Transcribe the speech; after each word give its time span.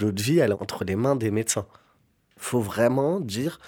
Notre 0.00 0.22
vie, 0.22 0.38
elle 0.38 0.50
est 0.50 0.62
entre 0.62 0.84
les 0.84 0.96
mains 0.96 1.16
des 1.16 1.30
médecins. 1.30 1.66
Faut 2.36 2.60
vraiment 2.60 3.20
dire 3.20 3.58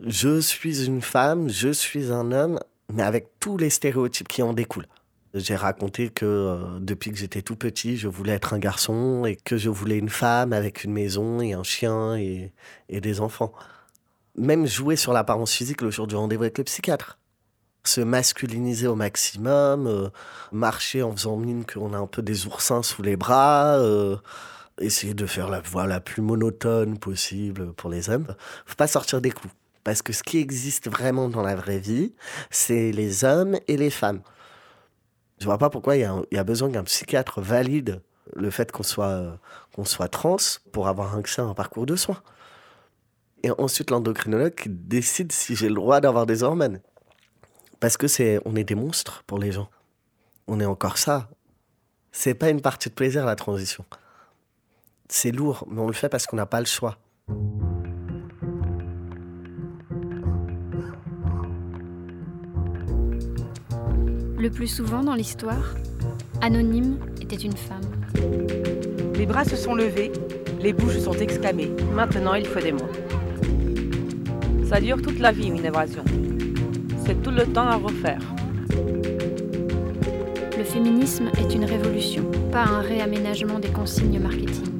je 0.00 0.40
suis 0.40 0.84
une 0.84 1.02
femme, 1.02 1.48
je 1.48 1.70
suis 1.70 2.12
un 2.12 2.32
homme, 2.32 2.58
mais 2.92 3.02
avec 3.02 3.28
tous 3.40 3.56
les 3.56 3.70
stéréotypes 3.70 4.28
qui 4.28 4.42
en 4.42 4.52
découlent. 4.52 4.88
J'ai 5.34 5.56
raconté 5.56 6.10
que 6.10 6.24
euh, 6.24 6.78
depuis 6.80 7.10
que 7.10 7.16
j'étais 7.16 7.42
tout 7.42 7.56
petit, 7.56 7.96
je 7.96 8.06
voulais 8.06 8.32
être 8.32 8.54
un 8.54 8.58
garçon 8.58 9.24
et 9.24 9.34
que 9.34 9.56
je 9.56 9.68
voulais 9.68 9.98
une 9.98 10.08
femme 10.08 10.52
avec 10.52 10.84
une 10.84 10.92
maison 10.92 11.40
et 11.40 11.54
un 11.54 11.64
chien 11.64 12.16
et, 12.16 12.52
et 12.88 13.00
des 13.00 13.20
enfants. 13.20 13.52
Même 14.36 14.66
jouer 14.66 14.94
sur 14.94 15.12
l'apparence 15.12 15.52
physique 15.52 15.80
le 15.80 15.90
jour 15.90 16.06
du 16.06 16.14
rendez-vous 16.14 16.42
avec 16.42 16.58
le 16.58 16.64
psychiatre. 16.64 17.18
Se 17.84 18.00
masculiniser 18.00 18.86
au 18.86 18.94
maximum, 18.94 19.88
euh, 19.88 20.08
marcher 20.52 21.02
en 21.02 21.12
faisant 21.12 21.36
mine 21.36 21.64
qu'on 21.66 21.92
a 21.94 21.98
un 21.98 22.06
peu 22.06 22.22
des 22.22 22.46
oursins 22.46 22.82
sous 22.82 23.02
les 23.02 23.16
bras, 23.16 23.76
euh, 23.78 24.16
essayer 24.80 25.14
de 25.14 25.26
faire 25.26 25.48
la 25.48 25.60
voix 25.60 25.86
la 25.86 26.00
plus 26.00 26.22
monotone 26.22 26.98
possible 26.98 27.72
pour 27.74 27.90
les 27.90 28.10
hommes. 28.10 28.34
Faut 28.66 28.76
pas 28.76 28.86
sortir 28.86 29.20
des 29.20 29.30
clous. 29.30 29.50
Parce 29.84 30.00
que 30.00 30.12
ce 30.12 30.22
qui 30.22 30.38
existe 30.38 30.88
vraiment 30.90 31.28
dans 31.28 31.42
la 31.42 31.54
vraie 31.54 31.78
vie, 31.78 32.14
c'est 32.50 32.90
les 32.90 33.24
hommes 33.24 33.58
et 33.68 33.76
les 33.76 33.90
femmes. 33.90 34.22
Je 35.38 35.44
vois 35.44 35.58
pas 35.58 35.68
pourquoi 35.68 35.96
il 35.96 36.08
y, 36.32 36.38
a, 36.38 36.44
besoin 36.44 36.70
qu'un 36.70 36.84
psychiatre 36.84 37.40
valide 37.40 38.00
le 38.34 38.50
fait 38.50 38.72
qu'on 38.72 38.82
soit, 38.82 39.38
qu'on 39.74 39.84
soit 39.84 40.08
trans 40.08 40.36
pour 40.72 40.88
avoir 40.88 41.16
accès 41.16 41.42
à 41.42 41.44
un 41.44 41.54
parcours 41.54 41.84
de 41.84 41.96
soins. 41.96 42.22
Et 43.42 43.50
ensuite, 43.58 43.90
l'endocrinologue 43.90 44.54
décide 44.66 45.32
si 45.32 45.54
j'ai 45.54 45.68
le 45.68 45.74
droit 45.74 46.00
d'avoir 46.00 46.24
des 46.24 46.42
hormones. 46.42 46.80
Parce 47.78 47.98
que 47.98 48.08
c'est, 48.08 48.40
on 48.46 48.56
est 48.56 48.64
des 48.64 48.74
monstres 48.74 49.22
pour 49.26 49.38
les 49.38 49.52
gens. 49.52 49.68
On 50.46 50.60
est 50.60 50.64
encore 50.64 50.96
ça. 50.96 51.28
C'est 52.10 52.32
pas 52.32 52.48
une 52.48 52.62
partie 52.62 52.88
de 52.88 52.94
plaisir, 52.94 53.26
la 53.26 53.36
transition. 53.36 53.84
C'est 55.08 55.32
lourd, 55.32 55.66
mais 55.70 55.80
on 55.80 55.86
le 55.86 55.92
fait 55.92 56.08
parce 56.08 56.26
qu'on 56.26 56.36
n'a 56.36 56.46
pas 56.46 56.60
le 56.60 56.66
choix. 56.66 56.96
Le 64.38 64.48
plus 64.50 64.66
souvent 64.66 65.02
dans 65.02 65.14
l'histoire, 65.14 65.74
Anonyme 66.40 66.98
était 67.20 67.36
une 67.36 67.56
femme. 67.56 67.80
Les 69.14 69.26
bras 69.26 69.44
se 69.44 69.56
sont 69.56 69.74
levés, 69.74 70.10
les 70.60 70.72
bouches 70.72 70.98
sont 70.98 71.14
exclamées. 71.14 71.70
Maintenant, 71.94 72.34
il 72.34 72.46
faut 72.46 72.60
des 72.60 72.72
mots. 72.72 72.80
Ça 74.66 74.80
dure 74.80 75.00
toute 75.00 75.18
la 75.18 75.32
vie, 75.32 75.48
une 75.48 75.64
évasion. 75.64 76.04
C'est 77.06 77.22
tout 77.22 77.30
le 77.30 77.44
temps 77.44 77.68
à 77.68 77.76
refaire. 77.76 78.20
Le 80.56 80.64
féminisme 80.64 81.30
est 81.38 81.54
une 81.54 81.64
révolution, 81.64 82.24
pas 82.50 82.64
un 82.64 82.80
réaménagement 82.80 83.58
des 83.58 83.68
consignes 83.68 84.18
marketing. 84.18 84.73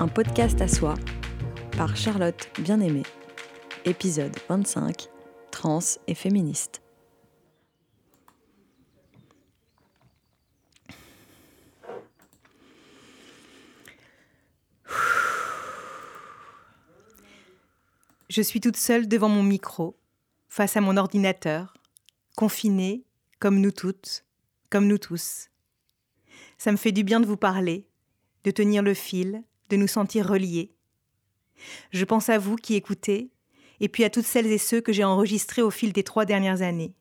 Un 0.00 0.08
podcast 0.08 0.60
à 0.60 0.66
soi 0.66 0.94
par 1.76 1.96
Charlotte 1.96 2.50
Bien-Aimée. 2.58 3.04
Épisode 3.84 4.36
25 4.48 5.08
Trans 5.52 5.78
et 6.08 6.14
féministe. 6.14 6.82
Je 18.28 18.42
suis 18.42 18.60
toute 18.60 18.76
seule 18.76 19.06
devant 19.06 19.28
mon 19.28 19.44
micro, 19.44 19.96
face 20.48 20.76
à 20.76 20.80
mon 20.80 20.96
ordinateur, 20.96 21.74
confinée, 22.36 23.04
comme 23.38 23.60
nous 23.60 23.70
toutes, 23.70 24.24
comme 24.70 24.88
nous 24.88 24.98
tous. 24.98 25.50
Ça 26.58 26.72
me 26.72 26.76
fait 26.76 26.90
du 26.90 27.04
bien 27.04 27.20
de 27.20 27.26
vous 27.26 27.36
parler, 27.36 27.86
de 28.42 28.50
tenir 28.50 28.82
le 28.82 28.94
fil, 28.94 29.44
de 29.70 29.76
nous 29.76 29.86
sentir 29.86 30.28
reliés. 30.28 30.72
Je 31.90 32.04
pense 32.04 32.28
à 32.28 32.38
vous 32.38 32.56
qui 32.56 32.74
écoutez, 32.74 33.30
et 33.80 33.88
puis 33.88 34.04
à 34.04 34.10
toutes 34.10 34.26
celles 34.26 34.46
et 34.46 34.58
ceux 34.58 34.80
que 34.80 34.92
j'ai 34.92 35.04
enregistrés 35.04 35.62
au 35.62 35.70
fil 35.70 35.92
des 35.92 36.04
trois 36.04 36.24
dernières 36.24 36.62
années. 36.62 36.94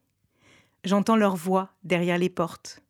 J'entends 0.84 1.16
leur 1.16 1.36
voix 1.36 1.70
derrière 1.84 2.18
les 2.18 2.30
portes, 2.30 2.82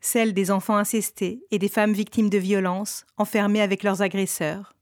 celles 0.00 0.32
des 0.32 0.50
enfants 0.50 0.76
incestés 0.76 1.42
et 1.50 1.58
des 1.58 1.68
femmes 1.68 1.92
victimes 1.92 2.30
de 2.30 2.38
violences, 2.38 3.04
enfermées 3.16 3.60
avec 3.60 3.82
leurs 3.82 4.02
agresseurs, 4.02 4.74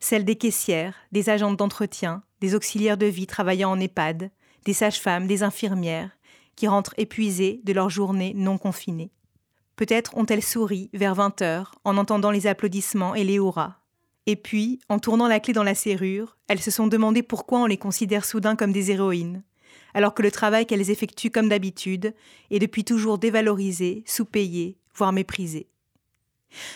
celles 0.00 0.24
des 0.24 0.36
caissières, 0.36 0.96
des 1.12 1.30
agentes 1.30 1.56
d'entretien, 1.56 2.22
des 2.40 2.54
auxiliaires 2.54 2.96
de 2.96 3.06
vie 3.06 3.26
travaillant 3.26 3.70
en 3.70 3.80
EHPAD, 3.80 4.30
des 4.64 4.72
sages-femmes, 4.72 5.26
des 5.26 5.42
infirmières, 5.42 6.10
qui 6.56 6.68
rentrent 6.68 6.94
épuisées 6.96 7.60
de 7.64 7.72
leur 7.72 7.90
journée 7.90 8.32
non 8.34 8.58
confinée. 8.58 9.10
Peut-être 9.76 10.16
ont-elles 10.16 10.42
souri 10.42 10.90
vers 10.92 11.14
20 11.14 11.42
heures 11.42 11.74
en 11.84 11.96
entendant 11.96 12.30
les 12.30 12.46
applaudissements 12.46 13.14
et 13.14 13.24
les 13.24 13.34
hurrahs. 13.34 13.80
Et 14.26 14.36
puis, 14.36 14.80
en 14.88 14.98
tournant 14.98 15.28
la 15.28 15.40
clé 15.40 15.52
dans 15.52 15.64
la 15.64 15.74
serrure, 15.74 16.36
elles 16.48 16.62
se 16.62 16.70
sont 16.70 16.86
demandé 16.86 17.22
pourquoi 17.22 17.60
on 17.60 17.66
les 17.66 17.76
considère 17.76 18.24
soudain 18.24 18.56
comme 18.56 18.72
des 18.72 18.90
héroïnes, 18.90 19.42
alors 19.92 20.14
que 20.14 20.22
le 20.22 20.30
travail 20.30 20.66
qu'elles 20.66 20.90
effectuent 20.90 21.30
comme 21.30 21.48
d'habitude 21.48 22.14
est 22.50 22.58
depuis 22.58 22.84
toujours 22.84 23.18
dévalorisé, 23.18 24.02
sous-payé, 24.06 24.78
voire 24.94 25.12
méprisé. 25.12 25.68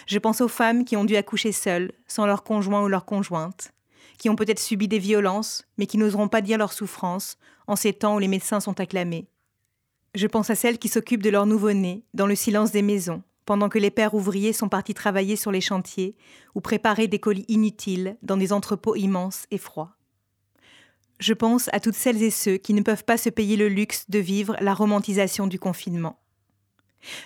Je 0.06 0.18
pense 0.18 0.40
aux 0.40 0.48
femmes 0.48 0.84
qui 0.84 0.96
ont 0.96 1.04
dû 1.04 1.16
accoucher 1.16 1.52
seules, 1.52 1.92
sans 2.06 2.26
leur 2.26 2.42
conjoint 2.42 2.82
ou 2.82 2.88
leur 2.88 3.04
conjointe, 3.04 3.72
qui 4.18 4.28
ont 4.28 4.36
peut-être 4.36 4.58
subi 4.58 4.88
des 4.88 4.98
violences, 4.98 5.66
mais 5.78 5.86
qui 5.86 5.98
n'oseront 5.98 6.28
pas 6.28 6.40
dire 6.40 6.58
leur 6.58 6.72
souffrance 6.72 7.38
en 7.66 7.76
ces 7.76 7.92
temps 7.92 8.16
où 8.16 8.18
les 8.18 8.28
médecins 8.28 8.60
sont 8.60 8.80
acclamés. 8.80 9.28
Je 10.18 10.26
pense 10.26 10.50
à 10.50 10.56
celles 10.56 10.80
qui 10.80 10.88
s'occupent 10.88 11.22
de 11.22 11.30
leur 11.30 11.46
nouveau-né 11.46 12.02
dans 12.12 12.26
le 12.26 12.34
silence 12.34 12.72
des 12.72 12.82
maisons, 12.82 13.22
pendant 13.44 13.68
que 13.68 13.78
les 13.78 13.92
pères 13.92 14.14
ouvriers 14.14 14.52
sont 14.52 14.68
partis 14.68 14.92
travailler 14.92 15.36
sur 15.36 15.52
les 15.52 15.60
chantiers 15.60 16.16
ou 16.56 16.60
préparer 16.60 17.06
des 17.06 17.20
colis 17.20 17.44
inutiles 17.46 18.16
dans 18.22 18.36
des 18.36 18.52
entrepôts 18.52 18.96
immenses 18.96 19.46
et 19.52 19.58
froids. 19.58 19.96
Je 21.20 21.34
pense 21.34 21.70
à 21.72 21.78
toutes 21.78 21.94
celles 21.94 22.20
et 22.20 22.32
ceux 22.32 22.56
qui 22.56 22.74
ne 22.74 22.82
peuvent 22.82 23.04
pas 23.04 23.16
se 23.16 23.28
payer 23.28 23.56
le 23.56 23.68
luxe 23.68 24.06
de 24.10 24.18
vivre 24.18 24.56
la 24.58 24.74
romantisation 24.74 25.46
du 25.46 25.60
confinement. 25.60 26.18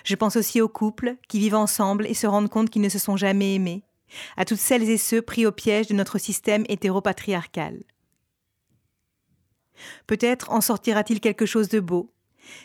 Je 0.03 0.13
pense 0.13 0.35
aussi 0.35 0.61
aux 0.61 0.69
couples 0.69 1.15
qui 1.27 1.39
vivent 1.39 1.55
ensemble 1.55 2.05
et 2.05 2.13
se 2.13 2.27
rendent 2.27 2.51
compte 2.51 2.69
qu'ils 2.69 2.83
ne 2.83 2.89
se 2.89 2.99
sont 2.99 3.17
jamais 3.17 3.55
aimés, 3.55 3.81
à 4.37 4.45
toutes 4.45 4.59
celles 4.59 4.87
et 4.87 4.99
ceux 4.99 5.23
pris 5.23 5.47
au 5.47 5.51
piège 5.51 5.87
de 5.87 5.95
notre 5.95 6.19
système 6.19 6.63
hétéropatriarcal. 6.69 7.81
Peut-être 10.05 10.51
en 10.51 10.61
sortira-t-il 10.61 11.21
quelque 11.21 11.47
chose 11.47 11.69
de 11.69 11.79
beau. 11.79 12.13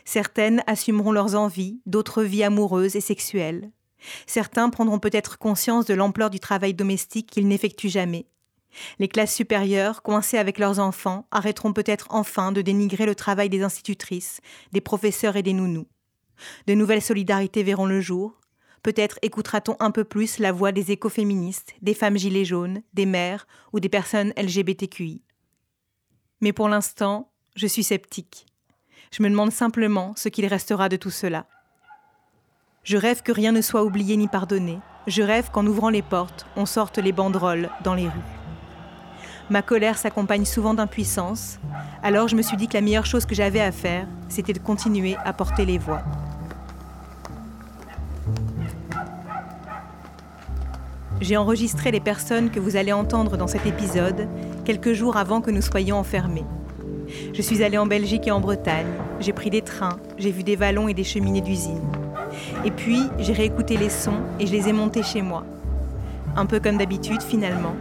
Certaines 0.05 0.63
assumeront 0.67 1.13
leurs 1.13 1.35
envies, 1.35 1.81
d'autres 1.87 2.23
vies 2.23 2.45
amoureuses 2.45 2.97
et 2.97 3.01
sexuelles. 3.01 3.71
Certains 4.27 4.71
prendront 4.71 4.99
peut-être 4.99 5.39
conscience 5.39 5.87
de 5.87 5.95
l'ampleur 5.95 6.31
du 6.31 6.41
travail 6.41 6.75
domestique 6.75 7.31
qu'ils 7.31 7.49
n'effectuent 7.49 7.89
jamais. 7.89 8.27
Les 8.99 9.09
classes 9.09 9.35
supérieures, 9.35 10.03
coincées 10.03 10.39
avec 10.39 10.59
leurs 10.59 10.79
enfants, 10.79 11.27
arrêteront 11.31 11.73
peut-être 11.73 12.07
enfin 12.11 12.53
de 12.53 12.63
dénigrer 12.63 13.07
le 13.07 13.15
travail 13.15 13.49
des 13.49 13.63
institutrices, 13.63 14.41
des 14.73 14.81
professeurs 14.81 15.37
et 15.37 15.43
des 15.43 15.53
nounous. 15.53 15.89
De 16.67 16.75
nouvelles 16.75 17.03
solidarités 17.03 17.63
verront 17.63 17.87
le 17.87 18.01
jour, 18.01 18.39
Peut-être 18.83 19.19
écoutera-t-on 19.23 19.77
un 19.81 19.91
peu 19.91 20.05
plus 20.05 20.39
la 20.39 20.53
voix 20.53 20.73
des 20.73 20.93
écoféministes, 20.93 21.75
des 21.83 21.95
femmes 21.95 22.17
gilets 22.17 22.45
jaunes, 22.45 22.83
des 22.95 23.07
mères 23.07 23.47
ou 23.73 23.81
des 23.81 23.89
personnes 23.89 24.33
LGBTQI. 24.37 25.23
Mais 26.41 26.53
pour 26.53 26.69
l'instant, 26.69 27.33
je 27.57 27.67
suis 27.67 27.83
sceptique. 27.83 28.47
Je 29.11 29.23
me 29.23 29.31
demande 29.31 29.53
simplement 29.53 30.13
ce 30.17 30.29
qu'il 30.29 30.47
restera 30.47 30.89
de 30.89 30.97
tout 30.97 31.11
cela. 31.11 31.47
Je 32.85 32.97
rêve 32.97 33.23
que 33.23 33.33
rien 33.33 33.53
ne 33.53 33.61
soit 33.61 33.85
oublié 33.85 34.17
ni 34.17 34.29
pardonné. 34.29 34.79
Je 35.07 35.23
rêve 35.23 35.51
qu'en 35.51 35.67
ouvrant 35.67 35.91
les 35.91 36.03
portes, 36.03 36.47
on 36.57 36.67
sorte 36.67 36.99
les 36.99 37.13
banderoles 37.13 37.71
dans 37.83 37.95
les 37.95 38.09
rues. 38.09 38.39
Ma 39.51 39.63
colère 39.63 39.97
s'accompagne 39.97 40.45
souvent 40.45 40.75
d'impuissance, 40.75 41.59
alors 42.03 42.29
je 42.29 42.37
me 42.37 42.43
suis 42.43 42.59
dit 42.59 42.69
que 42.69 42.75
la 42.75 42.83
meilleure 42.83 43.07
chose 43.07 43.25
que 43.25 43.35
j'avais 43.35 43.61
à 43.61 43.73
faire, 43.73 44.07
c'était 44.29 44.53
de 44.53 44.59
continuer 44.59 45.17
à 45.25 45.33
porter 45.33 45.65
les 45.65 45.79
voix. 45.79 46.03
J'ai 51.21 51.37
enregistré 51.37 51.91
les 51.91 52.01
personnes 52.01 52.51
que 52.51 52.61
vous 52.61 52.77
allez 52.77 52.93
entendre 52.93 53.37
dans 53.37 53.49
cet 53.49 53.67
épisode 53.67 54.29
quelques 54.65 54.93
jours 54.93 55.17
avant 55.17 55.41
que 55.41 55.51
nous 55.51 55.63
soyons 55.63 55.97
enfermés. 55.97 56.45
Je 57.33 57.43
suis 57.43 57.63
allée 57.63 57.79
en 57.79 57.87
Belgique 57.87 58.27
et 58.27 58.31
en 58.31 58.41
Bretagne, 58.41 58.87
j'ai 59.21 59.33
pris 59.33 59.51
des 59.51 59.63
trains, 59.63 59.99
j'ai 60.19 60.31
vu 60.31 60.43
des 60.43 60.57
vallons 60.57 60.89
et 60.89 60.95
des 60.95 61.05
cheminées 61.05 61.41
d'usine. 61.41 61.83
Et 62.65 62.71
puis, 62.71 63.03
j'ai 63.19 63.33
réécouté 63.33 63.77
les 63.77 63.89
sons 63.89 64.21
et 64.39 64.47
je 64.47 64.53
les 64.53 64.69
ai 64.69 64.73
montés 64.73 65.03
chez 65.03 65.23
moi. 65.23 65.45
Un 66.37 66.47
peu 66.47 66.61
comme 66.61 66.79
d'habitude 66.79 67.23
finalement. 67.23 67.75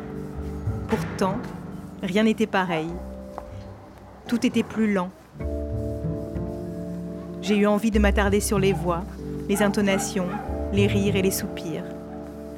Pourtant, 0.87 1.37
rien 2.01 2.23
n'était 2.23 2.47
pareil. 2.47 2.87
Tout 4.27 4.45
était 4.45 4.63
plus 4.63 4.93
lent. 4.93 5.09
J'ai 7.41 7.57
eu 7.57 7.67
envie 7.67 7.91
de 7.91 7.99
m'attarder 7.99 8.39
sur 8.39 8.59
les 8.59 8.73
voix, 8.73 9.03
les 9.47 9.61
intonations, 9.61 10.27
les 10.73 10.87
rires 10.87 11.15
et 11.15 11.21
les 11.21 11.31
soupirs 11.31 11.83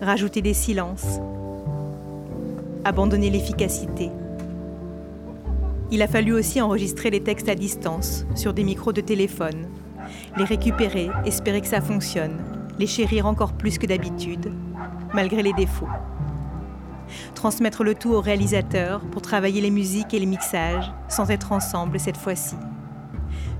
rajouter 0.02 0.42
des 0.42 0.54
silences, 0.54 1.20
abandonner 2.86 3.30
l'efficacité. 3.30 4.10
Il 5.92 6.04
a 6.04 6.08
fallu 6.08 6.34
aussi 6.34 6.62
enregistrer 6.62 7.10
les 7.10 7.24
textes 7.24 7.50
à 7.50 7.56
distance, 7.56 8.26
sur 8.36 8.54
des 8.54 8.64
micros 8.64 8.94
de 8.94 9.02
téléphone, 9.02 9.68
les 10.38 10.44
récupérer, 10.44 11.10
espérer 11.26 11.62
que 11.62 11.68
ça 11.68 11.82
fonctionne, 11.82 12.38
les 12.78 12.86
chérir 12.86 13.26
encore 13.26 13.54
plus 13.54 13.80
que 13.80 13.88
d'habitude, 13.88 14.54
malgré 15.16 15.42
les 15.42 15.54
défauts. 15.54 15.90
Transmettre 17.34 17.84
le 17.84 17.96
tout 17.96 18.12
au 18.12 18.22
réalisateur 18.22 19.02
pour 19.02 19.24
travailler 19.24 19.62
les 19.62 19.72
musiques 19.72 20.14
et 20.14 20.20
les 20.20 20.28
mixages, 20.28 20.92
sans 21.08 21.32
être 21.32 21.52
ensemble 21.52 22.00
cette 22.00 22.18
fois-ci. 22.18 22.56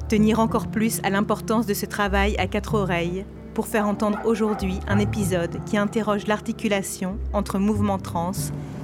Tenir 0.08 0.40
encore 0.40 0.68
plus 0.68 1.02
à 1.04 1.10
l'importance 1.10 1.66
de 1.66 1.74
ce 1.74 1.88
travail 1.88 2.36
à 2.38 2.46
quatre 2.46 2.76
oreilles 2.76 3.26
pour 3.56 3.68
faire 3.68 3.88
entendre 3.88 4.20
aujourd'hui 4.26 4.80
un 4.88 5.00
épisode 5.00 5.64
qui 5.66 5.78
interroge 5.78 6.28
l'articulation 6.28 7.18
entre 7.34 7.58
mouvement 7.58 7.98
trans 7.98 8.32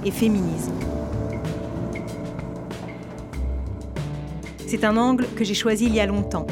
et 0.04 0.10
féminisme. 0.10 0.72
C'est 4.66 4.84
un 4.84 4.96
angle 4.96 5.26
que 5.36 5.44
j'ai 5.44 5.54
choisi 5.54 5.86
il 5.86 5.94
y 5.94 6.00
a 6.00 6.06
longtemps. 6.06 6.46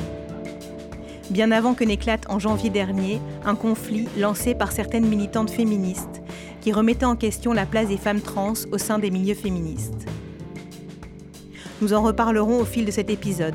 Bien 1.30 1.50
avant 1.50 1.74
que 1.74 1.82
n'éclate 1.82 2.30
en 2.30 2.38
janvier 2.38 2.70
dernier 2.70 3.20
un 3.44 3.56
conflit 3.56 4.06
lancé 4.16 4.54
par 4.54 4.70
certaines 4.70 5.06
militantes 5.06 5.50
féministes 5.50 6.22
qui 6.60 6.72
remettaient 6.72 7.06
en 7.06 7.16
question 7.16 7.52
la 7.52 7.66
place 7.66 7.88
des 7.88 7.96
femmes 7.96 8.20
trans 8.20 8.54
au 8.70 8.78
sein 8.78 9.00
des 9.00 9.10
milieux 9.10 9.34
féministes. 9.34 10.06
Nous 11.82 11.92
en 11.92 12.02
reparlerons 12.02 12.60
au 12.60 12.64
fil 12.64 12.84
de 12.84 12.92
cet 12.92 13.10
épisode, 13.10 13.54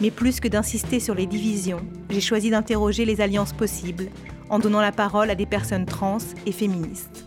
mais 0.00 0.10
plus 0.10 0.40
que 0.40 0.48
d'insister 0.48 0.98
sur 0.98 1.14
les 1.14 1.26
divisions, 1.26 1.82
j'ai 2.08 2.22
choisi 2.22 2.48
d'interroger 2.50 3.04
les 3.04 3.20
alliances 3.20 3.52
possibles 3.52 4.08
en 4.48 4.58
donnant 4.58 4.80
la 4.80 4.92
parole 4.92 5.30
à 5.30 5.34
des 5.34 5.46
personnes 5.46 5.84
trans 5.84 6.18
et 6.46 6.52
féministes. 6.52 7.23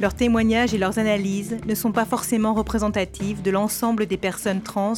Leurs 0.00 0.14
témoignages 0.14 0.74
et 0.74 0.78
leurs 0.78 1.00
analyses 1.00 1.56
ne 1.66 1.74
sont 1.74 1.90
pas 1.90 2.04
forcément 2.04 2.54
représentatifs 2.54 3.42
de 3.42 3.50
l'ensemble 3.50 4.06
des 4.06 4.16
personnes 4.16 4.62
trans 4.62 4.92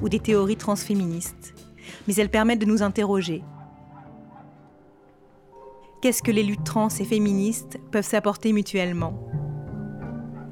ou 0.00 0.08
des 0.08 0.18
théories 0.18 0.56
transféministes, 0.56 1.54
mais 2.08 2.14
elles 2.14 2.30
permettent 2.30 2.60
de 2.60 2.66
nous 2.66 2.82
interroger. 2.82 3.42
Qu'est-ce 6.00 6.22
que 6.22 6.30
les 6.30 6.42
luttes 6.42 6.64
trans 6.64 6.88
et 6.88 7.04
féministes 7.04 7.78
peuvent 7.90 8.06
s'apporter 8.06 8.54
mutuellement? 8.54 9.18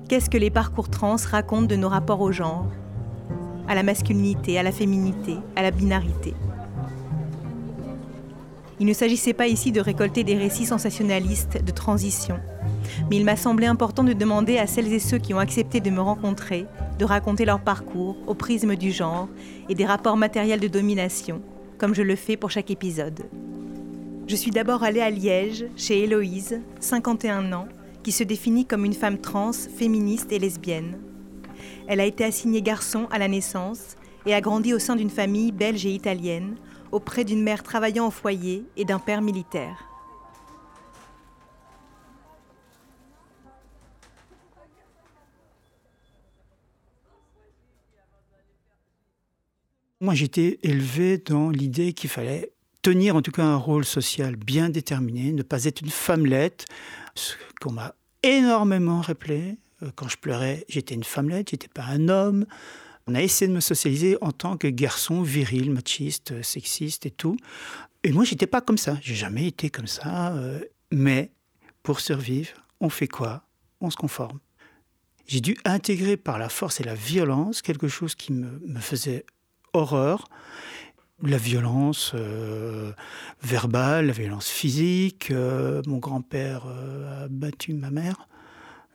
Qu'est-ce 0.07 0.29
que 0.29 0.37
les 0.37 0.51
parcours 0.51 0.91
trans 0.91 1.17
racontent 1.31 1.67
de 1.67 1.77
nos 1.77 1.89
rapports 1.89 2.21
au 2.21 2.31
genre? 2.31 2.67
À 3.69 3.75
la 3.75 3.83
masculinité, 3.83 4.59
à 4.59 4.63
la 4.63 4.73
féminité, 4.73 5.37
à 5.57 5.63
la 5.63 5.71
binarité. 5.71 6.35
Il 8.81 8.87
ne 8.87 8.93
s'agissait 8.93 9.33
pas 9.33 9.47
ici 9.47 9.73
de 9.73 9.81
récolter 9.81 10.25
des 10.25 10.37
récits 10.37 10.67
sensationnalistes 10.67 11.65
de 11.65 11.71
transition, 11.71 12.39
mais 13.11 13.17
il 13.17 13.25
m'a 13.25 13.37
semblé 13.37 13.67
important 13.67 14.05
de 14.05 14.13
demander 14.13 14.59
à 14.59 14.67
celles 14.67 14.93
et 14.93 14.99
ceux 14.99 15.19
qui 15.19 15.35
ont 15.35 15.39
accepté 15.39 15.81
de 15.81 15.91
me 15.91 16.01
rencontrer 16.01 16.67
de 16.99 17.05
raconter 17.05 17.45
leur 17.45 17.61
parcours 17.61 18.17
au 18.27 18.35
prisme 18.35 18.77
du 18.77 18.93
genre 18.93 19.29
et 19.69 19.75
des 19.75 19.87
rapports 19.87 20.17
matériels 20.17 20.61
de 20.61 20.69
domination, 20.69 21.43
comme 21.79 21.95
je 21.95 22.03
le 22.03 22.17
fais 22.17 22.37
pour 22.37 22.51
chaque 22.51 22.71
épisode. 22.71 23.25
Je 24.27 24.37
suis 24.37 24.51
d'abord 24.51 24.83
allée 24.83 25.01
à 25.01 25.11
Liège, 25.11 25.67
chez 25.77 26.03
Héloïse, 26.03 26.61
51 26.81 27.53
ans, 27.53 27.69
qui 28.03 28.13
se 28.13 28.25
définit 28.25 28.65
comme 28.65 28.85
une 28.85 28.95
femme 28.95 29.19
trans, 29.19 29.53
féministe 29.53 30.33
et 30.33 30.39
lesbienne. 30.39 30.99
Elle 31.87 32.01
a 32.01 32.07
été 32.07 32.25
assignée 32.25 32.63
garçon 32.63 33.07
à 33.11 33.19
la 33.19 33.29
naissance 33.29 33.97
et 34.27 34.35
a 34.35 34.41
grandi 34.41 34.73
au 34.73 34.79
sein 34.79 34.97
d'une 34.97 35.11
famille 35.11 35.53
belge 35.53 35.85
et 35.85 35.93
italienne, 35.93 36.57
auprès 36.93 37.25
d'une 37.25 37.43
mère 37.43 37.63
travaillant 37.63 38.07
au 38.07 38.11
foyer 38.11 38.65
et 38.77 38.85
d'un 38.85 38.99
père 38.99 39.21
militaire. 39.21 39.94
Moi, 50.05 50.13
j'étais 50.13 50.59
élevé 50.63 51.17
dans 51.17 51.49
l'idée 51.49 51.95
qu'il 51.95 52.11
fallait 52.11 52.53
tenir 52.83 53.17
en 53.17 53.23
tout 53.23 53.31
cas 53.31 53.43
un 53.43 53.57
rôle 53.57 53.87
social 53.87 54.37
bien 54.37 54.69
déterminé, 54.69 55.33
ne 55.33 55.43
pas 55.43 55.65
être 55.65 55.81
une 55.81 55.89
femmelette, 55.89 56.67
ce 57.15 57.33
qu'on 57.59 57.73
m'a 57.73 57.95
énormément 58.23 59.01
rappelé 59.01 59.57
euh, 59.83 59.91
quand 59.97 60.07
je 60.07 60.19
pleurais, 60.19 60.67
j'étais 60.69 60.95
une 60.95 61.05
femmelette, 61.05 61.49
j'étais 61.49 61.69
pas 61.69 61.85
un 61.85 62.11
homme. 62.11 62.45
On 63.07 63.15
a 63.15 63.23
essayé 63.23 63.49
de 63.49 63.55
me 63.55 63.61
socialiser 63.61 64.19
en 64.21 64.31
tant 64.31 64.59
que 64.59 64.69
garçon 64.69 65.23
viril, 65.23 65.71
machiste, 65.71 66.33
euh, 66.33 66.43
sexiste 66.43 67.07
et 67.07 67.11
tout. 67.11 67.39
Et 68.03 68.13
moi, 68.13 68.25
j'étais 68.25 68.47
pas 68.47 68.61
comme 68.61 68.77
ça. 68.77 68.99
J'ai 69.01 69.15
jamais 69.15 69.47
été 69.47 69.71
comme 69.71 69.87
ça. 69.87 70.35
Euh, 70.35 70.61
mais 70.93 71.31
pour 71.83 72.01
survivre, 72.01 72.53
on 72.79 72.91
fait 72.91 73.09
quoi? 73.09 73.47
On 73.81 73.89
se 73.89 73.97
conforme. 73.97 74.39
J'ai 75.27 75.41
dû 75.41 75.57
intégrer 75.65 76.19
par 76.19 76.39
la 76.39 76.51
force 76.51 76.81
et 76.81 76.85
la 76.85 76.95
violence 76.95 77.63
quelque 77.63 77.89
chose 77.89 78.15
qui 78.15 78.33
me, 78.35 78.61
faisait 78.81 79.25
horreur. 79.75 80.29
La 81.23 81.39
violence 81.39 82.15
verbale, 83.43 84.07
la 84.07 84.13
violence 84.13 84.49
physique. 84.49 85.31
mon 85.31 85.99
grand-père 85.99 86.67
a 86.67 87.29
battu 87.29 87.73
ma 87.73 87.91
mère. 87.91 88.29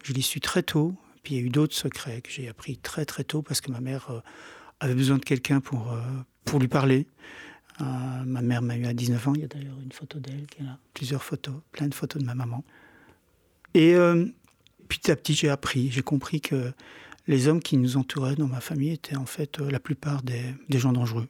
Je 0.03 0.13
l'ai 0.13 0.21
su 0.21 0.39
très 0.39 0.63
tôt. 0.63 0.95
Puis 1.23 1.35
il 1.35 1.37
y 1.39 1.43
a 1.43 1.45
eu 1.45 1.49
d'autres 1.49 1.75
secrets 1.75 2.21
que 2.21 2.29
j'ai 2.29 2.47
appris 2.47 2.77
très 2.77 3.05
très 3.05 3.23
tôt 3.23 3.41
parce 3.41 3.61
que 3.61 3.71
ma 3.71 3.81
mère 3.81 4.07
euh, 4.09 4.19
avait 4.79 4.95
besoin 4.95 5.17
de 5.17 5.25
quelqu'un 5.25 5.59
pour, 5.59 5.91
euh, 5.91 6.01
pour 6.45 6.59
lui 6.59 6.67
parler. 6.67 7.07
Euh, 7.81 7.85
ma 8.25 8.41
mère 8.41 8.61
m'a 8.61 8.77
eu 8.77 8.85
à 8.85 8.93
19 8.93 9.27
ans. 9.27 9.33
Il 9.35 9.41
y 9.41 9.45
a 9.45 9.47
d'ailleurs 9.47 9.77
une 9.83 9.91
photo 9.91 10.19
d'elle 10.19 10.45
qui 10.47 10.61
est 10.61 10.65
là. 10.65 10.77
Plusieurs 10.93 11.23
photos, 11.23 11.55
plein 11.71 11.87
de 11.87 11.93
photos 11.93 12.21
de 12.21 12.27
ma 12.27 12.35
maman. 12.35 12.63
Et 13.73 13.93
petit 14.87 15.11
à 15.11 15.15
petit, 15.15 15.35
j'ai 15.35 15.47
appris, 15.47 15.91
j'ai 15.91 16.01
compris 16.01 16.41
que 16.41 16.73
les 17.29 17.47
hommes 17.47 17.61
qui 17.61 17.77
nous 17.77 17.95
entouraient 17.95 18.35
dans 18.35 18.47
ma 18.47 18.59
famille 18.59 18.91
étaient 18.91 19.15
en 19.15 19.27
fait 19.27 19.59
la 19.59 19.79
plupart 19.79 20.23
des, 20.23 20.55
gens 20.79 20.91
dangereux. 20.91 21.27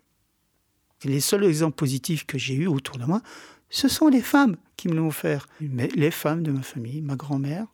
Les 1.04 1.19
seuls 1.19 1.44
exemples 1.44 1.75
positifs 1.75 2.25
que 2.25 2.38
j'ai 2.38 2.56
eus 2.56 2.68
autour 2.68 2.98
de 2.98 3.04
moi, 3.04 3.22
ce 3.69 3.90
sont 3.90 4.07
les 4.07 4.22
femmes 4.22 4.56
qui 4.78 4.88
me 4.88 4.94
l'ont 4.94 5.07
offert. 5.07 5.46
Mais 5.60 5.90
les 5.96 6.10
femmes 6.10 6.42
de 6.42 6.51
ma 6.51 6.62
famille, 6.62 7.01
ma 7.01 7.18
grand-mère, 7.18 7.68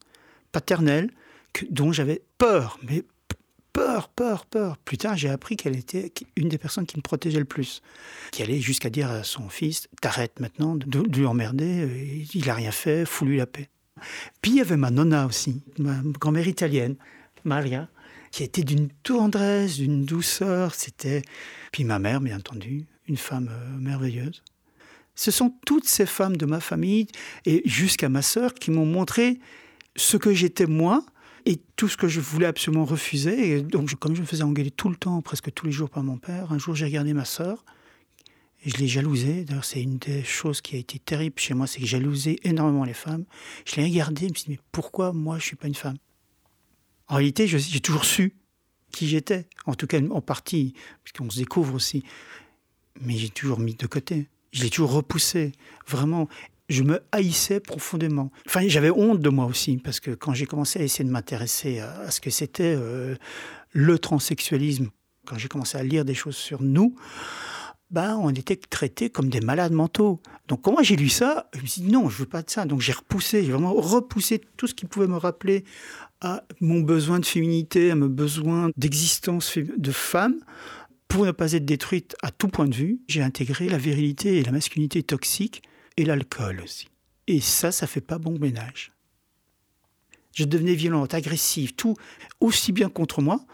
paternelle 0.51 1.12
dont 1.69 1.92
j'avais 1.92 2.24
peur, 2.39 2.80
mais 2.81 3.04
peur, 3.74 4.10
peur, 4.10 4.48
peur. 4.48 4.77
Plus 4.80 4.98
tard, 4.98 5.16
j'ai 5.16 5.30
appris 5.30 5.56
qu'elle 5.56 5.77
était 5.77 6.12
une 6.36 6.50
des 6.50 6.57
personnes 6.57 6.88
qui 6.88 6.98
me 6.98 7.04
protégeait 7.04 7.38
le 7.38 7.45
plus, 7.45 7.83
qui 8.31 8.42
allait 8.42 8.60
jusqu'à 8.60 8.89
dire 8.89 9.10
à 9.12 9.24
son 9.24 9.50
fils 9.50 9.88
T'arrêtes 10.01 10.39
maintenant 10.39 10.75
de, 10.75 11.00
lui 11.16 11.27
emmerder, 11.27 11.83
euh, 11.83 12.24
il 12.33 12.45
n'a 12.48 12.56
rien 12.56 12.72
fait, 12.72 13.06
fous-lui 13.06 13.38
la 13.38 13.45
paix. 13.45 13.69
Puis 14.42 14.51
il 14.51 14.57
y 14.57 14.62
avait 14.62 14.77
ma 14.77 14.89
nonna 14.89 15.27
aussi, 15.27 15.62
ma 15.77 16.01
grand-mère 16.04 16.48
italienne, 16.48 16.95
Maria, 17.44 17.88
qui 18.36 18.44
était 18.44 18.66
d'une 18.66 18.90
tendresse, 18.90 19.78
d'une 19.78 20.04
douceur. 20.04 20.76
C'était. 20.76 21.22
Puis 21.72 21.86
ma 21.86 22.00
mère, 22.00 22.20
bien 22.20 22.36
entendu, 22.36 22.86
une 23.08 23.16
femme 23.16 23.48
euh, 23.50 23.78
merveilleuse. 23.78 24.44
Ce 25.16 25.32
sont 25.32 25.54
toutes 25.66 25.88
ces 25.88 26.06
femmes 26.06 26.36
de 26.36 26.46
ma 26.46 26.60
famille, 26.60 27.08
et 27.46 27.62
jusqu'à 27.64 28.10
ma 28.10 28.22
sœur, 28.22 28.54
qui 28.54 28.72
m'ont 28.72 28.86
montré 28.86 29.40
ce 29.96 30.18
que 30.18 30.34
j'étais 30.34 30.65
moi 30.65 31.06
et 31.46 31.62
tout 31.77 31.88
ce 31.88 31.96
que 31.96 32.10
je 32.10 32.20
voulais 32.20 32.48
absolument 32.48 32.84
refuser. 32.84 33.51
Et 33.51 33.62
donc, 33.62 33.96
comme 33.96 34.18
je 34.18 34.20
me 34.20 34.25
faisais 34.25 34.44
engueuler 34.44 34.72
tout 34.72 34.89
le 34.89 34.98
temps, 34.98 35.22
presque 35.22 35.54
tous 35.54 35.65
les 35.65 35.72
jours 35.72 35.89
par 35.89 36.04
mon 36.04 36.18
père, 36.18 36.51
un 36.51 36.58
jour 36.58 36.75
j'ai 36.75 36.84
regardé 36.84 37.13
ma 37.13 37.24
sœur 37.24 37.63
et 38.65 38.70
je 38.70 38.75
l'ai 38.75 38.89
jalousée. 38.89 39.46
D'ailleurs, 39.46 39.63
c'est 39.63 39.82
une 39.82 39.98
des 39.98 40.25
choses 40.25 40.60
qui 40.60 40.75
a 40.75 40.80
été 40.80 41.00
terrible 41.00 41.39
chez 41.39 41.54
moi, 41.54 41.68
c'est 41.68 41.80
que 41.80 41.86
jalousais 41.86 42.36
énormément 42.44 42.84
les 42.84 42.94
femmes. 42.94 43.24
Je 43.63 43.77
l'ai 43.77 43.86
regardée, 43.86 44.27
je 44.27 44.32
me 44.32 44.36
suis 44.36 44.46
dit, 44.48 44.51
mais 44.51 44.60
pourquoi 44.74 45.13
moi 45.13 45.39
je 45.39 45.46
suis 45.46 45.56
pas 45.56 45.68
une 45.68 45.75
femme? 45.75 45.96
En 47.07 47.15
réalité, 47.15 47.47
j'ai 47.47 47.79
toujours 47.79 48.05
su 48.05 48.35
qui 48.91 49.07
j'étais, 49.07 49.47
en 49.65 49.75
tout 49.75 49.88
cas 49.88 50.00
en 50.01 50.21
partie, 50.21 50.74
puisqu'on 51.03 51.29
se 51.29 51.38
découvre 51.38 51.75
aussi. 51.75 52.03
Mais 53.01 53.17
j'ai 53.17 53.29
toujours 53.29 53.59
mis 53.59 53.75
de 53.75 53.88
côté. 53.88 54.29
Je 54.53 54.63
l'ai 54.63 54.69
toujours 54.69 54.91
repoussé, 54.91 55.51
vraiment 55.85 56.29
je 56.69 56.83
me 56.83 57.03
haïssais 57.12 57.59
profondément. 57.59 58.31
Enfin, 58.47 58.67
j'avais 58.67 58.89
honte 58.89 59.21
de 59.21 59.29
moi 59.29 59.45
aussi, 59.45 59.77
parce 59.77 60.00
que 60.00 60.12
quand 60.12 60.33
j'ai 60.33 60.45
commencé 60.45 60.79
à 60.79 60.83
essayer 60.83 61.05
de 61.05 61.12
m'intéresser 61.12 61.79
à, 61.79 62.09
ce 62.09 62.21
que 62.21 62.29
c'était 62.29 62.75
euh, 62.75 63.15
le 63.71 64.00
transsexualisme, 64.00 64.89
quand 65.25 65.38
j'ai 65.38 65.47
commencé 65.47 65.77
à 65.77 65.83
lire 65.83 66.05
des 66.05 66.13
choses 66.13 66.35
sur 66.35 66.62
nous, 66.62 66.95
ben, 67.92 68.18
on 68.18 68.30
était 68.30 68.56
traités 68.56 69.10
comme 69.10 69.30
des 69.30 69.42
malades 69.42 69.72
mentaux. 69.72 70.22
Donc 70.48 70.63
quand 70.63 70.72
moi 70.72 70.84
j'ai 70.84 70.96
lu 70.96 71.10
ça, 71.10 71.50
je 71.54 71.62
me 71.62 71.65
suis 71.65 71.82
dit 71.82 71.92
non, 71.92 72.10
je 72.10 72.18
veux 72.18 72.25
pas 72.25 72.42
de 72.42 72.50
ça. 72.50 72.65
Donc 72.65 72.82
j'ai 72.82 72.94
repoussé, 72.94 73.44
j'ai 73.44 73.51
vraiment 73.51 73.74
repoussé 73.74 74.42
tout 74.58 74.68
ce 74.68 74.74
qui 74.74 74.86
pouvait 74.86 75.08
me 75.08 75.18
rappeler 75.18 75.63
à 76.22 76.44
mon 76.62 76.80
besoin 76.80 77.20
de 77.20 77.25
féminité, 77.25 77.92
à 77.92 77.96
mon 77.96 78.08
besoin 78.08 78.70
d'existence 78.77 79.58
de 79.58 79.92
femme. 79.92 80.39
Pour 81.08 81.25
ne 81.25 81.32
pas 81.32 81.54
être 81.54 81.65
détruite 81.65 82.15
à 82.24 82.32
tout 82.32 82.48
point 82.48 82.68
de 82.68 82.74
vue, 82.74 83.00
j'ai 83.08 83.22
intégré 83.22 83.70
la 83.70 83.77
virilité 83.77 84.39
et 84.39 84.44
la 84.44 84.51
masculinité 84.51 85.04
toxique 85.04 85.62
et 85.98 86.04
l'alcool 86.04 86.62
aussi. 86.63 86.89
Et 87.27 87.39
ça, 87.39 87.72
ça 87.72 87.88
fait 87.88 88.01
pas 88.01 88.18
bon 88.18 88.38
ménage. 88.39 88.92
Je 90.34 90.44
devenais 90.44 90.74
violente, 90.74 91.13
agressive, 91.13 91.75
tout 91.75 91.96
aussi 92.42 92.72
bien 92.72 92.89
contre 92.89 93.22
moi 93.22 93.46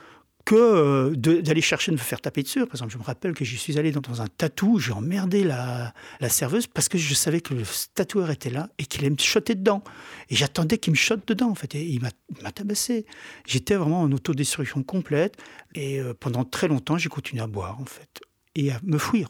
que 0.46 0.56
euh, 0.56 1.16
d'aller 1.16 1.62
chercher 1.62 1.92
de 1.92 1.98
me 1.98 2.02
faire 2.02 2.22
taper 2.22 2.44
dessus. 2.44 2.66
Par 2.66 2.76
exemple, 2.76 2.92
je 2.92 2.98
me 2.98 3.04
rappelle 3.04 3.34
que 3.34 3.46
je 3.46 3.56
suis 3.56 3.78
allé 3.78 3.92
dans, 3.92 4.22
un 4.22 4.28
tatou, 4.28 4.80
j'ai 4.80 4.92
emmerdé 4.92 5.44
la, 5.44 5.94
la, 6.20 6.30
serveuse 6.30 6.68
parce 6.68 6.90
que 6.90 6.98
je 6.98 7.14
savais 7.14 7.42
que 7.42 7.54
le 7.54 7.64
tatoueur 7.94 8.30
était 8.32 8.50
là 8.50 8.70
et 8.78 8.86
qu'il 8.86 9.02
allait 9.02 9.12
me 9.12 9.18
shotter 9.18 9.56
dedans. 9.56 9.84
Et 10.30 10.36
j'attendais 10.36 10.78
qu'il 10.78 10.92
me 10.92 10.98
shotte 10.98 11.28
dedans, 11.28 11.50
en 11.50 11.56
fait. 11.56 11.76
Et 11.76 11.84
il 11.84 12.02
m'a 12.02 12.52
tabassé. 12.52 13.06
J'étais 13.46 13.76
vraiment 13.76 14.02
en 14.02 14.12
autodestruction 14.12 14.84
complète. 14.84 15.36
Et 15.76 16.00
euh, 16.00 16.14
pendant 16.14 16.44
très 16.44 16.68
longtemps, 16.68 16.98
j'ai 16.98 17.10
continué 17.10 17.42
à 17.42 17.48
boire, 17.48 17.80
en 17.80 17.86
fait, 17.86 18.22
et 18.56 18.72
à 18.72 18.80
me 18.84 18.98
fuir. 18.98 19.28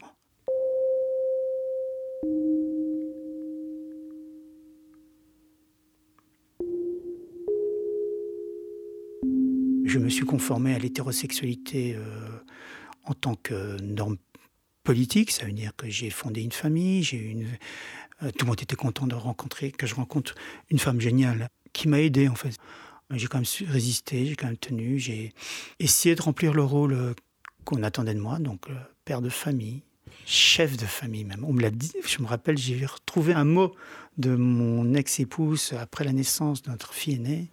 Je 9.92 9.98
me 9.98 10.08
suis 10.08 10.24
conformé 10.24 10.74
à 10.74 10.78
l'hétérosexualité 10.78 11.94
euh, 11.94 12.28
en 13.04 13.12
tant 13.12 13.34
que 13.34 13.78
norme 13.82 14.16
politique. 14.84 15.30
Ça 15.30 15.44
veut 15.44 15.52
dire 15.52 15.76
que 15.76 15.88
j'ai 15.88 16.08
fondé 16.08 16.42
une 16.42 16.52
famille, 16.52 17.02
j'ai 17.02 17.18
une... 17.18 17.46
Euh, 18.22 18.30
tout 18.30 18.46
le 18.46 18.46
monde 18.46 18.62
était 18.62 18.76
content 18.76 19.06
de 19.06 19.14
rencontrer, 19.14 19.70
que 19.70 19.86
je 19.86 19.94
rencontre 19.94 20.34
une 20.70 20.78
femme 20.78 20.98
géniale 20.98 21.48
qui 21.74 21.88
m'a 21.88 22.00
aidé 22.00 22.28
en 22.28 22.34
fait. 22.34 22.56
J'ai 23.10 23.26
quand 23.26 23.38
même 23.38 23.70
résisté, 23.70 24.24
j'ai 24.24 24.34
quand 24.34 24.46
même 24.46 24.56
tenu, 24.56 24.98
j'ai 24.98 25.34
essayé 25.78 26.14
de 26.14 26.22
remplir 26.22 26.54
le 26.54 26.64
rôle 26.64 26.94
euh, 26.94 27.14
qu'on 27.66 27.82
attendait 27.82 28.14
de 28.14 28.20
moi, 28.20 28.38
donc 28.38 28.68
père 29.04 29.20
de 29.20 29.28
famille, 29.28 29.82
chef 30.24 30.78
de 30.78 30.86
famille 30.86 31.24
même. 31.24 31.44
On 31.44 31.52
me 31.52 31.60
l'a 31.60 31.70
dit, 31.70 31.92
je 32.06 32.22
me 32.22 32.26
rappelle, 32.26 32.56
j'ai 32.56 32.86
retrouvé 32.86 33.34
un 33.34 33.44
mot 33.44 33.74
de 34.16 34.34
mon 34.34 34.94
ex-épouse 34.94 35.74
après 35.78 36.04
la 36.04 36.12
naissance 36.12 36.62
de 36.62 36.70
notre 36.70 36.94
fille 36.94 37.16
aînée, 37.16 37.50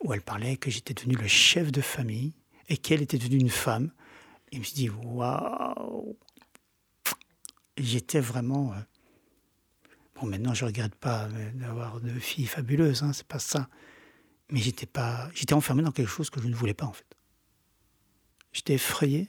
où 0.00 0.12
elle 0.12 0.22
parlait 0.22 0.56
que 0.56 0.70
j'étais 0.70 0.94
devenu 0.94 1.14
le 1.14 1.28
chef 1.28 1.70
de 1.70 1.80
famille 1.80 2.32
et 2.68 2.76
qu'elle 2.76 3.02
était 3.02 3.18
devenue 3.18 3.40
une 3.40 3.50
femme. 3.50 3.92
Et 4.50 4.56
je 4.56 4.60
me 4.60 4.64
suis 4.64 4.74
dit, 4.74 4.90
waouh 4.90 6.16
J'étais 7.76 8.20
vraiment. 8.20 8.72
Euh, 8.72 8.80
bon, 10.14 10.26
maintenant, 10.26 10.52
je 10.54 10.64
regrette 10.64 10.94
pas 10.94 11.28
d'avoir 11.54 12.00
deux 12.00 12.18
filles 12.18 12.46
fabuleuses, 12.46 13.02
hein, 13.02 13.12
c'est 13.12 13.26
pas 13.26 13.38
ça. 13.38 13.68
Mais 14.50 14.60
j'étais 14.60 14.86
pas, 14.86 15.30
enfermé 15.52 15.82
dans 15.82 15.92
quelque 15.92 16.10
chose 16.10 16.28
que 16.28 16.42
je 16.42 16.48
ne 16.48 16.54
voulais 16.54 16.74
pas 16.74 16.86
en 16.86 16.92
fait. 16.92 17.06
J'étais 18.52 18.74
effrayé 18.74 19.28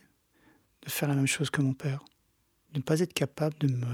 de 0.81 0.89
faire 0.89 1.07
la 1.07 1.15
même 1.15 1.27
chose 1.27 1.49
que 1.51 1.61
mon 1.61 1.73
père, 1.73 2.03
de 2.73 2.79
ne 2.79 2.83
pas 2.83 2.99
être 2.99 3.13
capable 3.13 3.55
de 3.59 3.67
me, 3.67 3.85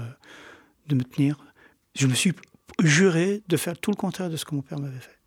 de 0.86 0.94
me 0.94 1.04
tenir. 1.04 1.38
Je 1.94 2.06
me 2.06 2.14
suis 2.14 2.32
juré 2.80 3.42
de 3.46 3.56
faire 3.58 3.78
tout 3.78 3.90
le 3.90 3.96
contraire 3.96 4.30
de 4.30 4.36
ce 4.36 4.46
que 4.46 4.54
mon 4.54 4.62
père 4.62 4.78
m'avait 4.78 4.98
fait. 4.98 5.17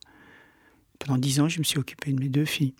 Pendant 1.03 1.17
dix 1.17 1.39
ans, 1.39 1.49
je 1.49 1.57
me 1.57 1.63
suis 1.63 1.79
occupé 1.79 2.11
de 2.13 2.19
mes 2.19 2.29
deux 2.29 2.45
filles. 2.45 2.75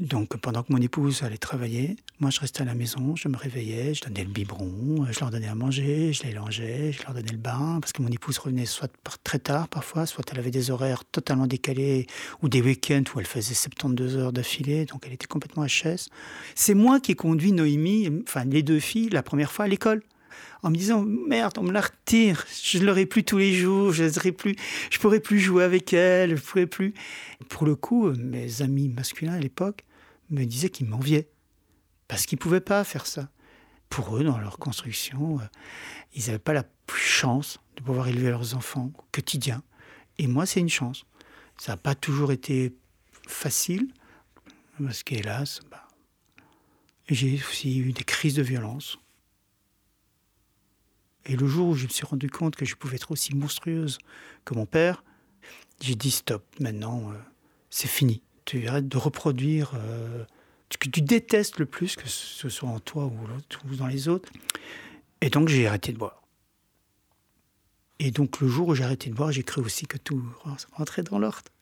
Donc 0.00 0.36
pendant 0.38 0.64
que 0.64 0.72
mon 0.72 0.80
épouse 0.80 1.22
allait 1.22 1.36
travailler, 1.36 1.96
moi 2.18 2.30
je 2.30 2.40
restais 2.40 2.62
à 2.62 2.64
la 2.64 2.74
maison, 2.74 3.14
je 3.16 3.28
me 3.28 3.36
réveillais, 3.36 3.92
je 3.94 4.02
donnais 4.02 4.24
le 4.24 4.30
biberon, 4.30 5.06
je 5.10 5.20
leur 5.20 5.30
donnais 5.30 5.48
à 5.48 5.54
manger, 5.54 6.12
je 6.12 6.22
les 6.22 6.32
langeais, 6.32 6.92
je 6.92 7.02
leur 7.02 7.12
donnais 7.12 7.30
le 7.30 7.38
bain, 7.38 7.78
parce 7.80 7.92
que 7.92 8.00
mon 8.00 8.08
épouse 8.08 8.38
revenait 8.38 8.66
soit 8.66 8.90
très 9.24 9.38
tard 9.38 9.68
parfois, 9.68 10.06
soit 10.06 10.24
elle 10.32 10.38
avait 10.38 10.50
des 10.50 10.70
horaires 10.70 11.04
totalement 11.04 11.46
décalés, 11.46 12.06
ou 12.42 12.48
des 12.48 12.62
week-ends 12.62 13.04
où 13.14 13.20
elle 13.20 13.26
faisait 13.26 13.54
72 13.54 14.16
heures 14.16 14.32
d'affilée, 14.32 14.86
donc 14.86 15.04
elle 15.06 15.12
était 15.12 15.26
complètement 15.26 15.64
HS. 15.64 16.08
C'est 16.54 16.74
moi 16.74 16.98
qui 16.98 17.12
ai 17.12 17.14
conduit 17.14 17.52
Noémie, 17.52 18.08
enfin 18.26 18.44
les 18.46 18.62
deux 18.62 18.80
filles, 18.80 19.10
la 19.10 19.22
première 19.22 19.52
fois 19.52 19.66
à 19.66 19.68
l'école 19.68 20.02
en 20.62 20.70
me 20.70 20.76
disant 20.76 21.02
merde, 21.02 21.58
on 21.58 21.62
me 21.62 21.72
la 21.72 21.80
retire, 21.80 22.46
je 22.62 22.78
ne 22.78 22.86
l'aurai 22.86 23.06
plus 23.06 23.24
tous 23.24 23.38
les 23.38 23.54
jours, 23.54 23.92
je 23.92 24.04
ne 24.04 24.30
plus, 24.30 24.56
je 24.90 24.98
pourrai 24.98 25.20
plus 25.20 25.38
jouer 25.38 25.64
avec 25.64 25.92
elle, 25.92 26.36
je 26.36 26.42
pourrai 26.42 26.66
plus. 26.66 26.94
Pour 27.48 27.66
le 27.66 27.76
coup, 27.76 28.10
mes 28.12 28.62
amis 28.62 28.88
masculins 28.88 29.34
à 29.34 29.40
l'époque 29.40 29.84
me 30.30 30.44
disaient 30.44 30.70
qu'ils 30.70 30.86
m'enviaient 30.86 31.28
parce 32.08 32.26
qu'ils 32.26 32.38
pouvaient 32.38 32.60
pas 32.60 32.84
faire 32.84 33.06
ça. 33.06 33.28
Pour 33.88 34.16
eux, 34.16 34.24
dans 34.24 34.38
leur 34.38 34.58
construction, 34.58 35.40
euh, 35.40 35.44
ils 36.14 36.26
n'avaient 36.26 36.38
pas 36.38 36.52
la 36.52 36.64
chance 36.94 37.58
de 37.76 37.82
pouvoir 37.82 38.08
élever 38.08 38.30
leurs 38.30 38.54
enfants 38.54 38.92
au 38.96 39.04
quotidien. 39.12 39.62
Et 40.18 40.26
moi, 40.26 40.46
c'est 40.46 40.60
une 40.60 40.68
chance. 40.68 41.04
Ça 41.56 41.72
n'a 41.72 41.76
pas 41.76 41.94
toujours 41.94 42.30
été 42.30 42.74
facile, 43.26 43.92
parce 44.80 45.02
qu'hélas, 45.02 45.60
bah, 45.70 45.88
j'ai 47.08 47.34
aussi 47.34 47.78
eu 47.78 47.92
des 47.92 48.04
crises 48.04 48.34
de 48.34 48.42
violence 48.42 48.98
et 51.30 51.36
le 51.36 51.46
jour 51.46 51.68
où 51.68 51.74
je 51.76 51.84
me 51.84 51.88
suis 51.90 52.04
rendu 52.04 52.28
compte 52.28 52.56
que 52.56 52.64
je 52.64 52.74
pouvais 52.74 52.96
être 52.96 53.12
aussi 53.12 53.36
monstrueuse 53.36 53.98
que 54.44 54.52
mon 54.54 54.66
père, 54.66 55.04
j'ai 55.80 55.94
dit 55.94 56.10
stop, 56.10 56.44
maintenant, 56.58 57.12
euh, 57.12 57.14
c'est 57.70 57.86
fini. 57.86 58.20
Tu 58.46 58.66
arrêtes 58.66 58.88
de 58.88 58.96
reproduire 58.96 59.70
euh, 59.76 60.24
ce 60.72 60.76
que 60.76 60.88
tu 60.88 61.02
détestes 61.02 61.60
le 61.60 61.66
plus, 61.66 61.94
que 61.94 62.08
ce 62.08 62.48
soit 62.48 62.68
en 62.68 62.80
toi 62.80 63.04
ou, 63.06 63.76
dans 63.76 63.86
les 63.86 64.08
autres. 64.08 64.28
Et 65.20 65.30
donc 65.30 65.48
j'ai 65.48 65.68
arrêté 65.68 65.92
de 65.92 65.98
boire. 65.98 66.20
Et 68.00 68.10
donc 68.10 68.40
le 68.40 68.48
jour 68.48 68.66
où 68.66 68.74
j'ai 68.74 68.82
arrêté 68.82 69.08
de 69.08 69.14
boire, 69.14 69.30
j'ai 69.30 69.44
cru 69.44 69.60
aussi 69.60 69.86
que 69.86 69.98
tout 69.98 70.20
rentrait 70.72 71.04
dans 71.04 71.20
l'ordre. 71.20 71.52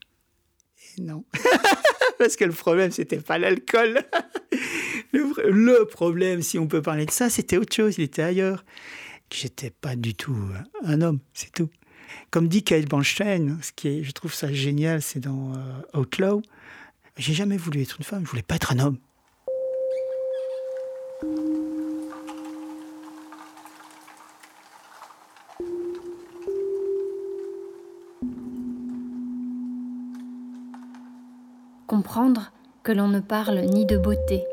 Et 0.97 1.03
non. 1.03 1.27
Parce 2.19 2.37
que 2.37 2.47
le 2.47 2.53
problème, 2.53 2.91
c'était 2.91 3.21
pas 3.21 3.37
l'alcool. 3.37 4.01
le 5.13 5.85
problème, 5.85 6.41
si 6.41 6.59
on 6.59 6.67
peut 6.67 6.81
parler 6.81 7.05
de 7.05 7.11
ça, 7.11 7.29
c'était 7.29 7.59
autre 7.59 7.77
chose, 7.77 7.99
il 7.99 8.05
était 8.05 8.23
ailleurs 8.23 8.65
que 9.29 9.37
j'étais 9.37 9.71
pas 9.71 9.97
du 9.97 10.15
tout 10.15 10.37
un 10.85 11.01
homme, 11.01 11.21
c'est 11.35 11.53
tout. 11.53 11.69
Comme 12.31 12.49
dit 12.49 12.63
Kyle 12.63 12.87
Bernstein, 12.89 13.59
ce 13.63 13.73
qui 13.73 13.89
est, 13.89 14.05
je 14.05 14.13
trouve 14.13 14.33
ça 14.33 14.53
génial, 14.53 15.03
c'est 15.03 15.21
dans 15.21 15.53
euh, 15.55 15.99
Outlaw, 15.99 16.43
j'ai 17.17 17.35
jamais 17.35 17.57
voulu 17.57 17.83
être 17.83 17.97
une 17.99 18.05
femme, 18.05 18.25
je 18.25 18.31
voulais 18.31 18.43
pas 18.43 18.57
être 18.57 18.73
un 18.73 18.79
homme. 18.79 18.99
Comprendre 31.87 32.53
que 32.83 32.93
l'on 32.93 33.09
ne 33.09 33.21
parle 33.21 33.61
ni 33.61 33.85
de 33.85 33.97
beauté, 33.97 34.45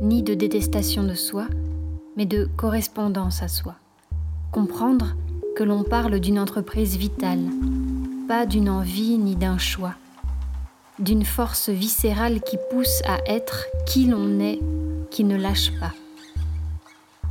ni 0.00 0.22
de 0.22 0.34
détestation 0.34 1.02
de 1.02 1.14
soi, 1.14 1.48
mais 2.16 2.26
de 2.26 2.48
correspondance 2.56 3.42
à 3.42 3.48
soi 3.48 3.76
comprendre 4.54 5.16
que 5.56 5.64
l'on 5.64 5.82
parle 5.82 6.20
d'une 6.20 6.38
entreprise 6.38 6.96
vitale, 6.96 7.42
pas 8.28 8.46
d'une 8.46 8.70
envie 8.70 9.18
ni 9.18 9.34
d'un 9.34 9.58
choix, 9.58 9.94
d'une 11.00 11.24
force 11.24 11.70
viscérale 11.70 12.40
qui 12.40 12.56
pousse 12.70 13.02
à 13.04 13.18
être 13.26 13.66
qui 13.84 14.06
l'on 14.06 14.38
est, 14.38 14.60
qui 15.10 15.24
ne 15.24 15.36
lâche 15.36 15.72
pas. 15.80 15.90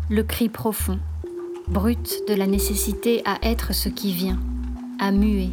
Le 0.10 0.22
cri 0.24 0.50
profond, 0.50 1.00
brut 1.70 2.28
de 2.28 2.34
la 2.34 2.46
nécessité 2.46 3.22
à 3.24 3.38
être 3.42 3.74
ce 3.74 3.88
qui 3.88 4.12
vient, 4.12 4.40
à 5.00 5.14
muer, 5.14 5.52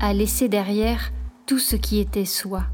à 0.00 0.14
laisser 0.14 0.48
derrière 0.48 1.12
tout 1.46 1.60
ce 1.60 1.76
qui 1.76 2.00
était 2.00 2.24
soi, 2.24 2.64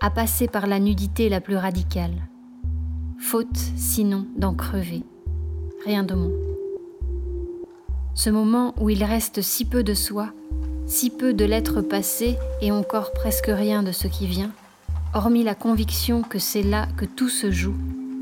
à 0.00 0.10
passer 0.10 0.48
par 0.48 0.66
la 0.66 0.80
nudité 0.80 1.28
la 1.28 1.40
plus 1.40 1.56
radicale. 1.56 2.16
Faute, 3.20 3.46
sinon, 3.76 4.26
d'en 4.36 4.54
crever. 4.54 5.04
Rien 5.86 6.02
de 6.02 6.14
moins 6.14 6.49
ce 8.20 8.28
moment 8.28 8.74
où 8.78 8.90
il 8.90 9.02
reste 9.02 9.40
si 9.40 9.64
peu 9.64 9.82
de 9.82 9.94
soi, 9.94 10.28
si 10.86 11.08
peu 11.08 11.32
de 11.32 11.46
l'être 11.46 11.80
passé 11.80 12.36
et 12.60 12.70
encore 12.70 13.12
presque 13.12 13.48
rien 13.48 13.82
de 13.82 13.92
ce 13.92 14.08
qui 14.08 14.26
vient, 14.26 14.50
hormis 15.14 15.42
la 15.42 15.54
conviction 15.54 16.20
que 16.20 16.38
c'est 16.38 16.62
là 16.62 16.86
que 16.98 17.06
tout 17.06 17.30
se 17.30 17.50
joue 17.50 17.76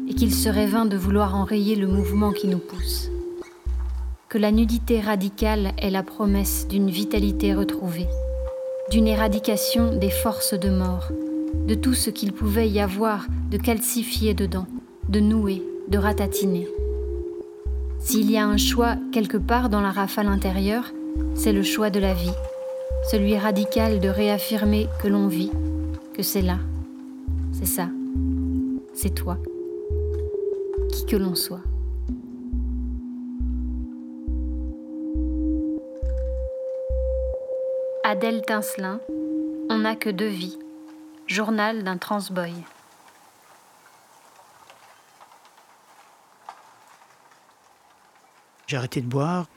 et 0.08 0.14
qu'il 0.14 0.32
serait 0.32 0.68
vain 0.68 0.84
de 0.84 0.96
vouloir 0.96 1.34
enrayer 1.34 1.74
le 1.74 1.88
mouvement 1.88 2.30
qui 2.30 2.46
nous 2.46 2.60
pousse. 2.60 3.10
Que 4.28 4.38
la 4.38 4.52
nudité 4.52 5.00
radicale 5.00 5.72
est 5.78 5.90
la 5.90 6.04
promesse 6.04 6.68
d'une 6.68 6.90
vitalité 6.90 7.52
retrouvée, 7.52 8.06
d'une 8.92 9.08
éradication 9.08 9.96
des 9.96 10.10
forces 10.10 10.54
de 10.54 10.70
mort, 10.70 11.08
de 11.66 11.74
tout 11.74 11.94
ce 11.94 12.10
qu'il 12.10 12.32
pouvait 12.32 12.68
y 12.68 12.78
avoir 12.78 13.26
de 13.50 13.56
calcifié 13.56 14.32
dedans, 14.32 14.68
de 15.08 15.18
noué, 15.18 15.60
de 15.88 15.98
ratatiné. 15.98 16.68
S'il 18.08 18.30
y 18.30 18.38
a 18.38 18.46
un 18.46 18.56
choix 18.56 18.96
quelque 19.12 19.36
part 19.36 19.68
dans 19.68 19.82
la 19.82 19.90
rafale 19.90 20.28
intérieure, 20.28 20.94
c'est 21.34 21.52
le 21.52 21.62
choix 21.62 21.90
de 21.90 22.00
la 22.00 22.14
vie, 22.14 22.32
celui 23.10 23.36
radical 23.36 24.00
de 24.00 24.08
réaffirmer 24.08 24.88
que 25.02 25.08
l'on 25.08 25.28
vit, 25.28 25.52
que 26.14 26.22
c'est 26.22 26.40
là, 26.40 26.56
c'est 27.52 27.66
ça, 27.66 27.90
c'est 28.94 29.14
toi, 29.14 29.36
qui 30.90 31.04
que 31.04 31.16
l'on 31.16 31.34
soit. 31.34 31.60
Adèle 38.04 38.40
Tincelin, 38.40 39.00
On 39.68 39.80
n'a 39.80 39.96
que 39.96 40.08
deux 40.08 40.28
vies, 40.28 40.58
journal 41.26 41.84
d'un 41.84 41.98
transboy. 41.98 42.54
J'ai 48.68 48.76
arrêté 48.76 49.00
de 49.00 49.06
boire, 49.06 49.48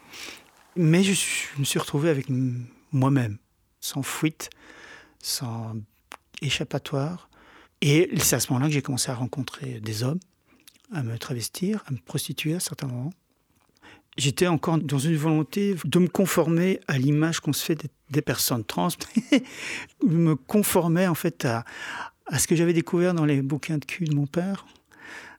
mais 0.77 1.03
je, 1.03 1.11
me 1.59 1.65
suis 1.65 1.79
retrouvé 1.79 2.09
avec 2.09 2.27
moi-même, 2.93 3.37
sans 3.81 4.03
fuite, 4.03 4.49
sans 5.19 5.75
échappatoire. 6.41 7.29
Et 7.81 8.09
c'est 8.19 8.37
à 8.37 8.39
ce 8.39 8.49
moment-là 8.53 8.69
que 8.69 8.73
j'ai 8.73 8.81
commencé 8.81 9.11
à 9.11 9.15
rencontrer 9.15 9.81
des 9.81 10.03
hommes, 10.03 10.19
à 10.93 11.03
me 11.03 11.17
travestir, 11.17 11.83
à 11.87 11.91
me 11.91 11.97
prostituer 11.97 12.53
à 12.53 12.61
certains 12.61 12.87
moments. 12.87 13.13
J'étais 14.17 14.47
encore 14.47 14.77
dans 14.77 14.99
une 14.99 15.17
volonté 15.17 15.75
de 15.83 15.99
me 15.99 16.07
conformer 16.07 16.79
à 16.87 16.97
l'image 16.97 17.41
qu'on 17.41 17.53
se 17.53 17.65
fait 17.65 17.77
des, 18.09 18.21
personnes 18.21 18.63
trans. 18.63 18.89
me 20.07 20.35
conformais 20.35 21.07
en 21.07 21.15
fait 21.15 21.43
à, 21.43 21.65
à 22.27 22.39
ce 22.39 22.47
que 22.47 22.55
j'avais 22.55 22.73
découvert 22.73 23.13
dans 23.13 23.25
les 23.25 23.41
bouquins 23.41 23.77
de 23.77 23.83
cul 23.83 24.05
de 24.05 24.15
mon 24.15 24.25
père. 24.25 24.65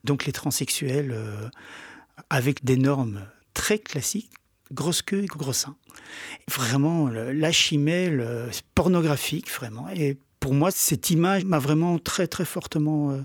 Donc 0.04 0.26
les 0.26 0.32
transsexuels 0.32 1.12
euh, 1.12 1.48
avec 2.28 2.64
des 2.64 2.76
normes 2.76 3.26
très 3.54 3.78
classique, 3.78 4.30
grosse 4.72 5.02
queue 5.02 5.22
et 5.22 5.26
gros 5.26 5.52
sein. 5.52 5.76
Vraiment, 6.50 7.08
l'achimel 7.08 8.50
pornographique, 8.74 9.50
vraiment. 9.50 9.88
Et 9.90 10.16
pour 10.42 10.54
moi, 10.54 10.72
cette 10.72 11.10
image 11.10 11.44
m'a 11.44 11.60
vraiment 11.60 11.98
très 12.00 12.26
très 12.26 12.44
fortement 12.44 13.12
euh, 13.12 13.20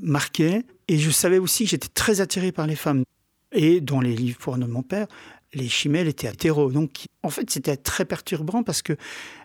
marqué. 0.00 0.62
Et 0.88 0.98
je 0.98 1.10
savais 1.10 1.38
aussi 1.38 1.64
que 1.64 1.70
j'étais 1.70 1.88
très 1.88 2.22
attiré 2.22 2.52
par 2.52 2.66
les 2.66 2.74
femmes. 2.74 3.04
Et 3.52 3.82
dans 3.82 4.00
les 4.00 4.16
livres 4.16 4.38
pour 4.38 4.56
de 4.56 4.64
mon 4.64 4.82
père, 4.82 5.06
les 5.52 5.68
chimelles 5.68 6.08
étaient 6.08 6.26
hétéros. 6.26 6.72
Donc, 6.72 7.04
en 7.22 7.28
fait, 7.28 7.50
c'était 7.50 7.76
très 7.76 8.06
perturbant 8.06 8.62
parce 8.62 8.80
que 8.80 8.94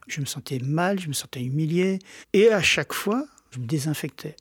je 0.07 0.21
me 0.21 0.25
sentais 0.25 0.59
mal, 0.59 0.99
je 0.99 1.09
me 1.09 1.13
sentais 1.13 1.43
humilié. 1.43 1.99
Et 2.31 2.51
à 2.51 2.61
chaque 2.61 2.93
fois, 2.93 3.25
je 3.51 3.59
me 3.59 3.65
désinfectais. 3.65 4.37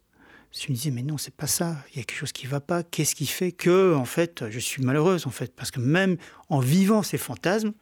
Je 0.52 0.69
me 0.71 0.75
disais, 0.75 0.90
mais 0.90 1.02
non, 1.02 1.19
c'est 1.19 1.35
pas 1.35 1.47
ça. 1.47 1.76
Il 1.93 1.99
y 1.99 2.00
a 2.00 2.05
quelque 2.05 2.19
chose 2.19 2.33
qui 2.33 2.47
va 2.47 2.61
pas. 2.61 2.83
Qu'est-ce 2.83 3.14
qui 3.14 3.26
fait 3.26 3.52
que, 3.52 3.95
en 3.95 4.05
fait, 4.05 4.49
je 4.50 4.59
suis 4.59 4.83
malheureuse, 4.83 5.26
en 5.26 5.31
fait? 5.31 5.55
Parce 5.55 5.71
que 5.71 5.81
même 5.81 6.17
en 6.49 6.59
vivant 6.61 7.02
ces 7.02 7.19
fantasmes, 7.19 7.73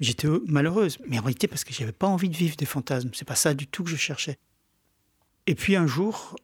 j'étais 0.00 0.28
malheureuse. 0.46 0.98
Mais 1.06 1.18
en 1.18 1.22
réalité, 1.22 1.46
parce 1.46 1.64
que 1.64 1.72
j'avais 1.72 1.92
pas 1.92 2.08
envie 2.08 2.28
de 2.28 2.36
vivre 2.36 2.56
des 2.56 2.66
fantasmes. 2.66 3.10
C'est 3.14 3.26
pas 3.26 3.36
ça 3.36 3.54
du 3.54 3.66
tout 3.66 3.84
que 3.84 3.90
je 3.90 3.96
cherchais. 3.96 4.38
Et 5.46 5.54
puis 5.54 5.76
un 5.76 5.86
jour, 5.86 6.36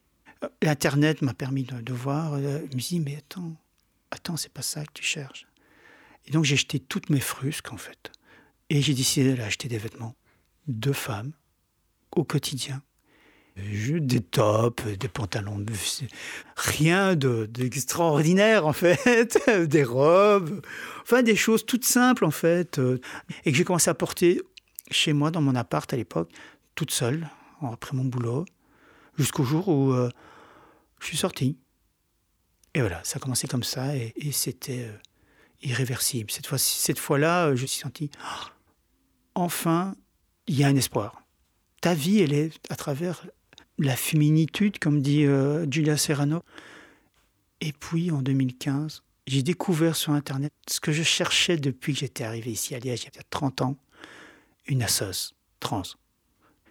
euh, 0.45 0.49
l'Internet 0.63 1.23
m'a 1.23 1.35
permis 1.35 1.65
de, 1.65 1.93
voir. 1.93 2.35
Euh, 2.35 2.61
je 2.71 2.77
me 2.77 2.81
suis 2.81 2.99
dit, 2.99 3.01
mais 3.01 3.17
attends, 3.17 3.57
attends, 4.11 4.37
c'est 4.37 4.53
pas 4.53 4.63
ça 4.63 4.85
que 4.85 4.93
tu 4.95 5.03
cherches. 5.03 5.47
Et 6.27 6.31
donc 6.31 6.45
j'ai 6.45 6.57
jeté 6.57 6.79
toutes 6.79 7.11
mes 7.11 7.21
frusques, 7.21 7.73
en 7.73 7.77
fait. 7.77 8.13
Et 8.71 8.83
j'ai 8.83 8.95
décidé 8.95 9.35
d'aller 9.35 9.55
des 9.65 9.79
vêtements 9.79 10.15
de 10.67 10.93
femmes 10.93 11.33
au 12.13 12.25
quotidien. 12.25 12.83
Des 13.57 14.21
tops, 14.21 14.85
des 14.85 15.09
pantalons, 15.09 15.65
rien 16.57 17.17
d'extraordinaire 17.17 18.67
en 18.67 18.75
fait, 18.75 19.39
des 19.67 19.83
robes, 19.83 20.61
enfin 21.03 21.23
des 21.23 21.37
choses 21.37 21.65
toutes 21.65 21.87
simples 21.87 22.27
en 22.27 22.31
fait, 22.31 22.79
et 23.47 23.53
que 23.53 23.57
j'ai 23.57 23.65
commencé 23.65 23.89
à 23.89 23.95
porter 23.95 24.43
chez 24.91 25.15
moi 25.15 25.31
dans 25.31 25.41
mon 25.41 25.55
appart 25.55 25.91
à 25.93 25.97
l'époque, 25.97 26.31
toute 26.75 26.91
seule, 26.91 27.29
après 27.63 27.97
mon 27.97 28.05
boulot, 28.05 28.45
jusqu'au 29.17 29.45
jour 29.45 29.69
où 29.69 29.93
euh, 29.93 30.11
je 31.01 31.07
suis 31.07 31.17
sorti. 31.17 31.57
Et 32.75 32.81
voilà, 32.81 33.01
ça 33.05 33.17
a 33.17 33.21
commencé 33.21 33.49
comme 33.49 33.63
ça 33.63 33.97
et, 33.97 34.13
c'était 34.33 34.85
euh, 34.85 34.99
irréversible. 35.63 36.31
Cette 36.31 36.47
fois, 36.47 36.59
cette 36.59 36.99
fois-là, 36.99 37.55
je 37.55 37.63
me 37.63 37.67
suis 37.67 37.81
senti, 37.81 38.11
oh, 38.23 38.49
enfin, 39.35 39.95
il 40.47 40.59
y 40.59 40.65
a 40.65 40.69
un 40.69 40.77
espoir. 40.77 41.23
Ta 41.81 41.95
vie, 41.95 42.21
elle 42.21 42.33
est 42.33 42.53
à 42.71 42.77
travers 42.77 43.27
la 43.79 43.97
féminitude, 43.97 44.79
comme 44.79 45.03
dit 45.03 45.25
euh, 45.25 45.67
Julia 45.71 45.97
Serrano. 45.97 46.43
Et 47.61 47.73
puis, 47.73 48.11
en 48.11 48.23
2015, 48.23 49.03
j'ai 49.27 49.43
découvert 49.43 49.97
sur 49.97 50.13
Internet 50.13 50.53
ce 50.69 50.81
que 50.81 50.93
je 50.93 51.03
cherchais 51.03 51.57
depuis 51.57 51.93
que 51.93 52.01
j'étais 52.01 52.25
arrivé 52.25 52.53
ici 52.53 52.75
à 52.75 52.79
Liège, 52.79 53.03
il 53.03 53.17
y 53.17 53.19
a 53.19 53.23
30 53.31 53.63
ans, 53.63 53.77
une 54.67 54.83
assos 54.83 55.35
trans. 55.61 55.83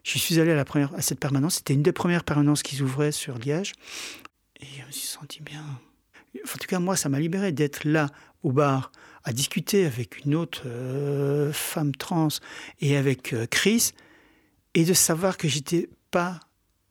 Je 0.03 0.19
suis 0.19 0.39
allé 0.39 0.51
à, 0.51 0.55
la 0.55 0.65
première, 0.65 0.93
à 0.93 1.01
cette 1.01 1.19
permanence. 1.19 1.55
C'était 1.55 1.73
une 1.73 1.81
des 1.81 1.91
premières 1.91 2.23
permanences 2.23 2.61
qui 2.61 2.75
s'ouvrait 2.75 3.11
sur 3.11 3.37
Liège. 3.39 3.73
Et 4.61 4.67
je 4.77 4.85
me 4.85 4.91
suis 4.91 5.41
bien. 5.43 5.63
En 5.63 6.57
tout 6.59 6.67
cas, 6.67 6.79
moi, 6.79 6.95
ça 6.95 7.09
m'a 7.09 7.19
libéré 7.19 7.51
d'être 7.51 7.83
là, 7.85 8.09
au 8.43 8.51
bar, 8.51 8.91
à 9.23 9.33
discuter 9.33 9.85
avec 9.85 10.23
une 10.23 10.35
autre 10.35 10.63
euh, 10.65 11.51
femme 11.51 11.95
trans 11.95 12.27
et 12.81 12.95
avec 12.95 13.33
euh, 13.33 13.47
Chris, 13.49 13.93
et 14.75 14.85
de 14.85 14.93
savoir 14.93 15.37
que 15.37 15.47
j'étais 15.47 15.89
pas 16.11 16.39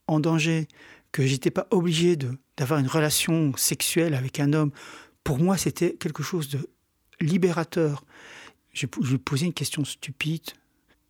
en 0.07 0.21
danger, 0.21 0.69
que 1.13 1.25
j'étais 1.25 1.51
pas 1.51 1.67
obligé 1.71 2.17
d'avoir 2.57 2.81
une 2.81 2.89
relation 2.89 3.53
sexuelle 3.57 4.15
avec 4.15 4.41
un 4.41 4.53
homme. 4.53 4.73
Pour 5.23 5.39
moi, 5.39 5.57
c'était 5.57 5.95
quelque 5.95 6.23
chose 6.23 6.49
de 6.49 6.69
libérateur. 7.21 8.05
Je, 8.73 8.87
je 9.03 9.17
posais 9.17 9.47
une 9.47 9.55
question 9.55 9.85
stupide 9.85 10.51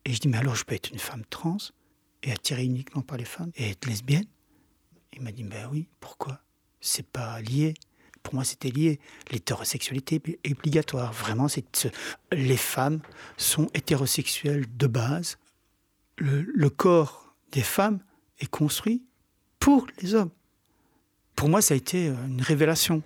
et 0.05 0.13
je 0.13 0.19
dis 0.19 0.27
mais 0.27 0.37
alors 0.37 0.55
je 0.55 0.63
peux 0.63 0.75
être 0.75 0.91
une 0.91 0.99
femme 0.99 1.23
trans 1.29 1.57
et 2.21 2.31
attirée 2.31 2.65
uniquement 2.65 3.01
par 3.01 3.17
les 3.17 3.25
femmes 3.25 3.51
et 3.55 3.71
être 3.71 3.87
lesbienne? 3.87 4.27
Il 5.13 5.21
m'a 5.23 5.31
dit 5.31 5.43
ben 5.43 5.67
oui, 5.71 5.87
pourquoi? 5.99 6.39
C'est 6.79 7.07
pas 7.07 7.41
lié. 7.41 7.73
Pour 8.21 8.35
moi, 8.35 8.43
c'était 8.43 8.69
lié. 8.69 8.99
L'hétérosexualité 9.31 10.21
est 10.43 10.51
obligatoire. 10.51 11.13
Vraiment, 11.13 11.47
c'est 11.47 11.91
les 12.31 12.57
femmes 12.57 13.01
sont 13.37 13.69
hétérosexuelles 13.73 14.65
de 14.77 14.87
base. 14.87 15.37
le 16.17 16.69
corps 16.69 17.35
des 17.51 17.61
femmes 17.61 17.99
est 18.39 18.49
construit 18.49 19.03
pour 19.59 19.87
les 20.01 20.15
hommes. 20.15 20.31
Pour 21.35 21.49
moi, 21.49 21.61
ça 21.61 21.73
a 21.73 21.77
été 21.77 22.07
euh, 22.07 22.13
une 22.27 22.41
révélation. 22.41 23.01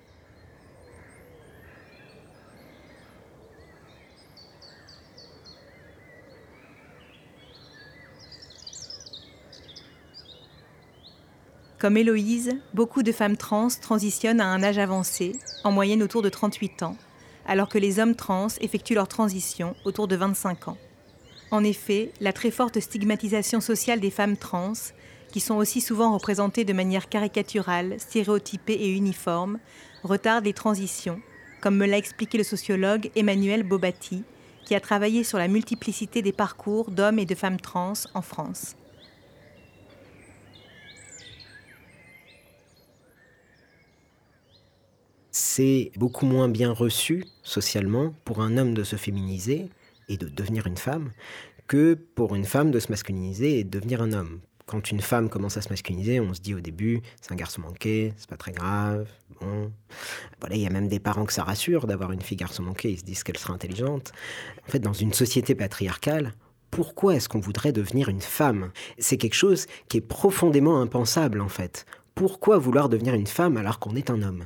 Comme 11.79 11.95
Héloïse, 11.95 12.57
beaucoup 12.73 13.03
de 13.03 13.13
femmes 13.13 13.37
trans 13.37 13.69
transitionnent 13.81 14.41
à 14.41 14.47
un 14.47 14.61
âge 14.63 14.77
avancé, 14.77 15.31
en 15.63 15.71
moyenne 15.71 16.03
autour 16.03 16.21
de 16.21 16.27
38 16.27 16.83
ans, 16.83 16.97
alors 17.47 17.69
que 17.69 17.77
les 17.77 17.99
hommes 17.99 18.15
trans 18.15 18.49
effectuent 18.59 18.95
leur 18.95 19.07
transition 19.07 19.75
autour 19.85 20.09
de 20.09 20.17
25 20.17 20.67
ans. 20.67 20.77
En 21.51 21.63
effet, 21.63 22.11
la 22.19 22.33
très 22.33 22.51
forte 22.51 22.81
stigmatisation 22.81 23.61
sociale 23.61 24.01
des 24.01 24.11
femmes 24.11 24.35
trans 24.35 24.73
qui 25.31 25.39
sont 25.39 25.55
aussi 25.55 25.81
souvent 25.81 26.13
représentés 26.13 26.65
de 26.65 26.73
manière 26.73 27.09
caricaturale, 27.09 27.95
stéréotypée 27.99 28.73
et 28.73 28.89
uniforme, 28.89 29.59
retardent 30.03 30.45
les 30.45 30.53
transitions, 30.53 31.21
comme 31.61 31.77
me 31.77 31.85
l'a 31.85 31.97
expliqué 31.97 32.37
le 32.37 32.43
sociologue 32.43 33.11
Emmanuel 33.15 33.63
Bobati, 33.63 34.23
qui 34.65 34.75
a 34.75 34.79
travaillé 34.79 35.23
sur 35.23 35.37
la 35.37 35.47
multiplicité 35.47 36.21
des 36.21 36.31
parcours 36.31 36.91
d'hommes 36.91 37.19
et 37.19 37.25
de 37.25 37.35
femmes 37.35 37.59
trans 37.59 37.93
en 38.13 38.21
France. 38.21 38.75
C'est 45.31 45.91
beaucoup 45.95 46.25
moins 46.25 46.49
bien 46.49 46.71
reçu 46.71 47.25
socialement 47.43 48.13
pour 48.25 48.41
un 48.41 48.57
homme 48.57 48.73
de 48.73 48.83
se 48.83 48.95
féminiser 48.95 49.69
et 50.07 50.17
de 50.17 50.27
devenir 50.27 50.67
une 50.67 50.77
femme 50.77 51.11
que 51.67 51.93
pour 51.93 52.35
une 52.35 52.45
femme 52.45 52.71
de 52.71 52.79
se 52.79 52.91
masculiniser 52.91 53.59
et 53.59 53.63
de 53.63 53.69
devenir 53.69 54.01
un 54.01 54.11
homme 54.11 54.39
quand 54.69 54.91
une 54.91 55.01
femme 55.01 55.29
commence 55.29 55.57
à 55.57 55.63
se 55.63 55.69
masculiniser, 55.69 56.19
on 56.19 56.31
se 56.31 56.41
dit 56.41 56.53
au 56.53 56.59
début, 56.59 57.01
c'est 57.19 57.31
un 57.31 57.35
garçon 57.35 57.61
manqué, 57.61 58.13
c'est 58.17 58.29
pas 58.29 58.37
très 58.37 58.51
grave. 58.51 59.09
Bon, 59.41 59.71
voilà, 60.39 60.55
il 60.57 60.61
y 60.61 60.67
a 60.67 60.69
même 60.69 60.87
des 60.87 60.99
parents 60.99 61.25
que 61.25 61.33
ça 61.33 61.43
rassure 61.43 61.87
d'avoir 61.87 62.11
une 62.11 62.21
fille 62.21 62.37
garçon 62.37 62.61
manqué, 62.61 62.91
ils 62.91 62.99
se 62.99 63.03
disent 63.03 63.23
qu'elle 63.23 63.37
sera 63.39 63.51
intelligente. 63.51 64.11
En 64.67 64.71
fait, 64.71 64.77
dans 64.77 64.93
une 64.93 65.11
société 65.11 65.55
patriarcale, 65.55 66.35
pourquoi 66.69 67.15
est-ce 67.15 67.27
qu'on 67.27 67.39
voudrait 67.39 67.71
devenir 67.71 68.09
une 68.09 68.21
femme? 68.21 68.71
C'est 68.99 69.17
quelque 69.17 69.33
chose 69.33 69.65
qui 69.87 69.97
est 69.97 70.01
profondément 70.01 70.79
impensable 70.79 71.41
en 71.41 71.49
fait. 71.49 71.87
Pourquoi 72.13 72.59
vouloir 72.59 72.89
devenir 72.89 73.15
une 73.15 73.25
femme 73.25 73.57
alors 73.57 73.79
qu'on 73.79 73.95
est 73.95 74.11
un 74.11 74.21
homme? 74.21 74.45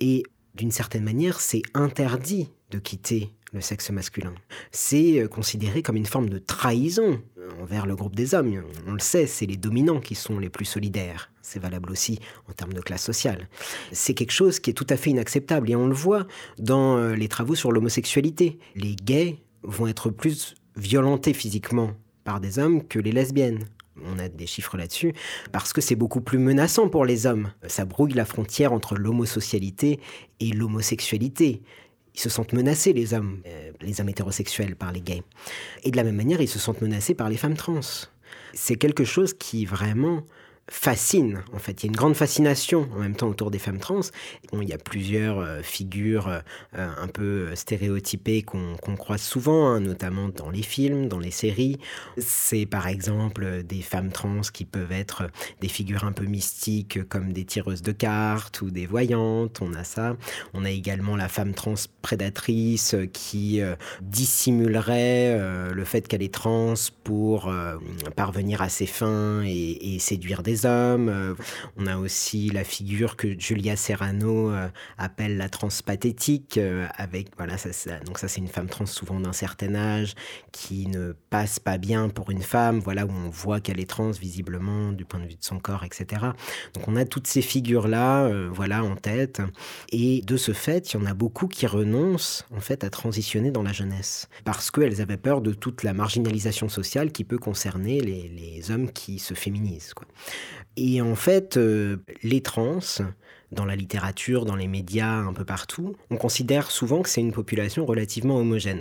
Et 0.00 0.24
d'une 0.56 0.72
certaine 0.72 1.04
manière, 1.04 1.38
c'est 1.38 1.62
interdit 1.74 2.50
de 2.72 2.80
quitter 2.80 3.32
le 3.52 3.60
sexe 3.60 3.90
masculin. 3.90 4.34
C'est 4.70 5.20
euh, 5.20 5.28
considéré 5.28 5.82
comme 5.82 5.96
une 5.96 6.06
forme 6.06 6.28
de 6.28 6.38
trahison 6.38 7.20
envers 7.60 7.86
le 7.86 7.96
groupe 7.96 8.14
des 8.14 8.34
hommes. 8.34 8.62
On 8.86 8.92
le 8.92 9.00
sait, 9.00 9.26
c'est 9.26 9.46
les 9.46 9.56
dominants 9.56 10.00
qui 10.00 10.14
sont 10.14 10.38
les 10.38 10.48
plus 10.48 10.64
solidaires. 10.64 11.30
C'est 11.42 11.58
valable 11.58 11.90
aussi 11.90 12.20
en 12.48 12.52
termes 12.52 12.72
de 12.72 12.80
classe 12.80 13.02
sociale. 13.02 13.48
C'est 13.92 14.14
quelque 14.14 14.32
chose 14.32 14.60
qui 14.60 14.70
est 14.70 14.74
tout 14.74 14.86
à 14.88 14.96
fait 14.96 15.10
inacceptable 15.10 15.70
et 15.70 15.76
on 15.76 15.88
le 15.88 15.94
voit 15.94 16.26
dans 16.58 16.96
euh, 16.96 17.14
les 17.14 17.28
travaux 17.28 17.54
sur 17.54 17.72
l'homosexualité. 17.72 18.58
Les 18.76 18.94
gays 18.94 19.38
vont 19.62 19.86
être 19.86 20.10
plus 20.10 20.54
violentés 20.76 21.34
physiquement 21.34 21.92
par 22.24 22.40
des 22.40 22.58
hommes 22.58 22.86
que 22.86 22.98
les 22.98 23.12
lesbiennes. 23.12 23.64
On 24.06 24.18
a 24.18 24.28
des 24.28 24.46
chiffres 24.46 24.78
là-dessus, 24.78 25.12
parce 25.52 25.74
que 25.74 25.82
c'est 25.82 25.96
beaucoup 25.96 26.22
plus 26.22 26.38
menaçant 26.38 26.88
pour 26.88 27.04
les 27.04 27.26
hommes. 27.26 27.52
Ça 27.66 27.84
brouille 27.84 28.14
la 28.14 28.24
frontière 28.24 28.72
entre 28.72 28.94
l'homosocialité 28.94 30.00
et 30.38 30.52
l'homosexualité 30.52 31.60
ils 32.20 32.24
se 32.24 32.28
sentent 32.28 32.52
menacés, 32.52 32.92
les 32.92 33.14
hommes, 33.14 33.40
euh, 33.46 33.72
les 33.80 34.00
hommes 34.00 34.10
hétérosexuels, 34.10 34.76
par 34.76 34.92
les 34.92 35.00
gays. 35.00 35.22
Et 35.84 35.90
de 35.90 35.96
la 35.96 36.04
même 36.04 36.16
manière, 36.16 36.40
ils 36.42 36.48
se 36.48 36.58
sentent 36.58 36.82
menacés 36.82 37.14
par 37.14 37.30
les 37.30 37.38
femmes 37.38 37.56
trans. 37.56 37.80
C'est 38.52 38.76
quelque 38.76 39.04
chose 39.04 39.32
qui 39.32 39.64
vraiment 39.64 40.26
fascine. 40.70 41.42
En 41.52 41.58
fait, 41.58 41.82
il 41.82 41.86
y 41.86 41.88
a 41.88 41.90
une 41.90 41.96
grande 41.96 42.14
fascination 42.14 42.88
en 42.94 43.00
même 43.00 43.16
temps 43.16 43.28
autour 43.28 43.50
des 43.50 43.58
femmes 43.58 43.80
trans. 43.80 44.00
il 44.52 44.68
y 44.68 44.72
a 44.72 44.78
plusieurs 44.78 45.40
euh, 45.40 45.62
figures 45.62 46.28
euh, 46.28 46.40
un 46.96 47.08
peu 47.08 47.54
stéréotypées 47.56 48.42
qu'on 48.42 48.96
croise 48.96 49.20
souvent, 49.20 49.66
hein, 49.66 49.80
notamment 49.80 50.28
dans 50.28 50.48
les 50.48 50.62
films, 50.62 51.08
dans 51.08 51.18
les 51.18 51.32
séries. 51.32 51.78
C'est 52.18 52.66
par 52.66 52.86
exemple 52.86 53.64
des 53.64 53.82
femmes 53.82 54.12
trans 54.12 54.42
qui 54.52 54.64
peuvent 54.64 54.92
être 54.92 55.24
des 55.60 55.68
figures 55.68 56.04
un 56.04 56.12
peu 56.12 56.24
mystiques 56.24 57.06
comme 57.08 57.32
des 57.32 57.44
tireuses 57.44 57.82
de 57.82 57.92
cartes 57.92 58.62
ou 58.62 58.70
des 58.70 58.86
voyantes. 58.86 59.60
On 59.60 59.74
a 59.74 59.82
ça. 59.82 60.16
On 60.54 60.64
a 60.64 60.70
également 60.70 61.16
la 61.16 61.28
femme 61.28 61.52
trans 61.52 61.74
prédatrice 62.00 62.94
qui 63.12 63.60
euh, 63.60 63.74
dissimulerait 64.02 65.70
le 65.72 65.84
fait 65.84 66.06
qu'elle 66.06 66.22
est 66.22 66.32
trans 66.32 66.74
pour 67.02 67.52
parvenir 68.14 68.62
à 68.62 68.68
ses 68.68 68.86
fins 68.86 69.42
et, 69.44 69.94
et 69.94 69.98
séduire 69.98 70.42
des 70.42 70.59
hommes. 70.66 71.36
On 71.76 71.86
a 71.86 71.96
aussi 71.96 72.50
la 72.50 72.64
figure 72.64 73.16
que 73.16 73.38
Julia 73.38 73.76
Serrano 73.76 74.52
appelle 74.98 75.36
la 75.36 75.48
transpathétique, 75.48 76.58
avec 76.96 77.28
voilà, 77.36 77.56
donc 78.04 78.18
ça 78.18 78.28
c'est 78.28 78.40
une 78.40 78.48
femme 78.48 78.68
trans 78.68 78.86
souvent 78.86 79.20
d'un 79.20 79.32
certain 79.32 79.74
âge 79.74 80.14
qui 80.52 80.86
ne 80.86 81.12
passe 81.30 81.58
pas 81.58 81.78
bien 81.78 82.08
pour 82.08 82.30
une 82.30 82.42
femme, 82.42 82.80
voilà 82.80 83.06
où 83.06 83.10
on 83.10 83.30
voit 83.30 83.60
qu'elle 83.60 83.80
est 83.80 83.88
trans 83.88 84.10
visiblement 84.10 84.92
du 84.92 85.04
point 85.04 85.20
de 85.20 85.26
vue 85.26 85.36
de 85.36 85.44
son 85.44 85.58
corps, 85.58 85.84
etc. 85.84 86.26
Donc 86.74 86.88
on 86.88 86.96
a 86.96 87.04
toutes 87.04 87.26
ces 87.26 87.42
figures 87.42 87.88
là, 87.88 88.30
voilà 88.50 88.84
en 88.84 88.96
tête, 88.96 89.40
et 89.90 90.22
de 90.22 90.36
ce 90.36 90.52
fait, 90.52 90.92
il 90.92 91.00
y 91.00 91.02
en 91.02 91.06
a 91.06 91.14
beaucoup 91.14 91.48
qui 91.48 91.66
renoncent 91.66 92.44
en 92.54 92.60
fait 92.60 92.84
à 92.84 92.90
transitionner 92.90 93.50
dans 93.50 93.62
la 93.62 93.72
jeunesse 93.72 94.28
parce 94.44 94.70
qu'elles 94.70 95.00
avaient 95.00 95.16
peur 95.16 95.40
de 95.40 95.52
toute 95.52 95.82
la 95.82 95.92
marginalisation 95.92 96.68
sociale 96.68 97.12
qui 97.12 97.24
peut 97.24 97.38
concerner 97.38 98.00
les, 98.00 98.70
hommes 98.70 98.90
qui 98.92 99.18
se 99.18 99.32
féminisent. 99.32 99.94
Et 100.76 101.00
en 101.00 101.14
fait, 101.14 101.56
euh, 101.56 101.98
les 102.22 102.40
trans, 102.40 102.78
dans 103.52 103.64
la 103.64 103.76
littérature, 103.76 104.44
dans 104.44 104.54
les 104.54 104.68
médias, 104.68 105.12
un 105.12 105.32
peu 105.32 105.44
partout, 105.44 105.96
on 106.10 106.16
considère 106.16 106.70
souvent 106.70 107.02
que 107.02 107.08
c'est 107.08 107.20
une 107.20 107.32
population 107.32 107.84
relativement 107.84 108.36
homogène. 108.36 108.80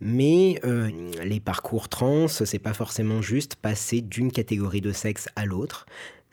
Mais 0.00 0.58
euh, 0.64 0.90
les 1.22 1.40
parcours 1.40 1.88
trans, 1.88 2.28
c'est 2.28 2.58
pas 2.58 2.72
forcément 2.72 3.20
juste 3.20 3.56
passer 3.56 4.00
d'une 4.00 4.32
catégorie 4.32 4.80
de 4.80 4.92
sexe 4.92 5.28
à 5.36 5.44
l'autre. 5.44 5.86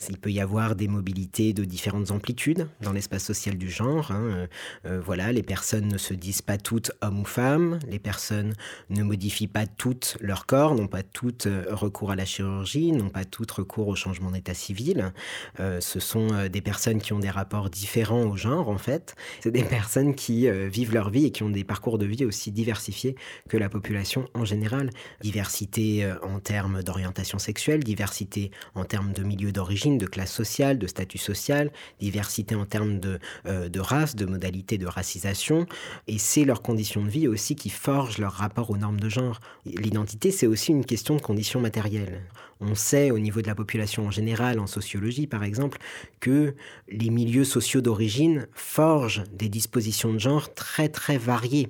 Il 0.09 0.17
peut 0.17 0.31
y 0.31 0.39
avoir 0.39 0.75
des 0.75 0.87
mobilités 0.87 1.53
de 1.53 1.63
différentes 1.63 2.11
amplitudes 2.11 2.67
dans 2.81 2.91
l'espace 2.91 3.23
social 3.23 3.57
du 3.57 3.69
genre. 3.69 4.11
Hein. 4.11 4.23
Euh, 4.23 4.47
euh, 4.85 5.01
voilà, 5.03 5.31
les 5.31 5.43
personnes 5.43 5.87
ne 5.87 5.97
se 5.97 6.13
disent 6.13 6.41
pas 6.41 6.57
toutes 6.57 6.91
hommes 7.01 7.21
ou 7.21 7.25
femmes, 7.25 7.79
les 7.87 7.99
personnes 7.99 8.53
ne 8.89 9.03
modifient 9.03 9.47
pas 9.47 9.65
toutes 9.65 10.17
leur 10.19 10.45
corps, 10.45 10.75
n'ont 10.75 10.87
pas 10.87 11.03
toutes 11.03 11.47
euh, 11.47 11.65
recours 11.69 12.11
à 12.11 12.15
la 12.15 12.25
chirurgie, 12.25 12.91
n'ont 12.91 13.09
pas 13.09 13.25
toutes 13.25 13.51
recours 13.51 13.87
au 13.87 13.95
changement 13.95 14.31
d'état 14.31 14.53
civil. 14.53 15.11
ce 15.57 15.99
sont 15.99 16.47
des 16.51 16.61
personnes 16.61 16.99
qui 16.99 17.13
ont 17.13 17.19
des 17.19 17.29
rapports 17.29 17.69
différents 17.69 18.23
au 18.23 18.35
genre, 18.35 18.69
en 18.69 18.77
fait. 18.77 19.15
C'est 19.41 19.51
des 19.51 19.63
personnes 19.63 20.15
qui 20.15 20.49
vivent 20.69 20.93
leur 20.93 21.09
vie 21.09 21.25
et 21.25 21.31
qui 21.31 21.43
ont 21.43 21.49
des 21.49 21.63
parcours 21.63 21.97
de 21.97 22.05
vie 22.05 22.25
aussi 22.25 22.51
diversifiés 22.51 23.15
que 23.49 23.57
la 23.57 23.69
population 23.69 24.27
en 24.33 24.45
général. 24.45 24.89
Diversité 25.21 26.11
en 26.21 26.39
termes 26.39 26.83
d'orientation 26.83 27.39
sexuelle, 27.39 27.83
diversité 27.83 28.51
en 28.75 28.85
termes 28.85 29.13
de 29.13 29.23
milieu 29.23 29.51
d'origine 29.51 29.82
de 29.91 30.05
classe 30.05 30.31
sociale, 30.31 30.79
de 30.79 30.87
statut 30.87 31.17
social, 31.17 31.71
diversité 31.99 32.55
en 32.55 32.65
termes 32.65 32.99
de, 32.99 33.19
euh, 33.45 33.69
de 33.69 33.79
race, 33.79 34.15
de 34.15 34.25
modalités 34.25 34.77
de 34.77 34.87
racisation. 34.87 35.65
Et 36.07 36.17
c'est 36.17 36.45
leurs 36.45 36.61
conditions 36.61 37.03
de 37.03 37.09
vie 37.09 37.27
aussi 37.27 37.55
qui 37.55 37.69
forgent 37.69 38.17
leur 38.17 38.33
rapport 38.33 38.69
aux 38.71 38.77
normes 38.77 38.99
de 38.99 39.09
genre. 39.09 39.39
L'identité, 39.65 40.31
c'est 40.31 40.47
aussi 40.47 40.71
une 40.71 40.85
question 40.85 41.15
de 41.15 41.21
conditions 41.21 41.59
matérielles. 41.59 42.21
On 42.59 42.75
sait 42.75 43.11
au 43.11 43.19
niveau 43.19 43.41
de 43.41 43.47
la 43.47 43.55
population 43.55 44.07
en 44.07 44.11
général, 44.11 44.59
en 44.59 44.67
sociologie 44.67 45.27
par 45.27 45.43
exemple, 45.43 45.79
que 46.19 46.55
les 46.87 47.09
milieux 47.09 47.43
sociaux 47.43 47.81
d'origine 47.81 48.47
forgent 48.53 49.23
des 49.33 49.49
dispositions 49.49 50.13
de 50.13 50.19
genre 50.19 50.53
très 50.53 50.87
très 50.87 51.17
variées 51.17 51.69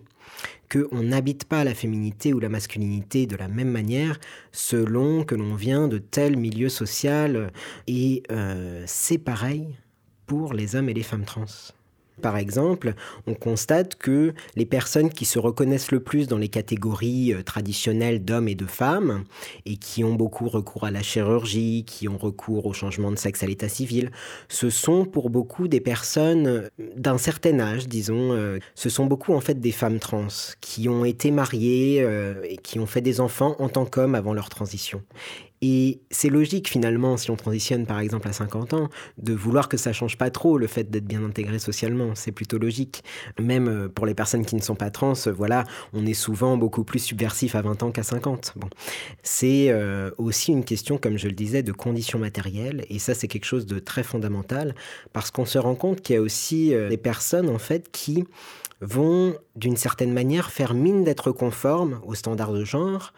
qu'on 0.72 1.04
n'habite 1.04 1.46
pas 1.46 1.64
la 1.64 1.74
féminité 1.74 2.34
ou 2.34 2.40
la 2.40 2.50
masculinité 2.50 3.26
de 3.26 3.36
la 3.36 3.48
même 3.48 3.72
manière 3.72 4.20
selon 4.52 5.24
que 5.24 5.36
l'on 5.36 5.56
vient 5.56 5.88
de 5.88 5.98
tel 5.98 6.38
milieu 6.38 6.70
social. 6.70 7.52
Et 7.88 8.24
euh, 8.32 8.84
c'est 8.88 9.18
pareil 9.18 9.76
pour 10.26 10.54
les 10.54 10.76
hommes 10.76 10.90
et 10.90 10.94
les 10.94 11.04
femmes 11.04 11.26
trans. 11.26 11.46
Par 12.22 12.38
exemple, 12.38 12.94
on 13.28 13.34
constate 13.34 13.96
que 13.96 14.34
les 14.56 14.66
personnes 14.66 15.10
qui 15.10 15.26
se 15.26 15.40
reconnaissent 15.40 15.92
le 15.92 16.00
plus 16.00 16.28
dans 16.28 16.38
les 16.38 16.48
catégories 16.48 17.34
euh, 17.34 17.42
traditionnelles 17.44 18.24
d'hommes 18.24 18.48
et 18.48 18.56
de 18.56 18.66
femmes, 18.66 19.24
et 19.66 19.78
qui 19.78 20.04
ont 20.04 20.14
beaucoup 20.14 20.48
recours 20.48 20.84
à 20.84 20.92
la 20.92 21.02
chirurgie, 21.02 21.84
qui 21.86 22.08
ont 22.08 22.18
recours 22.18 22.66
au 22.66 22.74
changement 22.74 23.12
de 23.12 23.18
sexe 23.18 23.44
à 23.44 23.48
l'état 23.48 23.70
civil, 23.70 24.12
ce 24.48 24.70
sont 24.70 25.06
pour 25.06 25.30
beaucoup 25.30 25.68
des 25.68 25.82
personnes 25.82 26.48
euh, 26.48 26.70
d'un 26.96 27.18
certain 27.18 27.60
âge, 27.60 27.88
disons. 27.88 28.34
Euh, 28.34 28.60
ce 28.76 28.90
sont 28.90 29.06
beaucoup 29.06 29.34
en 29.34 29.42
fait 29.42 29.60
des 29.60 29.72
femmes 29.72 30.00
trans 30.00 30.28
qui 30.62 30.88
ont 30.90 31.06
été 31.06 31.32
mariées 31.32 32.06
et 32.44 32.58
qui 32.58 32.80
ont 32.80 32.86
fait 32.86 33.02
des 33.02 33.20
enfants 33.20 33.56
en 33.60 33.70
tant 33.70 33.86
qu'hommes 33.86 34.16
avant 34.16 34.34
leur 34.34 34.50
transition. 34.50 35.02
Et 35.66 36.02
c'est 36.12 36.28
logique 36.28 36.68
finalement, 36.70 37.16
si 37.16 37.32
on 37.32 37.38
transitionne 37.38 37.86
par 37.86 38.00
exemple 38.00 38.28
à 38.28 38.34
50 38.34 38.74
ans, 38.74 38.90
de 39.18 39.34
vouloir 39.34 39.70
que 39.70 39.78
ça 39.78 39.94
change 39.94 40.18
pas 40.18 40.30
trop 40.30 40.58
le 40.58 40.68
fait 40.68 40.92
d'être 40.92 41.06
bien 41.06 41.24
intégré 41.24 41.58
socialement. 41.58 42.16
C'est 42.16 42.34
plutôt 42.34 42.58
logique. 42.58 43.02
Même 43.40 43.70
euh, 43.70 43.88
pour 43.88 44.06
les 44.06 44.14
personnes 44.14 44.46
qui 44.46 44.58
ne 44.58 44.62
sont 44.62 44.76
pas 44.76 44.90
trans, 44.90 45.14
voilà, 45.34 45.64
on 45.94 46.06
est 46.06 46.14
souvent 46.14 46.58
beaucoup 46.58 46.84
plus 46.84 47.00
subversif 47.00 47.56
à 47.56 47.62
20 47.62 47.82
ans 47.84 47.92
qu'à 47.92 48.04
50. 48.04 48.56
Bon. 48.58 48.68
C'est 49.22 49.68
euh, 49.70 50.12
aussi 50.18 50.52
une 50.52 50.66
question, 50.66 50.98
comme 50.98 51.18
je 51.18 51.30
le 51.30 51.34
disais, 51.34 51.64
de 51.64 51.72
conditions 51.72 52.20
matérielles. 52.20 52.84
Et 52.90 53.00
ça, 53.00 53.14
c'est 53.14 53.30
quelque 53.30 53.46
chose 53.46 53.66
de 53.66 53.80
très 53.80 54.04
fondamental 54.04 54.76
parce 55.14 55.32
qu'on 55.32 55.46
se 55.46 55.58
rend 55.58 55.76
compte 55.76 56.02
qu'il 56.02 56.16
y 56.16 56.20
a 56.20 56.22
aussi 56.22 56.74
euh, 56.74 56.90
des 56.90 56.98
personnes 56.98 57.48
en 57.48 57.58
fait 57.58 57.90
qui 57.90 58.26
vont 58.82 59.36
d'une 59.56 59.78
certaine 59.78 60.12
manière 60.12 60.52
faire 60.52 60.74
mine 60.74 61.06
d'être 61.06 61.32
conformes 61.32 62.02
aux 62.06 62.16
standards 62.16 62.52
de 62.52 62.66
genre 62.66 63.14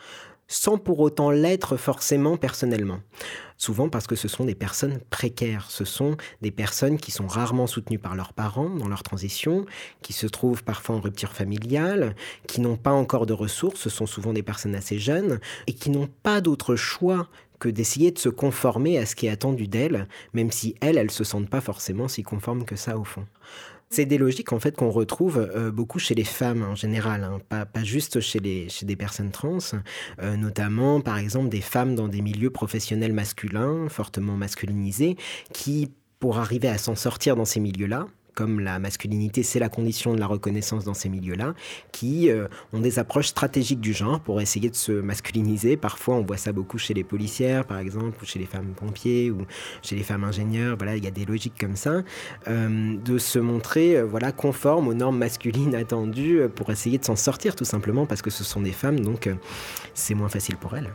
sans 0.47 0.77
pour 0.77 0.99
autant 0.99 1.31
l'être 1.31 1.77
forcément 1.77 2.38
personnellement. 2.38 2.99
Souvent 3.58 3.89
parce 3.89 4.05
que 4.05 4.15
ce 4.15 4.27
sont 4.27 4.45
des 4.45 4.55
personnes 4.55 4.99
précaires, 5.10 5.67
ce 5.69 5.86
sont 5.86 6.17
des 6.41 6.51
personnes 6.51 6.97
qui 6.97 7.12
sont 7.12 7.27
rarement 7.27 7.67
soutenues 7.67 7.99
par 7.99 8.15
leurs 8.15 8.34
parents 8.34 8.69
dans 8.69 8.88
leur 8.88 9.01
transition, 9.01 9.65
qui 10.01 10.13
se 10.13 10.27
trouvent 10.27 10.63
parfois 10.63 10.95
en 10.95 10.99
rupture 10.99 11.31
familiale, 11.31 12.15
qui 12.47 12.62
n'ont 12.62 12.77
pas 12.77 12.91
encore 12.91 13.25
de 13.25 13.34
ressources, 13.34 13.79
ce 13.79 13.89
sont 13.89 14.05
souvent 14.05 14.34
des 14.34 14.43
personnes 14.43 14.75
assez 14.75 14.99
jeunes, 14.99 15.39
et 15.67 15.73
qui 15.73 15.89
n'ont 15.89 16.10
pas 16.23 16.41
d'autre 16.41 16.75
choix 16.75 17.29
que 17.60 17.69
d'essayer 17.69 18.12
de 18.12 18.19
se 18.19 18.29
conformer 18.29 18.97
à 18.97 19.05
ce 19.05 19.15
qui 19.15 19.27
est 19.27 19.29
attendu 19.29 19.67
d'elles, 19.67 20.08
même 20.34 20.51
si 20.51 20.75
elles, 20.81 20.97
elles 20.97 21.12
se 21.12 21.23
sentent 21.23 21.49
pas 21.49 21.62
forcément 21.62 22.08
si 22.10 22.21
conformes 22.21 22.65
que 22.65 22.75
ça 22.75 22.97
au 22.97 23.05
fond. 23.05 23.25
C'est 23.89 24.06
des 24.06 24.17
logiques 24.17 24.52
en 24.52 24.60
fait 24.60 24.76
qu'on 24.76 24.89
retrouve 24.89 25.38
euh, 25.38 25.71
beaucoup 25.71 26.00
chez 26.00 26.15
les 26.15 26.24
femmes 26.24 26.63
en 26.63 26.76
général, 26.76 27.24
hein, 27.24 27.39
pas, 27.48 27.65
pas, 27.65 27.84
juste 27.84 28.19
chez, 28.19 28.39
des 28.39 28.95
personnes 28.95 29.32
trans, 29.32 29.60
euh, 30.21 30.36
notamment 30.36 31.02
par 31.02 31.17
exemple 31.17 31.50
des 31.50 31.62
femmes 31.62 31.95
dans 31.95 32.08
des 32.08 32.21
milieux 32.21 32.50
professionnels 32.50 33.13
masculins, 33.13 33.88
fortement 33.89 34.36
masculinisés, 34.36 35.17
qui 35.54 35.91
pour 36.19 36.39
arriver 36.39 36.67
à 36.67 36.78
s'en 36.78 36.95
sortir 36.95 37.36
dans 37.36 37.45
ces 37.45 37.60
milieux-là, 37.60 38.08
comme 38.36 38.60
la 38.60 38.80
masculinité, 38.80 39.41
c'est 39.41 39.60
la 39.60 39.69
condition 39.69 40.13
de 40.13 40.19
la 40.19 40.28
reconnaissance 40.28 40.84
dans 40.84 40.93
ces 40.93 41.10
milieux-là, 41.10 41.56
qui 41.91 42.30
euh, 42.30 42.48
ont 42.74 42.80
des 42.80 43.00
approches 43.00 43.28
stratégiques 43.28 43.80
du 43.80 43.93
genre 43.93 44.19
pour 44.19 44.41
essayer 44.41 44.69
de 44.69 44.76
se 44.76 44.91
masculiniser. 44.91 45.78
Parfois, 45.78 46.15
on 46.15 46.21
voit 46.21 46.38
ça 46.38 46.52
beaucoup 46.52 46.78
chez 46.78 46.93
les 46.93 47.04
policières, 47.04 47.65
par 47.65 47.80
exemple, 47.80 48.21
ou 48.21 48.26
chez 48.26 48.38
les 48.38 48.45
femmes 48.45 48.74
pompiers, 48.76 49.32
ou 49.32 49.45
chez 49.82 49.95
les 49.95 50.04
femmes 50.04 50.26
ingénieurs. 50.26 50.76
Voilà, 50.78 50.98
il 50.98 51.04
y 51.04 51.08
a 51.08 51.12
des 51.12 51.26
logiques 51.26 51.60
comme 51.60 51.78
ça, 51.78 52.04
euh, 52.48 52.98
de 52.98 53.17
se 53.17 53.39
montrer, 53.39 53.98
euh, 53.98 54.04
voilà, 54.04 54.32
conforme 54.32 54.88
aux 54.89 54.93
normes 54.93 55.17
masculines 55.17 55.74
attendues 55.74 56.41
pour 56.54 56.69
essayer 56.69 56.98
de 56.98 57.06
s'en 57.06 57.15
sortir, 57.15 57.56
tout 57.56 57.65
simplement 57.65 58.06
parce 58.06 58.21
que 58.21 58.30
ce 58.30 58.43
sont 58.43 58.62
des 58.62 58.74
femmes, 58.74 59.00
donc 59.00 59.30
c'est 59.93 60.13
moins 60.13 60.30
facile 60.30 60.58
pour 60.58 60.76
elles. 60.76 60.89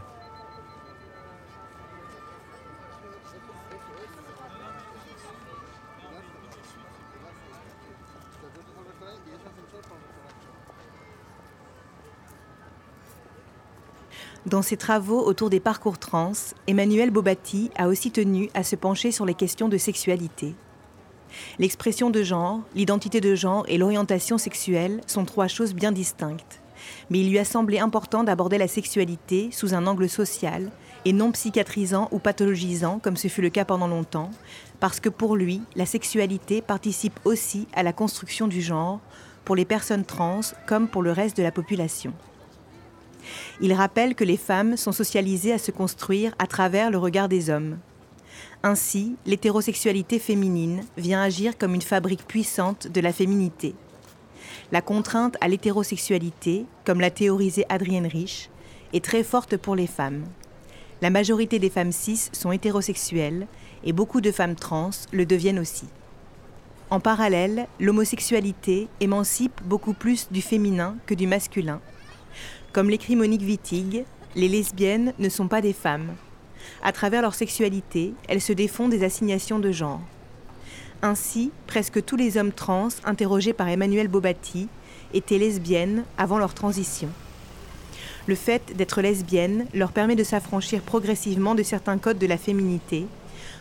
Dans 14.46 14.62
ses 14.62 14.78
travaux 14.78 15.20
autour 15.20 15.50
des 15.50 15.60
parcours 15.60 15.98
trans, 15.98 16.32
Emmanuel 16.66 17.10
Bobatti 17.10 17.70
a 17.76 17.88
aussi 17.88 18.10
tenu 18.10 18.48
à 18.54 18.62
se 18.62 18.74
pencher 18.74 19.12
sur 19.12 19.26
les 19.26 19.34
questions 19.34 19.68
de 19.68 19.76
sexualité. 19.76 20.54
L'expression 21.58 22.08
de 22.08 22.22
genre, 22.22 22.60
l'identité 22.74 23.20
de 23.20 23.34
genre 23.34 23.64
et 23.68 23.76
l'orientation 23.76 24.38
sexuelle 24.38 25.02
sont 25.06 25.26
trois 25.26 25.46
choses 25.46 25.74
bien 25.74 25.92
distinctes. 25.92 26.62
Mais 27.10 27.20
il 27.20 27.28
lui 27.28 27.38
a 27.38 27.44
semblé 27.44 27.80
important 27.80 28.24
d'aborder 28.24 28.56
la 28.56 28.66
sexualité 28.66 29.50
sous 29.52 29.74
un 29.74 29.86
angle 29.86 30.08
social 30.08 30.70
et 31.04 31.12
non 31.12 31.32
psychiatrisant 31.32 32.08
ou 32.10 32.18
pathologisant 32.18 32.98
comme 32.98 33.18
ce 33.18 33.28
fut 33.28 33.42
le 33.42 33.50
cas 33.50 33.66
pendant 33.66 33.88
longtemps, 33.88 34.30
parce 34.80 35.00
que 35.00 35.10
pour 35.10 35.36
lui, 35.36 35.60
la 35.76 35.84
sexualité 35.84 36.62
participe 36.62 37.20
aussi 37.24 37.68
à 37.74 37.82
la 37.82 37.92
construction 37.92 38.48
du 38.48 38.62
genre, 38.62 39.00
pour 39.44 39.54
les 39.54 39.66
personnes 39.66 40.04
trans 40.04 40.40
comme 40.66 40.88
pour 40.88 41.02
le 41.02 41.12
reste 41.12 41.36
de 41.36 41.42
la 41.42 41.52
population. 41.52 42.14
Il 43.60 43.72
rappelle 43.72 44.14
que 44.14 44.24
les 44.24 44.36
femmes 44.36 44.76
sont 44.76 44.92
socialisées 44.92 45.52
à 45.52 45.58
se 45.58 45.70
construire 45.70 46.34
à 46.38 46.46
travers 46.46 46.90
le 46.90 46.98
regard 46.98 47.28
des 47.28 47.50
hommes. 47.50 47.78
Ainsi, 48.62 49.16
l'hétérosexualité 49.26 50.18
féminine 50.18 50.82
vient 50.96 51.22
agir 51.22 51.56
comme 51.56 51.74
une 51.74 51.82
fabrique 51.82 52.26
puissante 52.26 52.88
de 52.88 53.00
la 53.00 53.12
féminité. 53.12 53.74
La 54.72 54.82
contrainte 54.82 55.36
à 55.40 55.48
l'hétérosexualité, 55.48 56.66
comme 56.84 57.00
l'a 57.00 57.10
théorisé 57.10 57.64
Adrienne 57.68 58.06
Rich, 58.06 58.50
est 58.92 59.04
très 59.04 59.22
forte 59.22 59.56
pour 59.56 59.76
les 59.76 59.86
femmes. 59.86 60.24
La 61.02 61.10
majorité 61.10 61.58
des 61.58 61.70
femmes 61.70 61.92
cis 61.92 62.28
sont 62.32 62.52
hétérosexuelles 62.52 63.46
et 63.84 63.92
beaucoup 63.92 64.20
de 64.20 64.30
femmes 64.30 64.56
trans 64.56 64.90
le 65.12 65.24
deviennent 65.24 65.58
aussi. 65.58 65.86
En 66.90 67.00
parallèle, 67.00 67.66
l'homosexualité 67.78 68.88
émancipe 69.00 69.60
beaucoup 69.64 69.94
plus 69.94 70.28
du 70.30 70.42
féminin 70.42 70.96
que 71.06 71.14
du 71.14 71.26
masculin 71.26 71.80
comme 72.72 72.90
l'écrit 72.90 73.16
Monique 73.16 73.42
Wittig, 73.42 74.04
les 74.36 74.48
lesbiennes 74.48 75.12
ne 75.18 75.28
sont 75.28 75.48
pas 75.48 75.60
des 75.60 75.72
femmes. 75.72 76.14
À 76.82 76.92
travers 76.92 77.22
leur 77.22 77.34
sexualité, 77.34 78.14
elles 78.28 78.40
se 78.40 78.52
défont 78.52 78.88
des 78.88 79.02
assignations 79.02 79.58
de 79.58 79.72
genre. 79.72 80.00
Ainsi, 81.02 81.50
presque 81.66 82.04
tous 82.04 82.16
les 82.16 82.36
hommes 82.36 82.52
trans 82.52 82.88
interrogés 83.04 83.52
par 83.52 83.68
Emmanuel 83.68 84.08
Bobatti 84.08 84.68
étaient 85.14 85.38
lesbiennes 85.38 86.04
avant 86.16 86.38
leur 86.38 86.54
transition. 86.54 87.08
Le 88.26 88.34
fait 88.34 88.76
d'être 88.76 89.00
lesbienne 89.00 89.66
leur 89.74 89.92
permet 89.92 90.14
de 90.14 90.22
s'affranchir 90.22 90.82
progressivement 90.82 91.54
de 91.54 91.62
certains 91.62 91.98
codes 91.98 92.18
de 92.18 92.26
la 92.26 92.36
féminité. 92.36 93.06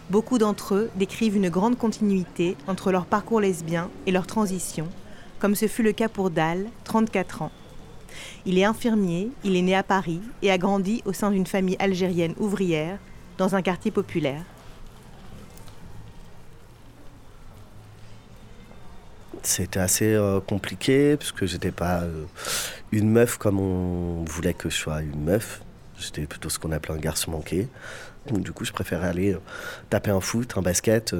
Beaucoup 0.10 0.38
d'entre 0.38 0.76
eux 0.76 0.90
décrivent 0.96 1.38
une 1.38 1.50
grande 1.50 1.78
continuité 1.78 2.58
entre 2.68 2.92
leur 2.92 3.06
parcours 3.06 3.40
lesbien 3.40 3.90
et 4.06 4.12
leur 4.12 4.28
transition, 4.28 4.88
comme 5.40 5.56
ce 5.56 5.68
fut 5.68 5.84
le 5.84 5.94
cas 5.94 6.10
pour 6.10 6.30
Dal, 6.30 6.66
34 6.84 7.44
ans. 7.44 7.52
Il 8.46 8.58
est 8.58 8.64
infirmier, 8.64 9.32
il 9.44 9.56
est 9.56 9.62
né 9.62 9.76
à 9.76 9.84
Paris 9.84 10.22
et 10.42 10.52
a 10.52 10.58
grandi 10.58 11.02
au 11.06 11.14
sein 11.14 11.32
d'une 11.32 11.48
famille 11.48 11.78
algérienne 11.80 12.34
ouvrière 12.40 12.98
dans 13.38 13.56
un 13.56 13.62
quartier 13.62 13.92
populaire. 13.92 14.44
C'était 19.44 19.80
assez 19.80 20.14
euh, 20.14 20.42
compliqué 20.42 21.16
parce 21.16 21.32
que 21.32 21.46
j'étais 21.46 21.72
pas 21.72 22.02
euh, 22.02 22.26
une 22.92 23.10
meuf 23.10 23.38
comme 23.38 23.60
on 23.60 24.24
voulait 24.26 24.54
que 24.54 24.70
je 24.70 24.76
sois 24.76 25.02
une 25.02 25.24
meuf. 25.24 25.62
J'étais 25.98 26.26
plutôt 26.26 26.50
ce 26.50 26.60
qu'on 26.60 26.72
appelait 26.72 26.94
un 26.94 27.00
garçon 27.00 27.32
manqué. 27.32 27.68
Du 28.32 28.52
coup, 28.52 28.66
je 28.66 28.72
préférais 28.72 29.08
aller 29.08 29.34
euh, 29.34 29.42
taper 29.90 30.12
un 30.12 30.20
foot, 30.20 30.54
un 30.58 30.62
basket 30.62 31.16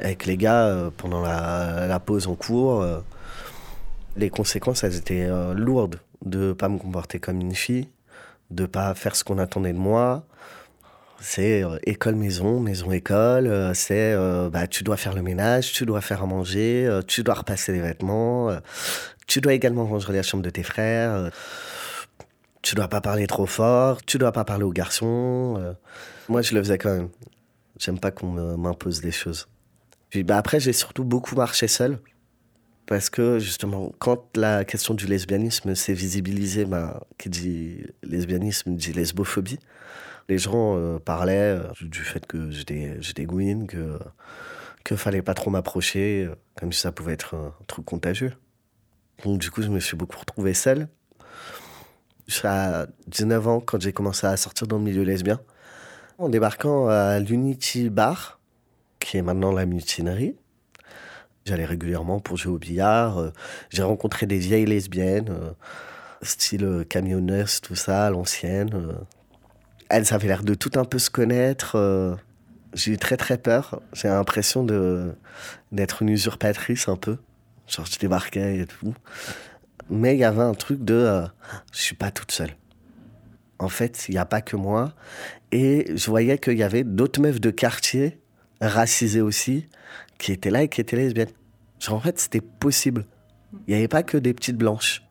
avec 0.00 0.26
les 0.26 0.36
gars 0.36 0.90
pendant 0.96 1.20
la, 1.20 2.00
pause 2.04 2.28
en 2.28 2.34
cours. 2.34 2.86
Les 4.18 4.30
conséquences, 4.30 4.84
elles 4.84 4.96
étaient 4.96 5.28
lourdes 5.54 6.00
de 6.24 6.52
pas 6.52 6.68
me 6.68 6.78
comporter 6.78 7.18
comme 7.20 7.40
une 7.40 7.54
fille, 7.54 7.88
de 8.50 8.66
pas 8.66 8.94
faire 8.94 9.16
ce 9.16 9.24
qu'on 9.24 9.38
attendait 9.38 9.72
de 9.72 9.78
moi. 9.78 10.26
C'est 11.20 11.64
euh, 11.64 11.78
école-maison, 11.82 12.60
maison-école. 12.60 13.48
Euh, 13.48 13.74
c'est 13.74 14.12
euh, 14.12 14.50
bah, 14.50 14.66
tu 14.66 14.84
dois 14.84 14.96
faire 14.96 15.14
le 15.14 15.22
ménage, 15.22 15.72
tu 15.72 15.84
dois 15.84 16.00
faire 16.00 16.22
à 16.22 16.26
manger, 16.26 17.00
tu 17.06 17.22
dois 17.22 17.34
repasser 17.34 17.72
les 17.72 17.80
vêtements, 17.80 18.56
tu 19.26 19.40
dois 19.40 19.54
également 19.54 19.84
ranger 19.84 20.12
la 20.12 20.22
chambre 20.22 20.42
de 20.42 20.50
tes 20.50 20.62
frères. 20.62 21.30
tu 22.62 22.74
dois 22.74 22.88
pas 22.88 23.00
parler 23.00 23.26
trop 23.26 23.46
fort, 23.46 24.04
tu 24.04 24.18
dois 24.18 24.32
pas 24.32 24.44
parler 24.44 24.64
aux 24.64 24.72
garçons. 24.72 25.74
moi, 26.28 26.42
je 26.42 26.54
le 26.54 26.62
faisais 26.62 26.78
quand 26.78 26.94
même. 26.94 27.08
J'aime 27.78 27.98
pas 27.98 28.10
qu'on 28.10 28.56
m'impose 28.56 29.00
des 29.00 29.12
choses. 29.12 29.48
Bah, 30.24 30.36
après, 30.36 30.60
j'ai 30.60 30.72
surtout 30.72 31.04
beaucoup 31.04 31.34
marché 31.34 31.68
seul. 31.68 31.98
Parce 32.88 33.10
que 33.10 33.38
justement, 33.38 33.92
quand 33.98 34.34
la 34.34 34.64
question 34.64 34.94
du 34.94 35.06
lesbianisme 35.06 35.74
s'est 35.74 35.92
visibilisée, 35.92 36.64
bah, 36.64 37.06
qui 37.18 37.28
dit 37.28 37.84
lesbianisme 38.02 38.74
dit 38.74 38.92
lesbophobie 38.92 39.58
les 40.28 40.38
gens 40.38 40.76
euh, 40.76 40.98
parlaient 40.98 41.58
euh, 41.58 41.62
du 41.80 42.00
fait 42.00 42.26
que 42.26 42.50
j'étais, 42.50 42.96
j'étais 43.00 43.24
gouine, 43.24 43.66
que 43.66 43.98
que 44.84 44.96
fallait 44.96 45.22
pas 45.22 45.34
trop 45.34 45.50
m'approcher, 45.50 46.24
euh, 46.24 46.34
comme 46.58 46.72
si 46.72 46.80
ça 46.80 46.92
pouvait 46.92 47.12
être 47.12 47.34
un 47.34 47.52
truc 47.66 47.84
contagieux. 47.84 48.32
Donc 49.24 49.38
du 49.38 49.50
coup, 49.50 49.62
je 49.62 49.68
me 49.68 49.80
suis 49.80 49.96
beaucoup 49.96 50.18
retrouvé 50.18 50.54
seul. 50.54 50.88
À 52.44 52.86
19 53.06 53.48
ans, 53.48 53.60
quand 53.60 53.80
j'ai 53.80 53.92
commencé 53.92 54.26
à 54.26 54.36
sortir 54.36 54.66
dans 54.66 54.78
le 54.78 54.84
milieu 54.84 55.02
lesbien, 55.02 55.40
en 56.18 56.28
débarquant 56.28 56.88
à 56.88 57.18
l'Unity 57.18 57.90
Bar, 57.90 58.38
qui 58.98 59.16
est 59.16 59.22
maintenant 59.22 59.52
la 59.52 59.66
mutinerie, 59.66 60.36
j'allais 61.48 61.64
régulièrement 61.64 62.20
pour 62.20 62.36
jouer 62.36 62.52
au 62.52 62.58
billard. 62.58 63.32
J'ai 63.70 63.82
rencontré 63.82 64.26
des 64.26 64.38
vieilles 64.38 64.66
lesbiennes, 64.66 65.34
style 66.22 66.84
camionneuse, 66.88 67.60
tout 67.60 67.74
ça, 67.74 68.10
l'ancienne, 68.10 68.94
elles 69.88 70.12
avaient 70.12 70.28
l'air 70.28 70.42
de 70.42 70.54
tout 70.54 70.72
un 70.76 70.84
peu 70.84 70.98
se 70.98 71.10
connaître. 71.10 71.76
Euh, 71.76 72.14
j'ai 72.74 72.92
eu 72.92 72.98
très 72.98 73.16
très 73.16 73.38
peur. 73.38 73.80
J'ai 73.92 74.08
l'impression 74.08 74.64
d'être 75.72 76.02
une 76.02 76.10
usurpatrice 76.10 76.88
un 76.88 76.96
peu. 76.96 77.18
Genre 77.66 77.86
je 77.86 77.98
débarquais 77.98 78.58
et 78.58 78.66
tout. 78.66 78.94
Mais 79.90 80.14
il 80.14 80.18
y 80.18 80.24
avait 80.24 80.42
un 80.42 80.54
truc 80.54 80.84
de 80.84 80.94
euh, 80.94 81.26
je 81.72 81.80
suis 81.80 81.96
pas 81.96 82.10
toute 82.10 82.32
seule. 82.32 82.54
En 83.58 83.68
fait, 83.68 84.08
il 84.08 84.12
n'y 84.12 84.18
a 84.18 84.26
pas 84.26 84.40
que 84.40 84.56
moi. 84.56 84.92
Et 85.50 85.86
je 85.96 86.10
voyais 86.10 86.38
qu'il 86.38 86.58
y 86.58 86.62
avait 86.62 86.84
d'autres 86.84 87.20
meufs 87.20 87.40
de 87.40 87.50
quartier, 87.50 88.20
racisées 88.60 89.22
aussi, 89.22 89.66
qui 90.18 90.32
étaient 90.32 90.50
là 90.50 90.62
et 90.62 90.68
qui 90.68 90.80
étaient 90.80 90.96
lesbiennes. 90.96 91.30
Genre 91.78 91.96
en 91.96 92.00
fait, 92.00 92.18
c'était 92.18 92.40
possible. 92.40 93.06
Il 93.66 93.70
n'y 93.70 93.74
avait 93.74 93.88
pas 93.88 94.02
que 94.02 94.18
des 94.18 94.34
petites 94.34 94.56
blanches. 94.56 95.02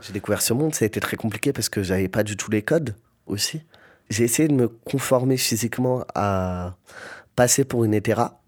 J'ai 0.00 0.12
découvert 0.12 0.40
ce 0.40 0.54
monde, 0.54 0.74
ça 0.74 0.84
a 0.84 0.86
été 0.86 1.00
très 1.00 1.16
compliqué 1.16 1.52
parce 1.52 1.68
que 1.68 1.82
j'avais 1.82 2.08
pas 2.08 2.22
du 2.22 2.36
tout 2.36 2.50
les 2.50 2.62
codes 2.62 2.94
aussi 3.26 3.62
j'ai 4.10 4.24
essayé 4.24 4.48
de 4.48 4.54
me 4.54 4.68
conformer 4.68 5.36
physiquement 5.36 6.04
à 6.14 6.76
passer 7.36 7.64
pour 7.64 7.84
une 7.84 7.94
hétéra. 7.94 8.40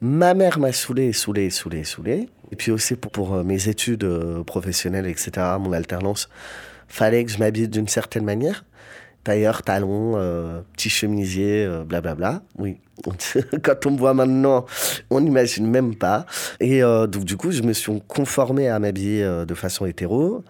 Ma 0.00 0.34
mère 0.34 0.58
m'a 0.58 0.72
saoulé, 0.72 1.12
saoulé, 1.12 1.50
saoulé, 1.50 1.84
saoulé. 1.84 2.28
Et 2.52 2.56
puis 2.56 2.70
aussi 2.70 2.96
pour, 2.96 3.10
pour 3.10 3.34
euh, 3.34 3.42
mes 3.42 3.68
études 3.68 4.04
euh, 4.04 4.44
professionnelles, 4.44 5.06
etc., 5.06 5.30
mon 5.58 5.72
alternance, 5.72 6.28
fallait 6.86 7.24
que 7.24 7.30
je 7.30 7.38
m'habille 7.38 7.68
d'une 7.68 7.88
certaine 7.88 8.24
manière. 8.24 8.64
Tailleur, 9.26 9.62
talons, 9.62 10.14
euh, 10.16 10.60
petit 10.72 10.88
chemisier, 10.88 11.68
blablabla. 11.84 12.42
Oui, 12.58 12.78
quand 13.62 13.86
on 13.86 13.90
me 13.90 13.98
voit 13.98 14.14
maintenant, 14.14 14.64
on 15.10 15.20
n'imagine 15.20 15.66
même 15.66 15.96
pas. 15.96 16.26
Et 16.60 16.80
donc 16.80 17.24
du 17.24 17.36
coup, 17.36 17.50
je 17.50 17.62
me 17.62 17.72
suis 17.72 18.00
conformé 18.06 18.68
à 18.68 18.78
m'habiller 18.78 19.22
de 19.46 19.54
façon 19.54 19.84
hétéro 19.84 20.44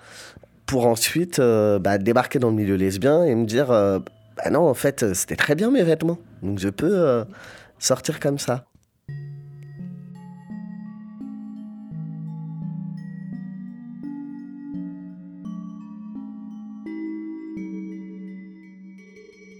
pour 0.66 0.86
ensuite 0.86 1.40
bah, 1.40 1.98
débarquer 1.98 2.38
dans 2.38 2.50
le 2.50 2.56
milieu 2.56 2.76
lesbien 2.76 3.24
et 3.24 3.34
me 3.34 3.46
dire 3.46 3.72
bah 4.36 4.50
non, 4.50 4.68
en 4.68 4.74
fait, 4.74 5.02
euh, 5.02 5.14
c'était 5.14 5.36
très 5.36 5.54
bien 5.54 5.70
mes 5.70 5.82
vêtements. 5.82 6.18
Donc 6.42 6.58
je 6.58 6.68
peux 6.68 6.90
euh, 6.92 7.24
sortir 7.78 8.20
comme 8.20 8.38
ça. 8.38 8.65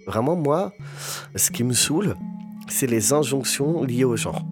Vraiment, 0.07 0.37
moi, 0.37 0.73
ce 1.35 1.51
qui 1.51 1.65
me 1.65 1.73
saoule, 1.73 2.17
c'est 2.69 2.87
les 2.87 3.13
injonctions 3.13 3.83
liées 3.83 4.05
au 4.05 4.17
genre. 4.17 4.45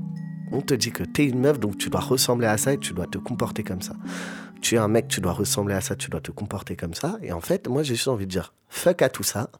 On 0.53 0.61
te 0.61 0.75
dit 0.75 0.91
que 0.91 1.03
t'es 1.03 1.25
une 1.25 1.41
meuf, 1.41 1.59
donc 1.59 1.79
tu 1.79 1.91
dois 1.91 2.01
ressembler 2.01 2.47
à 2.47 2.59
ça 2.59 2.73
et 2.73 2.79
tu 2.79 2.93
dois 2.93 3.07
te 3.07 3.19
comporter 3.19 3.63
comme 3.63 3.83
ça. 3.83 3.95
Tu 4.61 4.77
es 4.77 4.79
un 4.79 4.89
mec, 4.89 5.09
tu 5.09 5.21
dois 5.21 5.33
ressembler 5.33 5.75
à 5.75 5.81
ça, 5.81 5.97
tu 5.97 6.11
dois 6.11 6.21
te 6.21 6.31
comporter 6.31 6.77
comme 6.77 6.95
ça. 6.95 7.19
Et 7.23 7.33
en 7.33 7.41
fait, 7.41 7.69
moi, 7.69 7.83
j'ai 7.83 7.95
juste 7.95 8.09
envie 8.09 8.27
de 8.27 8.31
dire 8.31 8.55
fuck 8.69 9.03
à 9.03 9.09
tout 9.09 9.23
ça. 9.23 9.51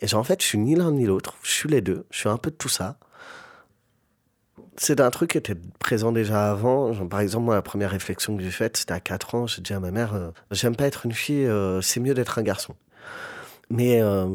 Et 0.00 0.06
genre, 0.06 0.20
en 0.20 0.24
fait, 0.24 0.40
je 0.42 0.46
suis 0.46 0.58
ni 0.58 0.74
l'un 0.74 0.92
ni 0.92 1.06
l'autre. 1.06 1.34
Je 1.42 1.50
suis 1.50 1.68
les 1.68 1.80
deux. 1.80 2.06
Je 2.10 2.20
suis 2.20 2.28
un 2.28 2.36
peu 2.36 2.50
de 2.50 2.56
tout 2.56 2.68
ça. 2.68 2.98
C'est 4.76 5.00
un 5.00 5.10
truc 5.10 5.32
qui 5.32 5.38
était 5.38 5.56
présent 5.80 6.12
déjà 6.12 6.50
avant. 6.50 6.94
par 7.06 7.20
exemple, 7.20 7.46
moi, 7.46 7.56
la 7.56 7.62
première 7.62 7.90
réflexion 7.90 8.36
que 8.36 8.42
j'ai 8.42 8.50
faite, 8.50 8.76
c'était 8.76 8.92
à 8.92 9.00
4 9.00 9.34
ans. 9.34 9.46
J'ai 9.48 9.60
dit 9.60 9.72
à 9.72 9.80
ma 9.80 9.90
mère 9.90 10.14
euh, 10.14 10.30
J'aime 10.52 10.76
pas 10.76 10.86
être 10.86 11.04
une 11.04 11.12
fille, 11.12 11.46
euh, 11.46 11.80
c'est 11.80 11.98
mieux 11.98 12.14
d'être 12.14 12.38
un 12.38 12.42
garçon. 12.42 12.76
Mais 13.70 14.00
euh, 14.00 14.28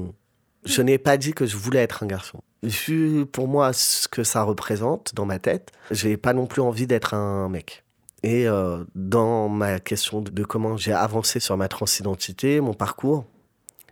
je 0.65 0.81
n'ai 0.81 0.97
pas 0.97 1.17
dit 1.17 1.33
que 1.33 1.45
je 1.45 1.57
voulais 1.57 1.79
être 1.79 2.03
un 2.03 2.07
garçon. 2.07 2.41
Vu 2.63 3.25
pour 3.25 3.47
moi 3.47 3.73
ce 3.73 4.07
que 4.07 4.23
ça 4.23 4.43
représente 4.43 5.13
dans 5.15 5.25
ma 5.25 5.39
tête, 5.39 5.71
j'ai 5.91 6.17
pas 6.17 6.33
non 6.33 6.45
plus 6.45 6.61
envie 6.61 6.87
d'être 6.87 7.13
un 7.13 7.49
mec. 7.49 7.83
Et 8.23 8.47
dans 8.95 9.49
ma 9.49 9.81
question 9.81 10.21
de 10.21 10.43
comment 10.45 10.77
j'ai 10.77 10.93
avancé 10.93 11.41
sur 11.41 11.57
ma 11.57 11.67
transidentité, 11.67 12.61
mon 12.61 12.73
parcours, 12.73 13.25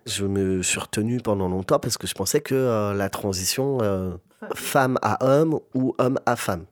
je 0.06 0.26
me 0.26 0.64
suis 0.64 0.80
retenu 0.80 1.20
pendant 1.20 1.48
longtemps 1.48 1.80
parce 1.80 1.98
que 1.98 2.08
je 2.08 2.14
pensais 2.14 2.42
que 2.42 2.56
euh, 2.56 2.94
la 2.94 3.10
transition 3.10 3.80
euh, 3.82 4.12
femme 4.56 4.98
à 5.02 5.24
homme 5.26 5.60
ou 5.74 5.96
homme 6.00 6.20
à 6.26 6.36
femme. 6.36 6.66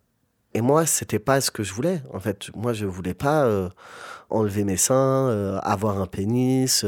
Et 0.55 0.61
moi, 0.61 0.85
c'était 0.87 1.19
pas 1.19 1.41
ce 1.41 1.51
que 1.51 1.63
je 1.63 1.73
voulais. 1.73 2.01
En 2.11 2.19
fait, 2.19 2.49
moi, 2.55 2.73
je 2.73 2.87
voulais 2.87 3.13
pas 3.13 3.43
euh, 3.45 3.69
enlever 4.31 4.63
mes 4.63 4.77
seins, 4.77 5.59
avoir 5.61 5.99
un 5.99 6.07
pénis, 6.07 6.83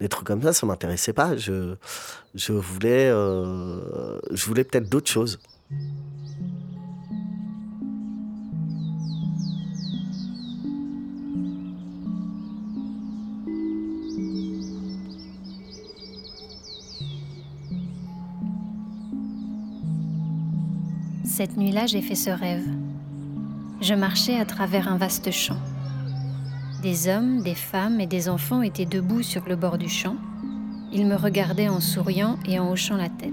des 0.00 0.08
trucs 0.08 0.26
comme 0.26 0.42
ça. 0.42 0.52
Ça 0.52 0.66
m'intéressait 0.66 1.12
pas. 1.12 1.36
Je, 1.36 1.74
je 2.34 2.52
voulais, 2.52 3.08
je 3.08 4.46
voulais 4.46 4.64
peut-être 4.64 4.88
d'autres 4.88 5.10
choses. 5.10 5.38
Cette 21.24 21.58
nuit-là, 21.58 21.84
j'ai 21.84 22.00
fait 22.00 22.14
ce 22.14 22.30
rêve. 22.30 22.66
Je 23.82 23.92
marchais 23.92 24.38
à 24.40 24.46
travers 24.46 24.88
un 24.88 24.96
vaste 24.96 25.30
champ. 25.30 25.58
Des 26.86 27.08
hommes, 27.08 27.42
des 27.42 27.56
femmes 27.56 28.00
et 28.00 28.06
des 28.06 28.28
enfants 28.28 28.62
étaient 28.62 28.86
debout 28.86 29.24
sur 29.24 29.42
le 29.48 29.56
bord 29.56 29.76
du 29.76 29.88
champ. 29.88 30.14
Ils 30.92 31.04
me 31.04 31.16
regardaient 31.16 31.68
en 31.68 31.80
souriant 31.80 32.38
et 32.46 32.60
en 32.60 32.70
hochant 32.70 32.96
la 32.96 33.08
tête. 33.08 33.32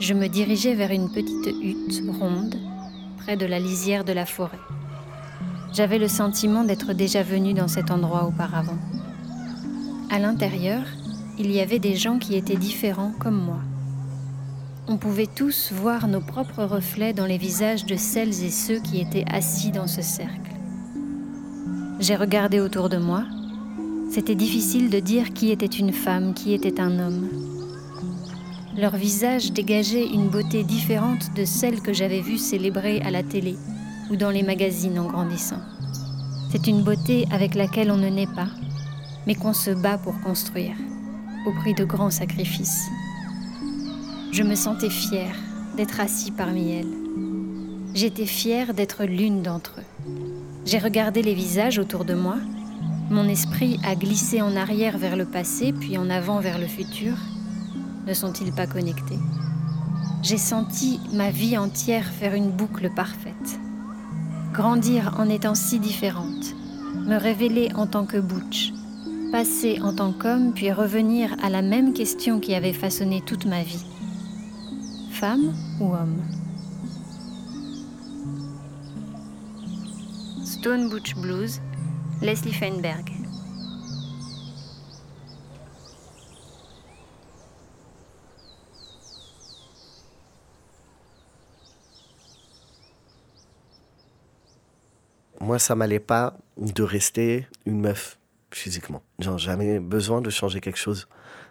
Je 0.00 0.12
me 0.12 0.26
dirigeais 0.26 0.74
vers 0.74 0.90
une 0.90 1.08
petite 1.12 1.54
hutte 1.62 2.02
ronde, 2.18 2.56
près 3.18 3.36
de 3.36 3.46
la 3.46 3.60
lisière 3.60 4.04
de 4.04 4.12
la 4.12 4.26
forêt. 4.26 4.58
J'avais 5.72 6.00
le 6.00 6.08
sentiment 6.08 6.64
d'être 6.64 6.94
déjà 6.94 7.22
venu 7.22 7.54
dans 7.54 7.68
cet 7.68 7.92
endroit 7.92 8.24
auparavant. 8.24 8.78
À 10.10 10.18
l'intérieur, 10.18 10.82
il 11.38 11.52
y 11.52 11.60
avait 11.60 11.78
des 11.78 11.94
gens 11.94 12.18
qui 12.18 12.34
étaient 12.34 12.56
différents 12.56 13.12
comme 13.20 13.40
moi. 13.40 13.60
On 14.88 14.96
pouvait 14.96 15.28
tous 15.32 15.70
voir 15.72 16.08
nos 16.08 16.20
propres 16.20 16.64
reflets 16.64 17.12
dans 17.12 17.26
les 17.26 17.38
visages 17.38 17.86
de 17.86 17.94
celles 17.94 18.42
et 18.42 18.50
ceux 18.50 18.80
qui 18.80 19.00
étaient 19.00 19.26
assis 19.30 19.70
dans 19.70 19.86
ce 19.86 20.02
cercle. 20.02 20.53
J'ai 22.06 22.16
regardé 22.16 22.60
autour 22.60 22.90
de 22.90 22.98
moi. 22.98 23.24
C'était 24.10 24.34
difficile 24.34 24.90
de 24.90 25.00
dire 25.00 25.32
qui 25.32 25.50
était 25.50 25.64
une 25.64 25.94
femme, 25.94 26.34
qui 26.34 26.52
était 26.52 26.78
un 26.78 26.98
homme. 26.98 27.30
Leurs 28.76 28.96
visages 28.96 29.52
dégageaient 29.52 30.08
une 30.08 30.28
beauté 30.28 30.64
différente 30.64 31.34
de 31.34 31.46
celle 31.46 31.80
que 31.80 31.94
j'avais 31.94 32.20
vue 32.20 32.36
célébrer 32.36 33.00
à 33.00 33.10
la 33.10 33.22
télé 33.22 33.56
ou 34.10 34.16
dans 34.16 34.28
les 34.28 34.42
magazines 34.42 34.98
en 34.98 35.06
grandissant. 35.06 35.62
C'est 36.52 36.66
une 36.66 36.82
beauté 36.82 37.24
avec 37.32 37.54
laquelle 37.54 37.90
on 37.90 37.96
ne 37.96 38.10
naît 38.10 38.34
pas, 38.36 38.50
mais 39.26 39.34
qu'on 39.34 39.54
se 39.54 39.70
bat 39.70 39.96
pour 39.96 40.20
construire, 40.20 40.76
au 41.46 41.52
prix 41.52 41.72
de 41.72 41.86
grands 41.86 42.10
sacrifices. 42.10 42.84
Je 44.30 44.42
me 44.42 44.56
sentais 44.56 44.90
fière 44.90 45.36
d'être 45.78 46.00
assis 46.00 46.32
parmi 46.32 46.70
elles. 46.70 47.94
J'étais 47.94 48.26
fière 48.26 48.74
d'être 48.74 49.04
l'une 49.06 49.40
d'entre 49.40 49.76
eux. 49.78 49.93
J'ai 50.66 50.78
regardé 50.78 51.22
les 51.22 51.34
visages 51.34 51.78
autour 51.78 52.06
de 52.06 52.14
moi. 52.14 52.36
Mon 53.10 53.28
esprit 53.28 53.78
a 53.84 53.94
glissé 53.94 54.40
en 54.40 54.56
arrière 54.56 54.96
vers 54.96 55.14
le 55.14 55.26
passé, 55.26 55.72
puis 55.72 55.98
en 55.98 56.08
avant 56.08 56.40
vers 56.40 56.58
le 56.58 56.66
futur. 56.66 57.14
Ne 58.06 58.14
sont-ils 58.14 58.52
pas 58.52 58.66
connectés? 58.66 59.18
J'ai 60.22 60.38
senti 60.38 61.00
ma 61.12 61.30
vie 61.30 61.58
entière 61.58 62.06
faire 62.06 62.32
une 62.32 62.50
boucle 62.50 62.88
parfaite. 62.96 63.60
Grandir 64.54 65.16
en 65.18 65.28
étant 65.28 65.54
si 65.54 65.78
différente, 65.78 66.54
me 67.06 67.16
révéler 67.16 67.68
en 67.74 67.86
tant 67.86 68.06
que 68.06 68.16
Butch, 68.16 68.72
passer 69.32 69.80
en 69.82 69.94
tant 69.94 70.12
qu'homme, 70.12 70.52
puis 70.54 70.72
revenir 70.72 71.36
à 71.42 71.50
la 71.50 71.60
même 71.60 71.92
question 71.92 72.40
qui 72.40 72.54
avait 72.54 72.72
façonné 72.72 73.20
toute 73.20 73.44
ma 73.44 73.62
vie. 73.62 73.84
Femme 75.10 75.52
ou 75.78 75.92
homme? 75.92 76.22
Stone 80.64 80.88
Butch 80.88 81.14
Blues, 81.16 81.60
Leslie 82.22 82.54
Feinberg. 82.54 83.10
Moi, 95.38 95.58
ça 95.58 95.74
m'allait 95.74 96.00
pas 96.00 96.38
de 96.56 96.82
rester 96.82 97.46
une 97.66 97.82
meuf 97.82 98.18
physiquement. 98.50 99.02
Jamais 99.18 99.78
besoin 99.80 100.22
de 100.22 100.30
changer 100.30 100.62
quelque 100.62 100.78
chose 100.78 101.08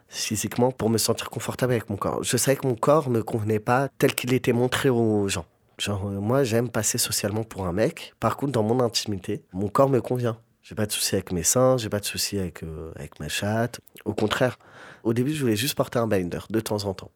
physiquement 0.07 0.71
pour 0.71 0.89
me 0.89 0.97
sentir 0.97 1.29
confortable 1.29 1.73
avec 1.73 1.87
mon 1.91 1.97
corps. 1.97 2.23
Je 2.23 2.35
savais 2.35 2.57
que 2.57 2.65
mon 2.65 2.73
corps 2.73 3.11
ne 3.11 3.21
convenait 3.21 3.59
pas 3.59 3.89
tel 3.99 4.15
qu'il 4.15 4.33
était 4.33 4.53
montré 4.53 4.89
aux 4.89 5.27
gens. 5.27 5.45
Genre, 5.77 6.07
euh, 6.07 6.19
moi, 6.19 6.43
j'aime 6.43 6.69
passer 6.69 6.97
socialement 6.97 7.43
pour 7.43 7.65
un 7.65 7.73
mec. 7.73 8.13
Par 8.19 8.37
contre, 8.37 8.51
dans 8.51 8.63
mon 8.63 8.79
intimité, 8.79 9.43
mon 9.53 9.69
corps 9.69 9.89
me 9.89 10.01
convient. 10.01 10.37
J'ai 10.61 10.75
pas 10.75 10.85
de 10.85 10.91
souci 10.91 11.15
avec 11.15 11.31
mes 11.33 11.43
seins, 11.43 11.77
j'ai 11.77 11.89
pas 11.89 11.99
de 11.99 12.05
souci 12.05 12.39
avec, 12.39 12.63
euh, 12.63 12.91
avec 12.95 13.19
ma 13.19 13.27
chatte. 13.27 13.81
Au 14.05 14.13
contraire, 14.13 14.57
au 15.03 15.13
début, 15.13 15.33
je 15.33 15.41
voulais 15.41 15.57
juste 15.57 15.75
porter 15.75 15.99
un 15.99 16.07
binder 16.07 16.39
de 16.49 16.59
temps 16.61 16.85
en 16.85 16.93
temps. 16.93 17.11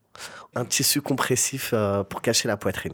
Un 0.55 0.65
tissu 0.65 1.01
compressif 1.01 1.71
euh, 1.73 2.03
pour 2.03 2.21
cacher 2.21 2.49
la 2.49 2.57
poitrine. 2.57 2.93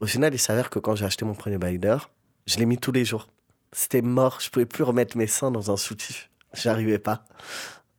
Au 0.00 0.06
final, 0.06 0.34
il 0.34 0.38
s'avère 0.38 0.70
que 0.70 0.80
quand 0.80 0.96
j'ai 0.96 1.04
acheté 1.04 1.24
mon 1.24 1.34
premier 1.34 1.58
binder, 1.58 1.98
je 2.46 2.58
l'ai 2.58 2.66
mis 2.66 2.78
tous 2.78 2.90
les 2.90 3.04
jours. 3.04 3.28
C'était 3.72 4.02
mort, 4.02 4.38
je 4.40 4.50
pouvais 4.50 4.66
plus 4.66 4.82
remettre 4.82 5.16
mes 5.16 5.28
seins 5.28 5.52
dans 5.52 5.70
un 5.70 5.76
soutif. 5.76 6.30
J'arrivais 6.52 6.98
pas. 6.98 7.24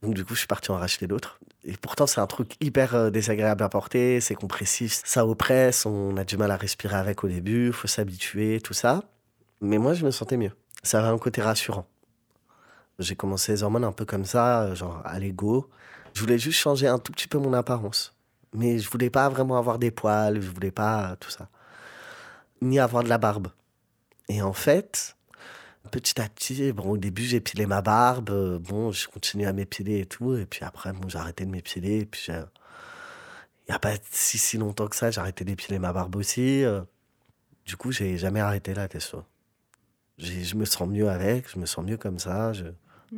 Donc 0.01 0.15
du 0.15 0.25
coup, 0.25 0.33
je 0.33 0.39
suis 0.39 0.47
parti 0.47 0.71
en 0.71 0.77
racheter 0.77 1.07
d'autres. 1.07 1.39
Et 1.63 1.77
pourtant, 1.77 2.07
c'est 2.07 2.21
un 2.21 2.27
truc 2.27 2.55
hyper 2.59 2.95
euh, 2.95 3.09
désagréable 3.11 3.63
à 3.63 3.69
porter, 3.69 4.19
c'est 4.19 4.33
compressif, 4.33 5.01
ça 5.05 5.27
oppresse, 5.27 5.85
on 5.85 6.17
a 6.17 6.23
du 6.23 6.37
mal 6.37 6.49
à 6.49 6.57
respirer 6.57 6.95
avec 6.95 7.23
au 7.23 7.27
début, 7.27 7.71
faut 7.71 7.87
s'habituer, 7.87 8.59
tout 8.61 8.73
ça. 8.73 9.03
Mais 9.61 9.77
moi, 9.77 9.93
je 9.93 10.03
me 10.03 10.11
sentais 10.11 10.37
mieux. 10.37 10.51
Ça 10.81 10.99
avait 10.99 11.09
un 11.09 11.19
côté 11.19 11.41
rassurant. 11.41 11.87
J'ai 12.97 13.15
commencé 13.15 13.51
les 13.51 13.63
hormones 13.63 13.83
un 13.83 13.91
peu 13.91 14.05
comme 14.05 14.25
ça, 14.25 14.63
euh, 14.63 14.75
genre 14.75 15.01
à 15.05 15.19
l'ego. 15.19 15.69
Je 16.13 16.21
voulais 16.21 16.39
juste 16.39 16.59
changer 16.59 16.87
un 16.87 16.97
tout 16.97 17.11
petit 17.11 17.27
peu 17.27 17.37
mon 17.37 17.53
apparence. 17.53 18.15
Mais 18.53 18.79
je 18.79 18.89
voulais 18.89 19.11
pas 19.11 19.29
vraiment 19.29 19.57
avoir 19.57 19.77
des 19.77 19.91
poils, 19.91 20.41
je 20.41 20.49
voulais 20.49 20.71
pas 20.71 21.15
tout 21.19 21.29
ça. 21.29 21.47
Ni 22.61 22.79
avoir 22.79 23.03
de 23.03 23.09
la 23.09 23.17
barbe. 23.17 23.49
Et 24.29 24.41
en 24.41 24.53
fait, 24.53 25.15
petit 25.91 26.19
à 26.21 26.27
petit, 26.29 26.71
bon, 26.71 26.91
au 26.91 26.97
début, 26.97 27.23
j'ai 27.23 27.39
pilé 27.41 27.65
ma 27.65 27.81
barbe. 27.81 28.29
euh, 28.31 28.59
Bon, 28.59 28.91
je 28.91 29.07
continue 29.07 29.45
à 29.45 29.53
m'épiler 29.53 29.99
et 29.99 30.05
tout. 30.05 30.35
Et 30.35 30.45
puis 30.45 30.63
après, 30.65 30.93
bon, 30.93 31.07
j'ai 31.09 31.17
arrêté 31.19 31.45
de 31.45 31.51
m'épiler. 31.51 31.99
Et 31.99 32.05
puis, 32.05 32.21
j'ai- 32.25 32.33
il 33.67 33.71
n'y 33.71 33.75
a 33.75 33.79
pas 33.79 33.93
si, 34.09 34.37
si 34.37 34.57
longtemps 34.57 34.87
que 34.87 34.95
ça, 34.95 35.11
j'ai 35.11 35.21
arrêté 35.21 35.43
d'épiler 35.45 35.79
ma 35.79 35.93
barbe 35.93 36.15
aussi. 36.15 36.63
euh. 36.63 36.81
Du 37.65 37.77
coup, 37.77 37.91
j'ai 37.91 38.17
jamais 38.17 38.39
arrêté 38.39 38.73
la 38.73 38.87
testo. 38.87 39.23
Je 40.17 40.55
me 40.55 40.65
sens 40.65 40.87
mieux 40.87 41.09
avec, 41.09 41.49
je 41.51 41.57
me 41.59 41.65
sens 41.65 41.83
mieux 41.85 41.97
comme 41.97 42.19
ça. 42.19 42.53
Je, 42.53 42.65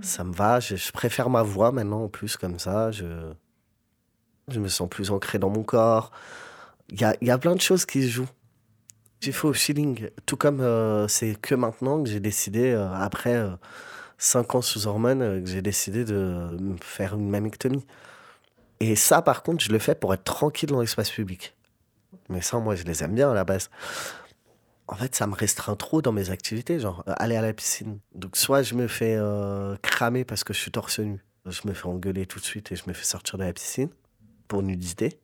Ça 0.01 0.23
me 0.23 0.33
va. 0.33 0.59
Je, 0.59 0.75
je 0.75 0.91
préfère 0.91 1.29
ma 1.29 1.43
voix 1.43 1.71
maintenant 1.71 2.03
en 2.05 2.09
plus 2.09 2.35
comme 2.37 2.59
ça. 2.59 2.91
Je, 2.91 3.05
je 4.49 4.59
me 4.59 4.67
sens 4.67 4.89
plus 4.89 5.11
ancré 5.11 5.37
dans 5.39 5.49
mon 5.49 5.63
corps. 5.63 6.11
Il 6.89 6.99
y 6.99 7.03
a, 7.03 7.15
il 7.21 7.27
y 7.27 7.31
a 7.31 7.37
plein 7.37 7.55
de 7.55 7.61
choses 7.61 7.85
qui 7.85 8.03
se 8.03 8.07
jouent. 8.09 8.29
J'ai 9.23 9.31
fait 9.31 9.47
au 9.47 9.53
feeling. 9.53 10.09
Tout 10.25 10.35
comme 10.35 10.59
euh, 10.59 11.07
c'est 11.07 11.35
que 11.35 11.55
maintenant 11.55 12.03
que 12.03 12.09
j'ai 12.09 12.19
décidé, 12.19 12.73
euh, 12.73 12.91
après 12.93 13.35
euh, 13.35 13.51
cinq 14.17 14.53
ans 14.53 14.61
sous 14.61 14.85
hormones, 14.85 15.21
euh, 15.21 15.39
que 15.39 15.47
j'ai 15.47 15.61
décidé 15.61 16.03
de 16.03 16.57
me 16.59 16.75
faire 16.81 17.13
une 17.13 17.29
mammectomie. 17.29 17.85
Et 18.81 18.97
ça, 18.97 19.21
par 19.21 19.41
contre, 19.41 19.63
je 19.63 19.71
le 19.71 19.79
fais 19.79 19.95
pour 19.95 20.13
être 20.13 20.25
tranquille 20.25 20.67
dans 20.67 20.81
l'espace 20.81 21.09
public. 21.09 21.55
Mais 22.27 22.41
ça, 22.41 22.59
moi, 22.59 22.75
je 22.75 22.83
les 22.83 23.01
aime 23.01 23.15
bien 23.15 23.31
à 23.31 23.33
la 23.33 23.45
base. 23.45 23.69
En 24.89 24.95
fait, 24.95 25.15
ça 25.15 25.25
me 25.25 25.35
restreint 25.35 25.77
trop 25.77 26.01
dans 26.01 26.11
mes 26.11 26.29
activités, 26.29 26.77
genre 26.81 27.05
aller 27.07 27.37
à 27.37 27.41
la 27.41 27.53
piscine. 27.53 27.99
Donc, 28.15 28.35
soit 28.35 28.61
je 28.61 28.75
me 28.75 28.89
fais 28.89 29.17
cramer 29.81 30.25
parce 30.25 30.43
que 30.43 30.53
je 30.53 30.59
suis 30.59 30.71
torse 30.71 30.99
nu. 30.99 31.23
Je 31.45 31.61
me 31.63 31.73
fais 31.73 31.85
engueuler 31.85 32.25
tout 32.25 32.39
de 32.39 32.45
suite 32.45 32.73
et 32.73 32.75
je 32.75 32.83
me 32.87 32.93
fais 32.93 33.05
sortir 33.05 33.37
de 33.37 33.45
la 33.45 33.53
piscine 33.53 33.89
pour 34.49 34.63
nudité. 34.63 35.17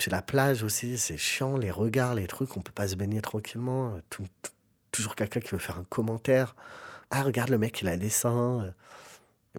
Puis 0.00 0.10
la 0.10 0.22
plage 0.22 0.62
aussi, 0.62 0.96
c'est 0.96 1.18
chiant, 1.18 1.58
les 1.58 1.70
regards, 1.70 2.14
les 2.14 2.26
trucs, 2.26 2.56
on 2.56 2.62
peut 2.62 2.72
pas 2.72 2.88
se 2.88 2.94
baigner 2.94 3.20
tranquillement. 3.20 4.00
Tout- 4.08 4.24
toujours 4.92 5.14
quelqu'un 5.14 5.40
qui 5.40 5.50
veut 5.50 5.58
faire 5.58 5.76
un 5.78 5.84
commentaire. 5.84 6.56
Ah, 7.10 7.22
regarde 7.22 7.50
le 7.50 7.58
mec, 7.58 7.82
il 7.82 7.88
a 7.88 7.98
des 7.98 8.08
seins. 8.08 8.72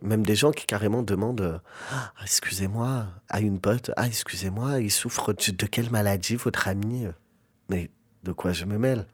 Même 0.02 0.26
des 0.26 0.36
gens 0.36 0.50
qui 0.50 0.66
carrément 0.66 1.04
demandent 1.04 1.42
euh, 1.42 1.60
Ah, 1.92 2.12
Excusez-moi, 2.24 3.06
à 3.30 3.40
une 3.40 3.60
pote, 3.60 3.92
ah, 3.98 4.08
excusez-moi, 4.08 4.80
il 4.80 4.90
souffre 4.90 5.32
de, 5.32 5.66
quelle 5.68 5.92
maladie, 5.92 6.38
votre 6.38 6.68
ami 6.68 7.06
Mais 7.70 7.92
de 8.24 8.32
quoi 8.32 8.52
je 8.52 8.66
me 8.66 8.80
mêle? 8.80 9.06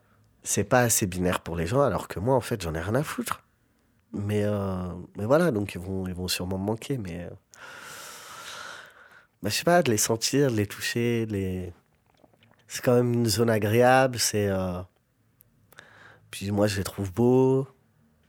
C'est 0.43 0.63
pas 0.63 0.79
assez 0.79 1.07
binaire 1.07 1.41
pour 1.41 1.57
les 1.57 1.67
gens, 1.67 1.81
alors 1.81 2.07
que 2.07 2.21
moi, 2.21 2.35
en 2.35 2.41
fait, 2.41 2.61
j'en 2.61 2.73
ai 2.73 2.79
rien 2.79 2.95
à 2.95 3.03
foutre. 3.03 3.43
Mais, 4.13 4.43
euh, 4.45 4.93
mais 5.17 5.25
voilà, 5.25 5.51
donc 5.51 5.75
ils 5.75 5.81
vont, 5.81 6.07
ils 6.07 6.13
vont 6.13 6.29
sûrement 6.29 6.57
me 6.57 6.63
manquer, 6.63 6.97
mais. 6.97 7.29
Bah, 9.41 9.49
je 9.49 9.55
sais 9.55 9.63
pas, 9.63 9.83
de 9.83 9.91
les 9.91 9.97
sentir, 9.97 10.51
de 10.51 10.57
les 10.57 10.67
toucher, 10.67 11.25
de 11.25 11.33
les. 11.33 11.73
C'est 12.67 12.83
quand 12.83 12.95
même 12.95 13.13
une 13.13 13.27
zone 13.27 13.49
agréable, 13.49 14.19
c'est. 14.19 14.47
euh, 14.49 14.81
Puis 16.31 16.51
moi, 16.51 16.67
je 16.67 16.77
les 16.77 16.83
trouve 16.83 17.11
beaux. 17.13 17.67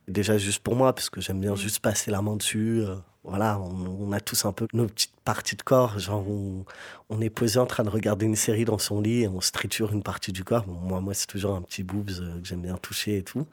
Déjà 0.09 0.39
juste 0.39 0.61
pour 0.63 0.77
moi, 0.77 0.95
parce 0.95 1.11
que 1.11 1.21
j'aime 1.21 1.41
bien 1.41 1.57
juste 1.57 1.81
passer 1.81 2.11
la 2.11 2.23
main 2.23 2.37
dessus. 2.37 2.83
euh, 2.83 2.97
Voilà, 3.25 3.59
on, 3.61 4.09
on 4.09 4.13
a 4.13 4.21
tous 4.21 4.45
un 4.47 4.53
peu 4.53 4.67
nos 4.73 4.87
petites 4.87 5.15
parties 5.25 5.57
de 5.57 5.63
corps. 5.63 5.99
Genre, 5.99 6.27
on, 6.29 6.65
on 7.11 7.21
est 7.21 7.31
posé 7.31 7.59
en 7.61 7.67
train 7.67 7.85
de 7.85 7.91
regarder 7.91 8.27
une 8.27 8.37
série 8.37 8.65
dans 8.65 8.79
son 8.79 9.01
lit 9.03 9.23
et 9.25 9.29
on 9.29 9.41
se 9.41 9.53
triture 9.53 9.93
une 9.93 10.03
partie 10.03 10.33
du 10.33 10.45
corps. 10.45 10.65
Bon, 10.67 10.75
moi, 10.81 11.01
moi 11.01 11.15
c'est 11.15 11.27
toujours 11.27 11.55
un 11.57 11.63
petit 11.63 11.83
boobs 11.85 12.11
euh, 12.21 12.41
que 12.41 12.47
j'aime 12.49 12.63
bien 12.63 12.77
toucher 12.79 13.19
et 13.19 13.23
tout. 13.25 13.47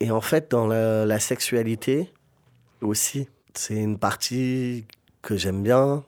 Et 0.00 0.10
en 0.10 0.20
fait, 0.20 0.50
dans 0.50 0.66
la, 0.66 1.04
la 1.06 1.18
sexualité 1.20 2.12
aussi, 2.80 3.28
c'est 3.54 3.76
une 3.76 3.98
partie 3.98 4.86
que 5.22 5.36
j'aime 5.36 5.62
bien. 5.62 6.04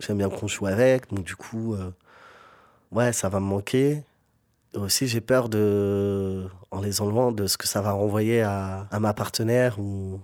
J'aime 0.00 0.18
bien 0.18 0.28
qu'on 0.28 0.46
joue 0.46 0.66
avec. 0.66 1.10
Donc, 1.10 1.24
du 1.24 1.36
coup, 1.36 1.74
euh, 1.74 1.90
ouais, 2.92 3.12
ça 3.12 3.28
va 3.28 3.40
me 3.40 3.46
manquer. 3.46 4.02
Aussi, 4.74 5.08
j'ai 5.08 5.20
peur 5.20 5.48
de, 5.48 6.46
en 6.70 6.80
les 6.80 7.00
enlevant, 7.00 7.32
de 7.32 7.46
ce 7.46 7.56
que 7.56 7.66
ça 7.66 7.80
va 7.80 7.92
renvoyer 7.92 8.42
à, 8.42 8.86
à 8.90 9.00
ma 9.00 9.14
partenaire. 9.14 9.78
Ou... 9.78 10.20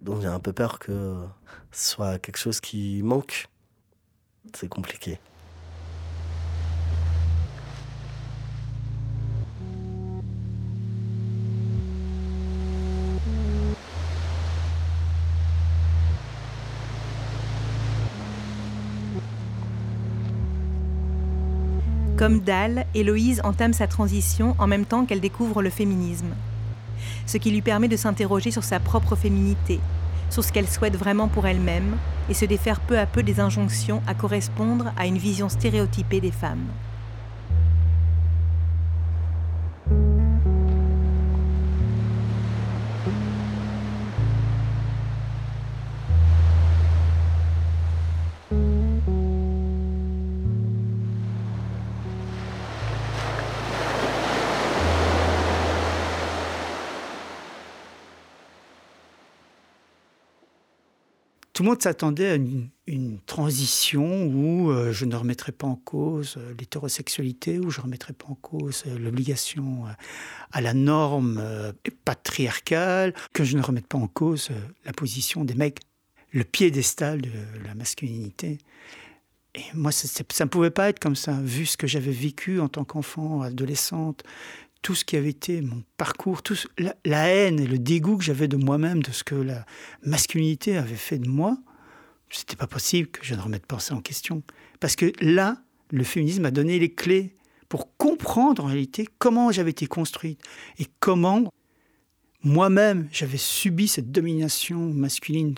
Donc, 0.00 0.22
j'ai 0.22 0.28
un 0.28 0.40
peu 0.40 0.52
peur 0.52 0.78
que 0.78 1.14
ce 1.70 1.90
soit 1.90 2.18
quelque 2.18 2.38
chose 2.38 2.60
qui 2.60 3.02
manque. 3.02 3.48
C'est 4.54 4.68
compliqué. 4.68 5.18
Comme 22.30 22.42
Dahl, 22.42 22.86
Héloïse 22.94 23.40
entame 23.42 23.72
sa 23.72 23.88
transition 23.88 24.54
en 24.60 24.68
même 24.68 24.84
temps 24.84 25.04
qu'elle 25.04 25.20
découvre 25.20 25.62
le 25.62 25.68
féminisme. 25.68 26.32
Ce 27.26 27.38
qui 27.38 27.50
lui 27.50 27.60
permet 27.60 27.88
de 27.88 27.96
s'interroger 27.96 28.52
sur 28.52 28.62
sa 28.62 28.78
propre 28.78 29.16
féminité, 29.16 29.80
sur 30.28 30.44
ce 30.44 30.52
qu'elle 30.52 30.68
souhaite 30.68 30.94
vraiment 30.94 31.26
pour 31.26 31.48
elle-même 31.48 31.96
et 32.28 32.34
se 32.34 32.44
défaire 32.44 32.78
peu 32.78 33.00
à 33.00 33.06
peu 33.06 33.24
des 33.24 33.40
injonctions 33.40 34.00
à 34.06 34.14
correspondre 34.14 34.92
à 34.96 35.08
une 35.08 35.18
vision 35.18 35.48
stéréotypée 35.48 36.20
des 36.20 36.30
femmes. 36.30 36.68
Tout 61.60 61.64
le 61.64 61.72
monde 61.72 61.82
s'attendait 61.82 62.30
à 62.30 62.36
une, 62.86 63.18
transition 63.26 64.24
où 64.24 64.70
euh, 64.70 64.92
je 64.92 65.04
ne 65.04 65.14
remettrais 65.14 65.52
pas 65.52 65.66
en 65.66 65.76
cause 65.76 66.36
euh, 66.38 66.54
l'hétérosexualité, 66.58 67.58
où 67.58 67.68
je 67.70 67.80
ne 67.80 67.84
remettrais 67.84 68.14
pas 68.14 68.28
en 68.28 68.34
cause 68.34 68.84
euh, 68.86 68.98
l'obligation 68.98 69.84
à 70.52 70.60
la 70.62 70.72
norme 70.72 71.44
patriarcale, 72.06 73.12
que 73.34 73.44
je 73.44 73.58
ne 73.58 73.62
remette 73.62 73.86
pas 73.86 73.98
en 73.98 74.06
cause 74.06 74.48
la 74.86 74.94
position 74.94 75.44
des 75.44 75.52
mecs, 75.54 75.80
le 76.30 76.44
piédestal 76.44 77.20
de 77.20 77.30
la 77.66 77.74
masculinité. 77.74 78.56
Et 79.54 79.64
moi, 79.74 79.92
ça 79.92 80.44
ne 80.44 80.48
pouvait 80.48 80.70
pas 80.70 80.88
être 80.88 80.98
comme 80.98 81.14
ça, 81.14 81.32
vu 81.42 81.66
ce 81.66 81.76
que 81.76 81.86
j'avais 81.86 82.10
vécu 82.10 82.58
en 82.58 82.70
tant 82.70 82.84
qu'enfant, 82.84 83.42
adolescente, 83.42 84.24
tout 84.82 84.94
ce 84.94 85.04
qui 85.04 85.16
avait 85.16 85.30
été 85.30 85.60
mon 85.60 85.82
parcours, 85.96 86.42
tout 86.42 86.56
la, 86.78 87.28
haine 87.28 87.60
et 87.60 87.66
le 87.66 87.78
dégoût 87.78 88.16
que 88.16 88.24
j'avais 88.24 88.48
de 88.48 88.56
moi-même, 88.56 89.02
de 89.02 89.10
ce 89.10 89.24
que 89.24 89.34
la 89.34 89.66
masculinité 90.02 90.76
avait 90.76 90.94
fait 90.96 91.18
de 91.18 91.28
moi, 91.28 91.58
c'était 92.30 92.56
pas 92.56 92.66
possible 92.66 93.08
que 93.08 93.24
je 93.24 93.34
ne 93.34 93.40
remette 93.40 93.66
pas 93.66 93.78
ça 93.78 93.94
en 93.94 94.00
question. 94.00 94.42
Parce 94.78 94.96
que 94.96 95.12
là, 95.20 95.62
le 95.90 96.04
féminisme 96.04 96.44
a 96.44 96.50
donné 96.50 96.78
les 96.78 96.92
clés 96.92 97.36
pour 97.68 97.96
comprendre 97.96 98.64
en 98.64 98.68
réalité 98.68 99.06
comment 99.18 99.52
j'avais 99.52 99.70
été 99.70 99.86
construite 99.86 100.40
et 100.78 100.86
comment 101.00 101.52
moi-même 102.42 103.08
j'avais 103.12 103.36
subi 103.36 103.86
cette 103.88 104.10
domination 104.10 104.78
masculine 104.78 105.54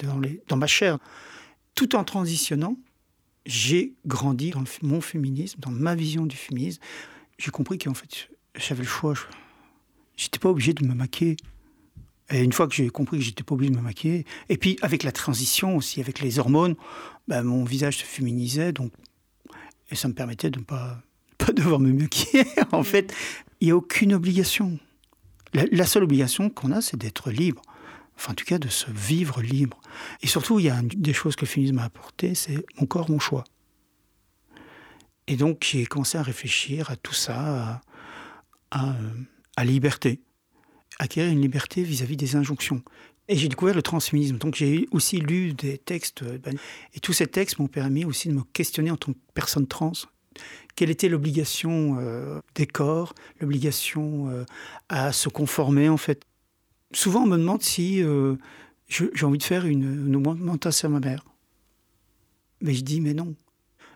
dans, 0.48 0.56
ma 0.56 0.66
chair. 0.66 0.98
Tout 1.74 1.94
en 1.94 2.04
transitionnant, 2.04 2.76
j'ai 3.46 3.94
grandi 4.06 4.50
dans 4.50 4.64
mon 4.82 5.00
féminisme, 5.00 5.60
dans 5.60 5.70
ma 5.70 5.94
vision 5.94 6.26
du 6.26 6.36
féminisme. 6.36 6.80
J'ai 7.38 7.50
compris 7.50 7.78
qu'en 7.78 7.94
fait, 7.94 8.28
j'avais 8.56 8.82
le 8.82 8.88
choix. 8.88 9.14
J'étais 10.16 10.38
pas 10.38 10.48
obligé 10.48 10.74
de 10.74 10.86
me 10.86 10.94
maquiller. 10.94 11.36
Et 12.30 12.42
une 12.42 12.52
fois 12.52 12.66
que 12.66 12.74
j'ai 12.74 12.88
compris 12.88 13.18
que 13.18 13.24
j'étais 13.24 13.42
pas 13.42 13.54
obligé 13.54 13.70
de 13.70 13.76
me 13.76 13.82
maquiller, 13.82 14.24
et 14.48 14.56
puis 14.56 14.78
avec 14.80 15.02
la 15.02 15.12
transition 15.12 15.76
aussi, 15.76 16.00
avec 16.00 16.20
les 16.20 16.38
hormones, 16.38 16.76
ben, 17.28 17.42
mon 17.42 17.64
visage 17.64 17.98
se 17.98 18.04
féminisait, 18.04 18.72
donc 18.72 18.92
et 19.92 19.94
ça 19.94 20.08
me 20.08 20.14
permettait 20.14 20.50
de 20.50 20.58
ne 20.58 20.64
pas, 20.64 21.02
devoir 21.54 21.78
me 21.78 21.92
maquiller. 21.92 22.46
en 22.72 22.82
fait, 22.82 23.14
il 23.60 23.66
n'y 23.66 23.70
a 23.72 23.76
aucune 23.76 24.14
obligation. 24.14 24.78
La, 25.52 25.84
seule 25.84 26.04
obligation 26.04 26.48
qu'on 26.48 26.72
a, 26.72 26.80
c'est 26.80 26.96
d'être 26.96 27.30
libre. 27.30 27.60
Enfin, 28.16 28.32
en 28.32 28.34
tout 28.34 28.46
cas, 28.46 28.58
de 28.58 28.68
se 28.68 28.90
vivre 28.90 29.42
libre. 29.42 29.78
Et 30.22 30.26
surtout, 30.26 30.58
il 30.58 30.64
y 30.64 30.70
a 30.70 30.80
des 30.82 31.12
choses 31.12 31.36
que 31.36 31.42
le 31.42 31.46
féminisme 31.46 31.78
a 31.78 31.84
apporté, 31.84 32.34
c'est 32.34 32.64
mon 32.80 32.86
corps, 32.86 33.10
mon 33.10 33.18
choix. 33.18 33.44
Et 35.26 35.36
donc, 35.36 35.66
j'ai 35.70 35.84
commencé 35.84 36.16
à 36.16 36.22
réfléchir 36.22 36.90
à 36.90 36.96
tout 36.96 37.12
ça, 37.12 37.82
la 38.72 39.64
liberté, 39.64 40.20
acquérir 40.98 41.32
une 41.32 41.40
liberté 41.40 41.82
vis-à-vis 41.82 42.16
des 42.16 42.36
injonctions. 42.36 42.82
Et 43.28 43.36
j'ai 43.36 43.48
découvert 43.48 43.74
le 43.74 43.82
transféminisme. 43.82 44.38
Donc 44.38 44.56
j'ai 44.56 44.88
aussi 44.90 45.18
lu 45.18 45.52
des 45.54 45.78
textes. 45.78 46.22
Euh, 46.22 46.38
ben, 46.38 46.56
et 46.94 47.00
tous 47.00 47.12
ces 47.12 47.26
textes 47.26 47.58
m'ont 47.58 47.68
permis 47.68 48.04
aussi 48.04 48.28
de 48.28 48.34
me 48.34 48.42
questionner 48.52 48.90
en 48.90 48.96
tant 48.96 49.12
que 49.12 49.18
personne 49.34 49.66
trans. 49.66 49.92
Quelle 50.74 50.90
était 50.90 51.08
l'obligation 51.08 51.98
euh, 52.00 52.40
des 52.54 52.66
corps, 52.66 53.14
l'obligation 53.40 54.28
euh, 54.28 54.44
à 54.88 55.12
se 55.12 55.28
conformer 55.28 55.88
en 55.88 55.96
fait? 55.96 56.24
Souvent 56.92 57.22
on 57.22 57.26
me 57.26 57.38
demande 57.38 57.62
si 57.62 58.02
j'ai 58.88 59.24
envie 59.24 59.38
de 59.38 59.42
faire 59.42 59.64
une, 59.64 60.06
une 60.06 60.16
augmentation 60.16 60.88
à 60.88 60.90
ma 60.90 61.00
mère. 61.00 61.24
Mais 62.60 62.74
je 62.74 62.82
dis 62.82 63.00
mais 63.00 63.14
non. 63.14 63.34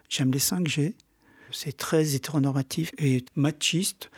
J'aime 0.09 0.33
les 0.33 0.39
seins 0.39 0.63
que. 0.63 0.95
C'est 1.51 1.77
très 1.77 2.15
hétéronormatif 2.15 2.93
et 2.99 3.25
machiste 3.35 4.11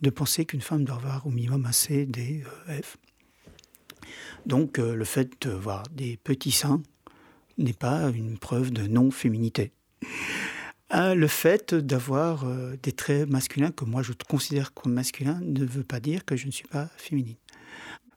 de 0.00 0.10
penser 0.10 0.44
qu'une 0.44 0.60
femme 0.60 0.84
doit 0.84 0.96
avoir 0.96 1.26
au 1.26 1.30
minimum 1.30 1.66
un 1.66 1.72
C, 1.72 2.06
D, 2.06 2.44
e, 2.68 2.82
F. 2.82 2.96
Donc 4.46 4.78
euh, 4.78 4.94
le 4.94 5.04
fait 5.04 5.30
de 5.46 5.50
voir 5.50 5.84
des 5.90 6.16
petits 6.16 6.52
seins 6.52 6.82
n'est 7.58 7.72
pas 7.72 8.10
une 8.10 8.38
preuve 8.38 8.70
de 8.70 8.86
non-féminité. 8.86 9.72
Euh, 10.94 11.14
le 11.14 11.26
fait 11.26 11.74
d'avoir 11.74 12.44
euh, 12.44 12.76
des 12.82 12.92
traits 12.92 13.28
masculins 13.28 13.72
que 13.72 13.84
moi 13.84 14.02
je 14.02 14.12
considère 14.26 14.72
comme 14.72 14.92
masculins 14.92 15.38
ne 15.42 15.64
veut 15.64 15.84
pas 15.84 16.00
dire 16.00 16.24
que 16.24 16.36
je 16.36 16.46
ne 16.46 16.50
suis 16.50 16.66
pas 16.66 16.88
féminine. 16.96 17.36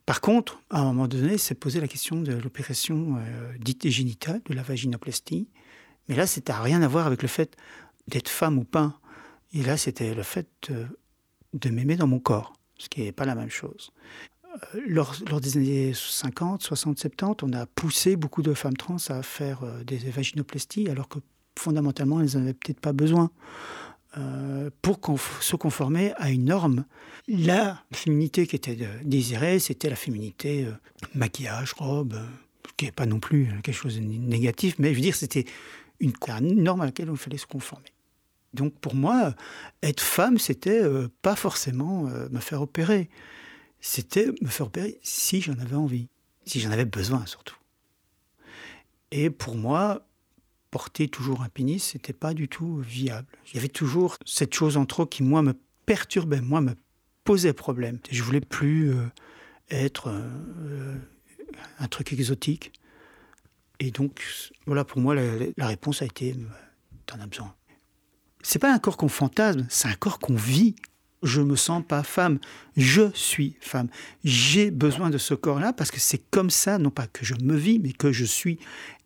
Par 0.06 0.22
contre, 0.22 0.62
à 0.70 0.80
un 0.80 0.86
moment 0.86 1.08
donné, 1.08 1.38
c'est 1.38 1.56
posé 1.56 1.80
la 1.80 1.88
question 1.88 2.22
de 2.22 2.34
l'opération 2.34 3.18
dite 3.60 3.88
génitale, 3.88 4.42
de 4.50 4.54
la 4.54 4.64
vaginoplastie. 4.64 5.48
Mais 6.10 6.16
là, 6.16 6.28
c'était 6.28 6.52
rien 6.52 6.82
à 6.82 6.88
voir 6.88 7.08
avec 7.08 7.22
le 7.22 7.28
fait 7.28 7.56
d'être 8.08 8.28
femme 8.28 8.58
ou 8.58 8.64
pas. 8.64 9.00
Et 9.54 9.64
là, 9.64 9.78
c'était 9.78 10.14
le 10.14 10.24
fait 10.24 10.72
de 11.54 11.70
m'aimer 11.70 11.96
dans 11.96 12.08
mon 12.08 12.20
corps, 12.20 12.54
ce 12.78 12.90
qui 12.90 13.02
n'est 13.02 13.12
pas 13.12 13.26
la 13.26 13.36
même 13.36 13.50
chose. 13.50 13.92
Euh, 14.76 14.82
lors, 14.88 15.16
des 15.42 15.58
années 15.58 15.94
50, 15.94 16.62
60, 16.62 17.00
70, 17.00 17.44
on 17.44 17.54
a 17.54 17.66
poussé 17.66 18.16
beaucoup 18.16 18.42
de 18.42 18.54
femmes 18.54 18.76
trans 18.76 18.98
à 19.10 19.24
faire 19.24 19.64
euh, 19.64 19.84
des 19.84 19.98
vaginoplasties, 19.98 20.90
alors 20.90 21.08
que 21.08 21.20
fondamentalement, 21.58 22.22
elles 22.22 22.38
n'avaient 22.38 22.54
peut-être 22.54 22.80
pas 22.80 22.94
besoin. 22.94 23.32
Euh, 24.18 24.70
pour 24.82 25.00
se 25.40 25.56
conformer 25.56 26.12
à 26.18 26.32
une 26.32 26.44
norme. 26.44 26.84
La 27.30 27.82
féminité 27.94 28.46
qui 28.46 28.58
était 28.58 28.78
désirée, 29.06 29.60
c'était 29.60 29.90
la 29.90 29.96
féminité 29.96 30.68
maquillage, 31.16 31.72
robe, 31.78 32.20
qui 32.76 32.86
n'est 32.86 32.92
pas 32.92 33.06
non 33.06 33.22
plus 33.22 33.48
quelque 33.64 33.72
chose 33.72 33.96
de 33.96 34.02
négatif, 34.02 34.76
mais 34.80 34.90
je 34.90 34.96
veux 34.96 35.02
dire, 35.02 35.16
c'était 35.16 35.46
une 36.02 36.14
norme 36.42 36.82
à 36.82 36.86
laquelle 36.86 37.08
il 37.10 37.16
fallait 37.16 37.38
se 37.38 37.46
conformer. 37.46 37.86
Donc 38.54 38.74
pour 38.80 38.96
moi, 38.96 39.34
être 39.82 40.02
femme, 40.02 40.38
c'était 40.38 40.82
euh, 40.82 41.08
pas 41.22 41.36
forcément 41.36 42.08
euh, 42.08 42.28
me 42.30 42.40
faire 42.40 42.62
opérer. 42.62 43.10
C'était 43.80 44.28
me 44.42 44.48
faire 44.48 44.68
opérer 44.68 45.00
si 45.02 45.42
j'en 45.42 45.58
avais 45.60 45.76
envie, 45.76 46.10
si 46.46 46.60
j'en 46.60 46.72
avais 46.72 46.86
besoin 46.86 47.26
surtout. 47.26 47.58
Et 49.12 49.30
pour 49.30 49.56
moi, 49.56 50.06
porter 50.70 51.08
toujours 51.08 51.42
un 51.42 51.50
pénis, 51.50 51.84
c'était 51.84 52.14
pas 52.14 52.34
du 52.34 52.48
tout 52.48 52.78
viable. 52.78 53.28
Il 53.48 53.56
y 53.56 53.58
avait 53.58 53.68
toujours 53.68 54.16
cette 54.26 54.54
chose 54.54 54.78
en 54.78 54.86
trop 54.86 55.06
qui, 55.06 55.24
moi, 55.24 55.42
me 55.42 55.54
perturbait, 55.86 56.42
moi, 56.42 56.62
me 56.62 56.76
posait 57.24 57.54
problème. 57.54 58.00
Je 58.10 58.24
voulais 58.24 58.42
plus 58.42 58.94
euh, 58.94 59.06
être 59.70 60.14
un 61.80 61.88
truc 61.88 62.14
exotique. 62.14 62.72
Et 63.80 63.92
donc, 63.92 64.24
voilà, 64.66 64.86
pour 64.86 65.02
moi, 65.02 65.16
la, 65.16 65.24
la 65.58 65.68
réponse 65.68 66.02
a 66.02 66.06
été, 66.06 66.36
t'en 67.06 67.20
as 67.20 67.28
besoin 67.28 67.54
c'est 68.44 68.60
pas 68.60 68.74
un 68.74 68.80
corps 68.80 68.98
qu'on 68.98 69.08
fantasme, 69.08 69.66
c'est 69.70 69.88
un 69.88 69.94
corps 69.94 70.20
qu'on 70.20 70.36
vit. 70.36 70.76
Je 71.24 71.42
me 71.42 71.56
sens 71.56 71.84
pas 71.88 72.02
femme, 72.02 72.40
je 72.76 73.12
suis 73.14 73.56
femme. 73.62 73.90
J'ai 74.24 74.72
besoin 74.72 75.12
de 75.12 75.20
ce 75.20 75.36
corps-là 75.36 75.72
parce 75.72 75.92
que 75.92 76.00
c'est 76.00 76.24
comme 76.32 76.50
ça, 76.50 76.80
non 76.80 76.90
pas 76.90 77.06
que 77.06 77.24
je 77.24 77.36
me 77.44 77.56
vis, 77.56 77.78
mais 77.78 77.92
que 77.92 78.12
je 78.12 78.26
suis. 78.26 78.58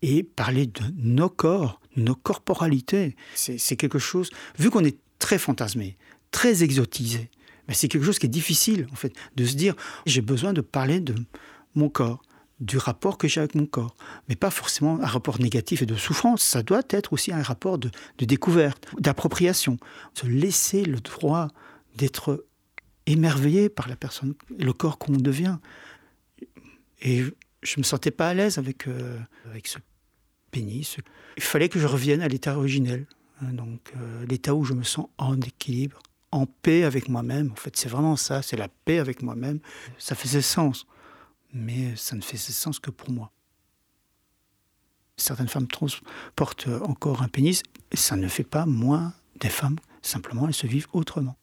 Et 0.02 0.24
parler 0.24 0.66
de 0.66 0.82
nos 0.96 1.28
corps, 1.28 1.82
nos 1.98 2.16
corporalités, 2.16 3.18
c'est 3.34 3.76
quelque 3.76 4.00
chose, 4.00 4.30
vu 4.58 4.70
qu'on 4.70 4.86
est 4.86 4.98
très 5.20 5.38
fantasmé, 5.38 5.98
très 6.32 6.64
exotisé, 6.64 7.30
mais 7.68 7.74
c'est 7.74 7.88
quelque 7.88 8.06
chose 8.06 8.20
qui 8.20 8.28
est 8.28 8.30
difficile, 8.30 8.88
en 8.92 8.96
fait, 8.96 9.14
de 9.36 9.46
se 9.46 9.56
dire, 9.56 9.76
j'ai 10.06 10.22
besoin 10.22 10.54
de 10.54 10.62
parler 10.62 11.00
de 11.00 11.16
mon 11.74 11.90
corps 11.90 12.22
du 12.60 12.78
rapport 12.78 13.18
que 13.18 13.28
j'ai 13.28 13.42
avec 13.42 13.56
mon 13.56 13.66
corps, 13.66 13.96
mais 14.30 14.36
pas 14.36 14.50
forcément 14.50 15.00
un 15.02 15.06
rapport 15.06 15.40
négatif 15.40 15.82
et 15.82 15.86
de 15.86 15.96
souffrance. 15.96 16.42
Ça 16.42 16.64
doit 16.64 16.84
être 16.90 17.14
aussi 17.14 17.34
un 17.34 17.42
rapport 17.42 17.78
de, 17.78 17.92
découverte, 18.20 18.88
d'appropriation. 18.98 19.78
Se 20.14 20.26
laisser 20.26 20.86
le 20.86 21.00
droit 21.00 21.50
d'être 21.96 22.46
émerveillé 23.06 23.70
par 23.70 23.88
la 23.88 23.96
personne, 23.96 24.36
le 24.58 24.74
corps 24.74 24.98
qu'on 24.98 25.14
devient. 25.14 25.58
Et 27.02 27.24
je 27.62 27.76
me 27.78 27.84
sentais 27.84 28.12
pas 28.12 28.30
à 28.30 28.34
l'aise 28.34 28.58
avec, 28.58 28.88
euh, 28.88 29.20
avec 29.50 29.68
ce 29.68 29.80
pénis. 30.52 30.98
Il 31.38 31.44
fallait 31.44 31.70
que 31.70 31.80
je 31.80 31.88
revienne 31.88 32.22
à 32.22 32.28
l'état 32.28 32.58
originel, 32.58 33.06
donc 33.42 33.92
euh, 33.98 34.26
l'état 34.28 34.56
où 34.56 34.64
je 34.64 34.74
me 34.74 34.84
sens 34.84 35.08
en 35.18 35.40
équilibre, 35.42 36.00
en 36.32 36.46
paix 36.46 36.84
avec 36.84 37.10
moi-même. 37.10 37.52
En 37.52 37.56
fait, 37.56 37.76
c'est 37.76 37.90
vraiment 37.90 38.16
ça, 38.16 38.42
c'est 38.42 38.56
la 38.56 38.70
paix 38.70 39.00
avec 39.00 39.22
moi-même. 39.22 39.60
Ça 39.98 40.16
faisait 40.16 40.42
sens 40.42 40.88
mais 41.56 41.96
ça 41.96 42.18
ne 42.18 42.22
fait 42.22 42.38
sens 42.38 42.80
que 42.80 42.92
pour 42.92 43.10
moi. 43.10 43.32
Certaines 45.16 45.48
femmes 45.48 45.68
trans 45.68 45.88
portent 46.36 46.68
encore 46.84 47.22
un 47.24 47.30
pénis, 47.30 47.64
ça 47.94 48.18
ne 48.18 48.28
fait 48.28 48.44
pas 48.44 48.66
moins 48.66 49.14
des 49.40 49.50
femmes, 49.50 49.78
simplement 50.02 50.48
elles 50.48 50.54
se 50.54 50.68
vivent 50.68 50.88
autrement. 50.92 51.38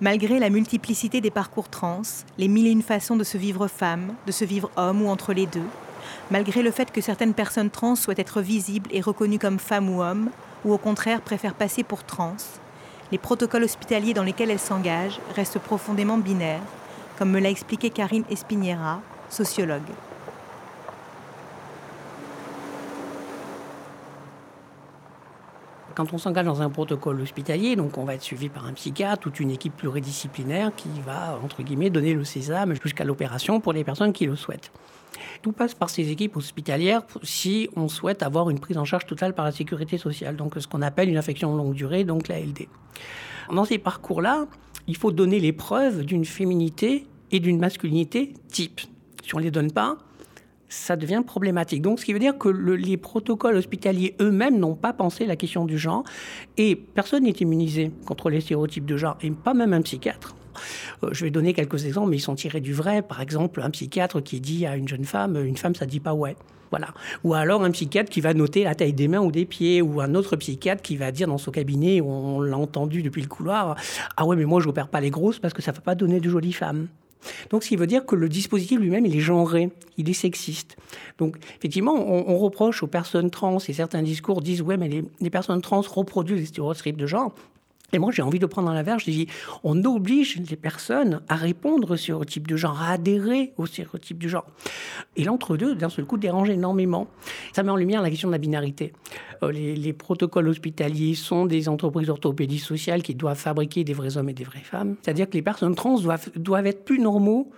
Malgré 0.00 0.40
la 0.40 0.50
multiplicité 0.50 1.20
des 1.20 1.30
parcours 1.30 1.68
trans, 1.68 2.02
les 2.36 2.48
mille 2.48 2.66
et 2.66 2.72
une 2.72 2.82
façons 2.82 3.14
de 3.14 3.22
se 3.22 3.38
vivre 3.38 3.68
femme, 3.68 4.16
de 4.26 4.32
se 4.32 4.44
vivre 4.44 4.72
homme 4.74 5.02
ou 5.02 5.08
entre 5.08 5.32
les 5.32 5.46
deux, 5.46 5.62
malgré 6.30 6.62
le 6.62 6.70
fait 6.70 6.90
que 6.90 7.00
certaines 7.00 7.34
personnes 7.34 7.70
trans 7.70 7.96
souhaitent 7.96 8.18
être 8.18 8.40
visibles 8.40 8.90
et 8.92 9.00
reconnues 9.00 9.38
comme 9.38 9.58
femmes 9.58 9.88
ou 9.88 10.02
hommes, 10.02 10.30
ou 10.64 10.72
au 10.72 10.78
contraire 10.78 11.20
préfèrent 11.20 11.54
passer 11.54 11.82
pour 11.82 12.04
trans, 12.04 12.36
les 13.10 13.18
protocoles 13.18 13.64
hospitaliers 13.64 14.14
dans 14.14 14.22
lesquels 14.22 14.50
elles 14.50 14.58
s'engagent 14.58 15.20
restent 15.36 15.58
profondément 15.58 16.18
binaires, 16.18 16.62
comme 17.18 17.30
me 17.30 17.40
l'a 17.40 17.50
expliqué 17.50 17.90
Karine 17.90 18.24
Espiniera, 18.30 19.00
sociologue. 19.28 19.82
Quand 25.94 26.12
on 26.14 26.18
s'engage 26.18 26.46
dans 26.46 26.62
un 26.62 26.70
protocole 26.70 27.20
hospitalier, 27.20 27.76
donc 27.76 27.98
on 27.98 28.04
va 28.04 28.14
être 28.14 28.22
suivi 28.22 28.48
par 28.48 28.66
un 28.66 28.72
psychiatre, 28.72 29.20
toute 29.20 29.40
une 29.40 29.50
équipe 29.50 29.76
pluridisciplinaire 29.76 30.70
qui 30.74 30.88
va, 31.04 31.38
donner 31.90 32.14
le 32.14 32.24
sésame 32.24 32.74
jusqu'à 32.82 33.04
l'opération 33.04 33.60
pour 33.60 33.74
les 33.74 33.84
personnes 33.84 34.12
qui 34.12 34.24
le 34.24 34.36
souhaitent. 34.36 34.72
Tout 35.42 35.52
passe 35.52 35.74
par 35.74 35.90
ces 35.90 36.10
équipes 36.10 36.36
hospitalières 36.36 37.02
si 37.22 37.68
on 37.76 37.88
souhaite 37.88 38.22
avoir 38.22 38.50
une 38.50 38.58
prise 38.58 38.78
en 38.78 38.84
charge 38.84 39.06
totale 39.06 39.34
par 39.34 39.44
la 39.44 39.52
sécurité 39.52 39.98
sociale, 39.98 40.36
donc 40.36 40.54
ce 40.58 40.66
qu'on 40.66 40.82
appelle 40.82 41.08
une 41.08 41.16
affection 41.16 41.54
longue 41.56 41.74
durée, 41.74 42.04
donc 42.04 42.28
la 42.28 42.40
LD. 42.40 42.68
Dans 43.50 43.64
ces 43.64 43.78
parcours-là, 43.78 44.46
il 44.86 44.96
faut 44.96 45.12
donner 45.12 45.40
les 45.40 45.52
preuves 45.52 46.04
d'une 46.04 46.24
féminité 46.24 47.06
et 47.30 47.40
d'une 47.40 47.58
masculinité 47.58 48.34
type. 48.48 48.80
Si 49.24 49.34
on 49.34 49.38
ne 49.38 49.44
les 49.44 49.50
donne 49.50 49.72
pas, 49.72 49.98
ça 50.68 50.96
devient 50.96 51.22
problématique. 51.24 51.82
Donc, 51.82 52.00
ce 52.00 52.04
qui 52.04 52.12
veut 52.12 52.18
dire 52.18 52.38
que 52.38 52.48
les 52.48 52.96
protocoles 52.96 53.56
hospitaliers 53.56 54.16
eux-mêmes 54.20 54.58
n'ont 54.58 54.74
pas 54.74 54.92
pensé 54.92 55.26
la 55.26 55.36
question 55.36 55.66
du 55.66 55.78
genre 55.78 56.02
et 56.56 56.76
personne 56.76 57.24
n'est 57.24 57.30
immunisé 57.30 57.90
contre 58.06 58.30
les 58.30 58.40
stéréotypes 58.40 58.86
de 58.86 58.96
genre, 58.96 59.16
et 59.20 59.30
pas 59.30 59.54
même 59.54 59.74
un 59.74 59.82
psychiatre. 59.82 60.34
Euh, 61.04 61.08
je 61.12 61.24
vais 61.24 61.30
donner 61.30 61.52
quelques 61.52 61.84
exemples, 61.84 62.10
mais 62.10 62.16
ils 62.16 62.20
sont 62.20 62.34
tirés 62.34 62.60
du 62.60 62.72
vrai. 62.72 63.02
Par 63.02 63.20
exemple, 63.20 63.62
un 63.62 63.70
psychiatre 63.70 64.22
qui 64.22 64.40
dit 64.40 64.66
à 64.66 64.76
une 64.76 64.88
jeune 64.88 65.04
femme, 65.04 65.36
une 65.44 65.56
femme, 65.56 65.74
ça 65.74 65.86
dit 65.86 66.00
pas 66.00 66.14
ouais. 66.14 66.36
Voilà. 66.70 66.88
Ou 67.22 67.34
alors 67.34 67.62
un 67.64 67.70
psychiatre 67.70 68.10
qui 68.10 68.22
va 68.22 68.32
noter 68.32 68.64
la 68.64 68.74
taille 68.74 68.94
des 68.94 69.06
mains 69.06 69.20
ou 69.20 69.30
des 69.30 69.44
pieds, 69.44 69.82
ou 69.82 70.00
un 70.00 70.14
autre 70.14 70.36
psychiatre 70.36 70.80
qui 70.80 70.96
va 70.96 71.12
dire 71.12 71.28
dans 71.28 71.36
son 71.36 71.50
cabinet, 71.50 72.00
on 72.00 72.40
l'a 72.40 72.56
entendu 72.56 73.02
depuis 73.02 73.20
le 73.20 73.28
couloir, 73.28 73.76
ah 74.16 74.24
ouais, 74.24 74.36
mais 74.36 74.46
moi 74.46 74.58
je 74.60 74.68
n'opère 74.68 74.88
pas 74.88 75.02
les 75.02 75.10
grosses 75.10 75.38
parce 75.38 75.52
que 75.52 75.60
ça 75.60 75.72
ne 75.72 75.76
va 75.76 75.82
pas 75.82 75.94
donner 75.94 76.18
de 76.18 76.30
jolies 76.30 76.54
femmes. 76.54 76.88
Donc, 77.50 77.62
ce 77.62 77.68
qui 77.68 77.76
veut 77.76 77.86
dire 77.86 78.04
que 78.04 78.16
le 78.16 78.28
dispositif 78.28 78.80
lui-même, 78.80 79.06
il 79.06 79.16
est 79.16 79.20
genré, 79.20 79.70
il 79.96 80.08
est 80.08 80.14
sexiste. 80.14 80.76
Donc, 81.18 81.36
effectivement, 81.58 81.94
on, 81.94 82.36
reproche 82.38 82.82
aux 82.82 82.88
personnes 82.88 83.30
trans, 83.30 83.58
et 83.58 83.72
certains 83.72 84.02
discours 84.02 84.40
disent, 84.40 84.62
ouais, 84.62 84.76
mais 84.76 84.88
les, 84.88 85.04
les 85.20 85.30
personnes 85.30 85.60
trans 85.60 85.82
reproduisent 85.82 86.40
les 86.40 86.46
stéréotypes 86.46 86.96
de 86.96 87.06
genre. 87.06 87.32
Et 87.94 87.98
moi, 87.98 88.10
j'ai 88.10 88.22
envie 88.22 88.38
de 88.38 88.46
prendre 88.46 88.68
dans 88.68 88.74
la 88.74 88.98
je 88.98 89.10
dis, 89.10 89.26
on 89.64 89.84
oblige 89.84 90.40
les 90.48 90.56
personnes 90.56 91.20
à 91.28 91.36
répondre 91.36 91.90
au 91.90 91.96
stéréotype 91.96 92.48
de 92.48 92.56
genre, 92.56 92.80
à 92.80 92.92
adhérer 92.92 93.52
au 93.58 93.66
stéréotype 93.66 94.18
du 94.18 94.28
genre. 94.28 94.46
Et 95.16 95.24
l'entre-deux, 95.24 95.74
d'un 95.74 95.90
seul 95.90 96.06
coup, 96.06 96.16
dérange 96.16 96.48
énormément. 96.48 97.08
Ça 97.52 97.62
met 97.62 97.70
en 97.70 97.76
lumière 97.76 98.00
la 98.00 98.08
question 98.08 98.28
de 98.28 98.32
la 98.32 98.38
binarité. 98.38 98.92
Euh, 99.42 99.52
les, 99.52 99.92
protocoles 99.92 100.48
hospitaliers 100.48 101.14
sont 101.14 101.44
des 101.44 101.68
entreprises 101.68 102.08
orthopédie 102.08 102.58
sociales 102.58 103.02
qui 103.02 103.14
doivent 103.14 103.38
fabriquer 103.38 103.84
des 103.84 103.92
vrais 103.92 104.16
hommes 104.16 104.30
et 104.30 104.34
des 104.34 104.44
vraies 104.44 104.60
femmes. 104.60 104.96
C'est-à-dire 105.02 105.28
que 105.28 105.34
les 105.34 105.42
personnes 105.42 105.74
trans 105.74 105.98
doivent, 105.98 106.30
doivent 106.36 106.66
être 106.66 106.84
plus 106.84 106.98
normaux 106.98 107.50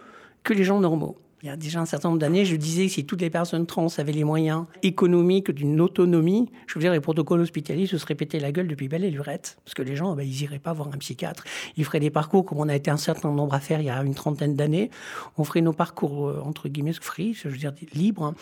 que 0.42 0.52
les 0.52 0.64
gens 0.64 0.80
normaux 0.80 1.16
il 1.44 1.48
y 1.48 1.50
a 1.50 1.56
déjà 1.56 1.78
un 1.78 1.84
certain 1.84 2.08
nombre 2.08 2.20
d'années, 2.20 2.46
je 2.46 2.56
disais 2.56 2.86
que 2.86 2.92
si 2.92 3.04
toutes 3.04 3.20
les 3.20 3.28
personnes 3.28 3.66
trans 3.66 3.88
avaient 3.98 4.12
les 4.12 4.24
moyens 4.24 4.64
économiques 4.82 5.50
d'une 5.50 5.78
autonomie, 5.78 6.50
je 6.66 6.72
veux 6.72 6.80
dire, 6.80 6.90
les 6.90 7.00
protocoles 7.00 7.40
hospitaliers 7.40 7.86
se 7.86 7.98
seraient 7.98 8.14
pété 8.14 8.40
la 8.40 8.50
gueule 8.50 8.66
depuis 8.66 8.88
belle 8.88 9.04
et 9.04 9.10
lurette. 9.10 9.58
Parce 9.62 9.74
que 9.74 9.82
les 9.82 9.94
gens, 9.94 10.16
ben, 10.16 10.22
ils 10.22 10.40
n'iraient 10.40 10.58
pas 10.58 10.72
voir 10.72 10.88
un 10.88 10.96
psychiatre. 10.96 11.44
Ils 11.76 11.84
feraient 11.84 12.00
des 12.00 12.08
parcours 12.08 12.46
comme 12.46 12.60
on 12.60 12.68
a 12.70 12.74
été 12.74 12.90
un 12.90 12.96
certain 12.96 13.30
nombre 13.30 13.52
à 13.52 13.60
faire 13.60 13.80
il 13.80 13.84
y 13.84 13.90
a 13.90 14.02
une 14.02 14.14
trentaine 14.14 14.56
d'années. 14.56 14.90
On 15.36 15.44
ferait 15.44 15.60
nos 15.60 15.74
parcours, 15.74 16.28
euh, 16.28 16.40
entre 16.42 16.70
guillemets, 16.70 16.94
free, 16.94 17.34
je 17.34 17.48
veux 17.48 17.58
dire, 17.58 17.74
libres. 17.92 18.32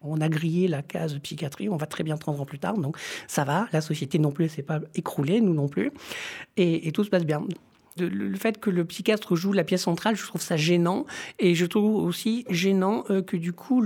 On 0.00 0.20
a 0.20 0.28
grillé 0.28 0.68
la 0.68 0.82
case 0.82 1.18
psychiatrie. 1.18 1.68
On 1.68 1.76
va 1.76 1.86
très 1.86 2.04
bien 2.04 2.16
30 2.16 2.38
ans 2.38 2.46
plus 2.46 2.60
tard. 2.60 2.78
Donc, 2.78 2.98
ça 3.26 3.42
va. 3.42 3.66
La 3.72 3.80
société 3.80 4.20
non 4.20 4.30
plus, 4.30 4.48
s'est 4.48 4.62
pas 4.62 4.78
écroulée, 4.94 5.40
nous 5.40 5.54
non 5.54 5.66
plus. 5.66 5.90
et 6.56 6.92
tout 6.92 7.02
se 7.02 7.10
passe 7.10 7.24
bien 7.24 7.42
le 7.98 8.36
fait 8.36 8.58
que 8.58 8.70
le 8.70 8.84
psychiatre 8.84 9.36
joue 9.36 9.52
la 9.52 9.62
pièce 9.62 9.82
centrale, 9.82 10.16
je 10.16 10.24
trouve 10.24 10.42
ça 10.42 10.56
gênant. 10.56 11.06
Et 11.38 11.54
je 11.54 11.64
trouve 11.64 11.94
aussi 12.04 12.44
gênant 12.50 13.04
euh, 13.10 13.22
que 13.22 13.36
du 13.36 13.52
coup, 13.52 13.84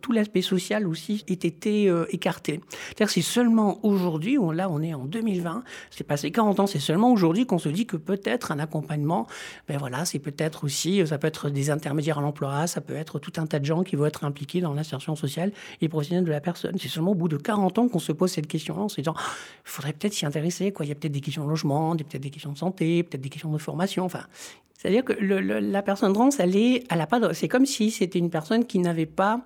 tout 0.00 0.12
l'aspect 0.12 0.42
social 0.42 0.86
aussi 0.86 1.24
ait 1.28 1.32
été 1.32 1.88
euh, 1.88 2.04
écarté. 2.10 2.60
C'est-à-dire 2.88 3.10
c'est 3.10 3.22
seulement 3.22 3.84
aujourd'hui, 3.84 4.38
là 4.52 4.68
on 4.70 4.82
est 4.82 4.94
en 4.94 5.04
2020, 5.04 5.64
c'est 5.90 6.04
passé 6.04 6.30
40 6.30 6.60
ans, 6.60 6.66
c'est 6.66 6.78
seulement 6.78 7.12
aujourd'hui 7.12 7.46
qu'on 7.46 7.58
se 7.58 7.68
dit 7.68 7.86
que 7.86 7.96
peut-être 7.96 8.52
un 8.52 8.58
accompagnement, 8.58 9.26
ben 9.66 9.78
voilà, 9.78 10.04
c'est 10.04 10.18
peut-être 10.18 10.64
aussi, 10.64 11.04
ça 11.06 11.18
peut 11.18 11.26
être 11.26 11.50
des 11.50 11.70
intermédiaires 11.70 12.18
à 12.18 12.22
l'emploi, 12.22 12.66
ça 12.66 12.80
peut 12.80 12.94
être 12.94 13.18
tout 13.18 13.32
un 13.38 13.46
tas 13.46 13.58
de 13.58 13.64
gens 13.64 13.82
qui 13.82 13.96
vont 13.96 14.06
être 14.06 14.24
impliqués 14.24 14.60
dans 14.60 14.74
l'insertion 14.74 15.16
sociale 15.16 15.52
et 15.80 15.88
professionnelle 15.88 16.24
de 16.24 16.30
la 16.30 16.40
personne. 16.40 16.76
C'est 16.80 16.88
seulement 16.88 17.12
au 17.12 17.16
bout 17.16 17.28
de 17.28 17.36
40 17.36 17.78
ans 17.78 17.88
qu'on 17.88 17.98
se 17.98 18.12
pose 18.12 18.30
cette 18.30 18.46
question-là 18.46 18.82
en 18.82 18.88
se 18.88 19.00
disant, 19.00 19.14
ah, 19.16 19.22
il 19.64 19.70
faudrait 19.70 19.92
peut-être 19.92 20.14
s'y 20.14 20.26
intéresser, 20.26 20.72
quoi. 20.72 20.86
Il 20.86 20.88
y 20.88 20.92
a 20.92 20.94
peut-être 20.94 21.12
des 21.12 21.20
questions 21.20 21.44
de 21.44 21.50
logement, 21.50 21.96
peut-être 21.96 22.22
des 22.22 22.30
questions 22.30 22.52
de 22.52 22.58
santé, 22.58 23.02
peut-être 23.02 23.20
des 23.20 23.28
questions 23.28 23.47
de 23.56 23.62
formation. 23.62 24.04
Enfin, 24.04 24.22
c'est-à-dire 24.78 25.04
que 25.04 25.12
la 25.12 25.82
personne 25.82 26.12
trans, 26.12 26.30
elle 26.38 26.56
est, 26.56 26.84
elle 26.90 27.00
a 27.00 27.06
pas. 27.06 27.34
C'est 27.34 27.48
comme 27.48 27.66
si 27.66 27.90
c'était 27.90 28.18
une 28.18 28.30
personne 28.30 28.64
qui 28.64 28.78
n'avait 28.78 29.06
pas 29.06 29.40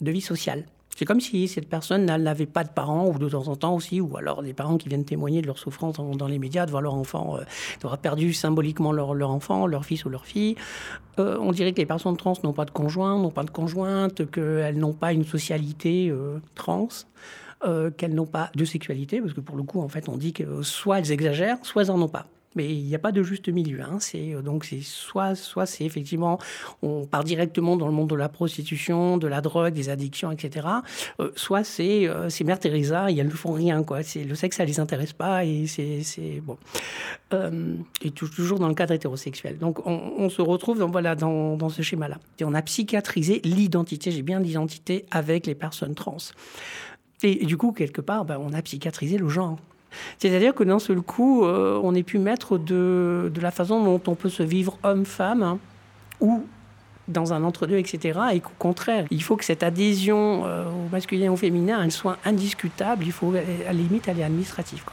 de 0.00 0.10
vie 0.10 0.22
sociale. 0.22 0.64
C'est 0.96 1.04
comme 1.04 1.20
si 1.20 1.48
cette 1.48 1.68
personne 1.68 2.04
n'avait 2.04 2.46
pas 2.46 2.64
de 2.64 2.68
parents, 2.68 3.08
ou 3.08 3.18
de 3.18 3.28
temps 3.28 3.48
en 3.48 3.56
temps 3.56 3.74
aussi, 3.74 4.00
ou 4.00 4.16
alors 4.16 4.42
des 4.42 4.52
parents 4.52 4.76
qui 4.76 4.88
viennent 4.88 5.04
témoigner 5.04 5.40
de 5.40 5.46
leur 5.46 5.58
souffrance 5.58 5.96
dans, 5.96 6.26
les 6.26 6.38
médias, 6.38 6.66
de 6.66 6.70
voir 6.70 6.82
leur 6.82 6.94
enfant, 6.94 7.38
euh, 7.38 7.96
perdu 7.96 8.34
symboliquement 8.34 8.92
leur, 8.92 9.30
enfant, 9.30 9.66
leur 9.66 9.84
fils 9.84 10.04
ou 10.04 10.10
leur 10.10 10.26
fille. 10.26 10.56
Euh, 11.18 11.38
on 11.40 11.52
dirait 11.52 11.72
que 11.72 11.78
les 11.78 11.86
personnes 11.86 12.16
trans 12.16 12.34
n'ont 12.42 12.52
pas 12.52 12.64
de 12.64 12.70
conjoint, 12.70 13.18
n'ont 13.18 13.30
pas 13.30 13.44
de 13.44 13.50
conjointe, 13.50 14.30
qu'elles 14.30 14.78
n'ont 14.78 14.92
pas 14.92 15.12
une 15.12 15.24
socialité 15.24 16.10
euh, 16.10 16.38
trans. 16.54 16.88
qu'elles 17.96 18.14
n'ont 18.14 18.26
pas 18.26 18.50
de 18.54 18.64
sexualité, 18.64 19.20
parce 19.20 19.34
que 19.34 19.40
pour 19.40 19.56
le 19.56 19.62
coup, 19.62 19.80
en 19.80 19.88
fait, 19.88 20.08
on 20.08 20.16
dit 20.16 20.32
que 20.32 20.62
soit 20.62 20.98
elles 20.98 21.12
exagèrent, 21.12 21.58
soit 21.62 21.82
elles 21.82 21.88
n'en 21.88 22.02
ont 22.02 22.08
pas. 22.08 22.26
Mais 22.56 22.68
il 22.68 22.84
n'y 22.84 22.94
a 22.96 22.98
pas 22.98 23.12
de 23.12 23.22
juste 23.22 23.48
milieu. 23.48 23.80
Hein. 23.80 23.98
C'est 24.00 24.34
euh, 24.34 24.42
donc 24.42 24.64
c'est 24.64 24.80
soit 24.80 25.36
soit 25.36 25.66
c'est 25.66 25.84
effectivement 25.84 26.38
on 26.82 27.06
part 27.06 27.22
directement 27.22 27.76
dans 27.76 27.86
le 27.86 27.92
monde 27.92 28.10
de 28.10 28.16
la 28.16 28.28
prostitution, 28.28 29.18
de 29.18 29.28
la 29.28 29.40
drogue, 29.40 29.72
des 29.72 29.88
addictions, 29.88 30.32
etc. 30.32 30.66
Euh, 31.20 31.30
soit 31.36 31.62
c'est 31.62 32.08
euh, 32.08 32.28
c'est 32.28 32.42
Mère 32.42 32.58
Teresa 32.58 33.10
et 33.10 33.16
elles 33.16 33.28
ne 33.28 33.32
font 33.32 33.52
rien 33.52 33.84
quoi. 33.84 34.02
C'est 34.02 34.24
le 34.24 34.34
sexe 34.34 34.56
ça 34.56 34.64
les 34.64 34.80
intéresse 34.80 35.12
pas 35.12 35.44
et 35.44 35.66
c'est 35.66 36.02
c'est 36.02 36.40
bon 36.40 36.58
et 38.02 38.10
toujours 38.10 38.58
dans 38.58 38.66
le 38.66 38.74
cadre 38.74 38.92
hétérosexuel. 38.92 39.58
Donc 39.58 39.86
on, 39.86 40.28
se 40.28 40.42
retrouve 40.42 40.80
dans 40.80 40.90
voilà 40.90 41.14
dans, 41.14 41.56
dans 41.56 41.68
ce 41.68 41.80
schéma 41.80 42.08
là. 42.08 42.18
Et 42.40 42.44
on 42.44 42.54
a 42.54 42.62
psychiatrisé 42.62 43.40
l'identité. 43.44 44.10
J'ai 44.10 44.22
bien 44.22 44.40
l'identité 44.40 45.06
avec 45.12 45.46
les 45.46 45.54
personnes 45.54 45.94
trans. 45.94 46.16
Et, 47.22 47.46
du 47.46 47.56
coup 47.56 47.70
quelque 47.70 48.00
part 48.00 48.24
ben, 48.24 48.38
on 48.40 48.52
a 48.52 48.60
psychiatrisé 48.62 49.16
le 49.16 49.28
genre. 49.28 49.58
C'est-à-dire 50.18 50.54
que 50.54 50.64
d'un 50.64 50.78
seul 50.78 51.00
coup, 51.00 51.44
euh, 51.44 51.80
on 51.82 51.94
est 51.94 52.02
pu 52.02 52.18
mettre 52.18 52.58
de, 52.58 53.32
la 53.40 53.50
façon 53.50 53.82
dont 53.82 54.00
on 54.06 54.14
peut 54.14 54.28
se 54.28 54.42
vivre 54.42 54.78
homme-femme, 54.82 55.42
hein, 55.42 55.58
ou 56.20 56.44
dans 57.08 57.32
un 57.32 57.42
entre-deux, 57.42 57.78
etc. 57.78 58.20
Et 58.32 58.40
qu'au 58.40 58.52
contraire, 58.58 59.06
il 59.10 59.22
faut 59.22 59.36
que 59.36 59.44
cette 59.44 59.62
adhésion 59.62 60.46
euh, 60.46 60.64
au 60.66 60.88
masculin 60.92 61.26
et 61.26 61.28
au 61.28 61.36
féminin, 61.36 61.88
soit 61.90 62.18
indiscutable. 62.24 63.04
Il 63.04 63.12
faut, 63.12 63.32
à 63.34 63.40
la 63.66 63.72
limite, 63.72 64.06
est 64.08 64.22
administrative. 64.22 64.84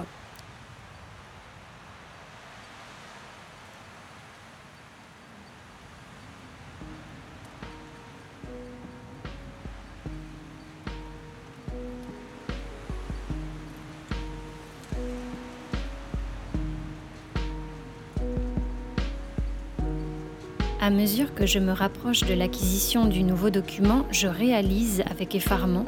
À 20.87 20.89
mesure 20.89 21.35
que 21.35 21.45
je 21.45 21.59
me 21.59 21.73
rapproche 21.73 22.21
de 22.21 22.33
l'acquisition 22.33 23.07
du 23.07 23.23
nouveau 23.23 23.49
document, 23.49 24.05
je 24.09 24.27
réalise 24.27 25.03
avec 25.11 25.35
effarement 25.35 25.83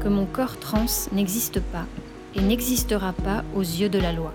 que 0.00 0.06
mon 0.06 0.26
corps 0.26 0.60
trans 0.60 0.86
n'existe 1.10 1.58
pas 1.58 1.86
et 2.36 2.40
n'existera 2.40 3.12
pas 3.14 3.42
aux 3.56 3.62
yeux 3.62 3.88
de 3.88 3.98
la 3.98 4.12
loi. 4.12 4.32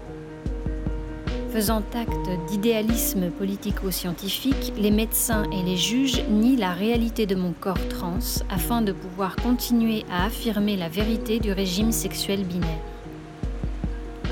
Faisant 1.53 1.83
acte 1.95 2.49
d'idéalisme 2.49 3.29
politico-scientifique, 3.29 4.73
les 4.77 4.91
médecins 4.91 5.45
et 5.53 5.63
les 5.63 5.77
juges 5.77 6.21
nient 6.29 6.57
la 6.57 6.73
réalité 6.73 7.25
de 7.25 7.35
mon 7.35 7.53
corps 7.53 7.87
trans 7.87 8.43
afin 8.49 8.81
de 8.81 8.91
pouvoir 8.91 9.37
continuer 9.37 10.03
à 10.11 10.25
affirmer 10.25 10.75
la 10.75 10.89
vérité 10.89 11.39
du 11.39 11.53
régime 11.53 11.93
sexuel 11.93 12.43
binaire. 12.43 12.83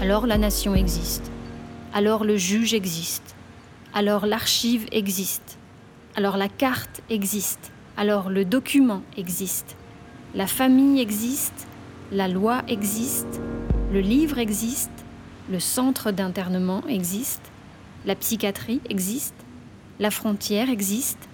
Alors 0.02 0.28
la 0.28 0.38
nation 0.38 0.76
existe. 0.76 1.32
Alors 1.94 2.26
le 2.26 2.36
juge 2.36 2.74
existe. 2.74 3.36
Alors 3.94 4.26
l'archive 4.26 4.86
existe. 4.92 5.57
Alors 6.18 6.36
la 6.36 6.50
carte 6.50 7.02
existe, 7.12 7.72
alors 7.96 8.32
le 8.32 8.44
document 8.44 9.04
existe, 9.18 9.78
la 10.34 10.48
famille 10.48 11.00
existe, 11.00 11.68
la 12.12 12.28
loi 12.28 12.64
existe, 12.68 13.40
le 13.94 14.00
livre 14.00 14.40
existe, 14.40 14.90
le 15.52 15.60
centre 15.60 16.10
d'internement 16.10 16.82
existe, 16.90 17.44
La 18.04 18.16
psychiatrie 18.16 18.82
existe, 18.90 19.36
la 20.00 20.10
frontière 20.10 20.72
existe, 20.72 21.30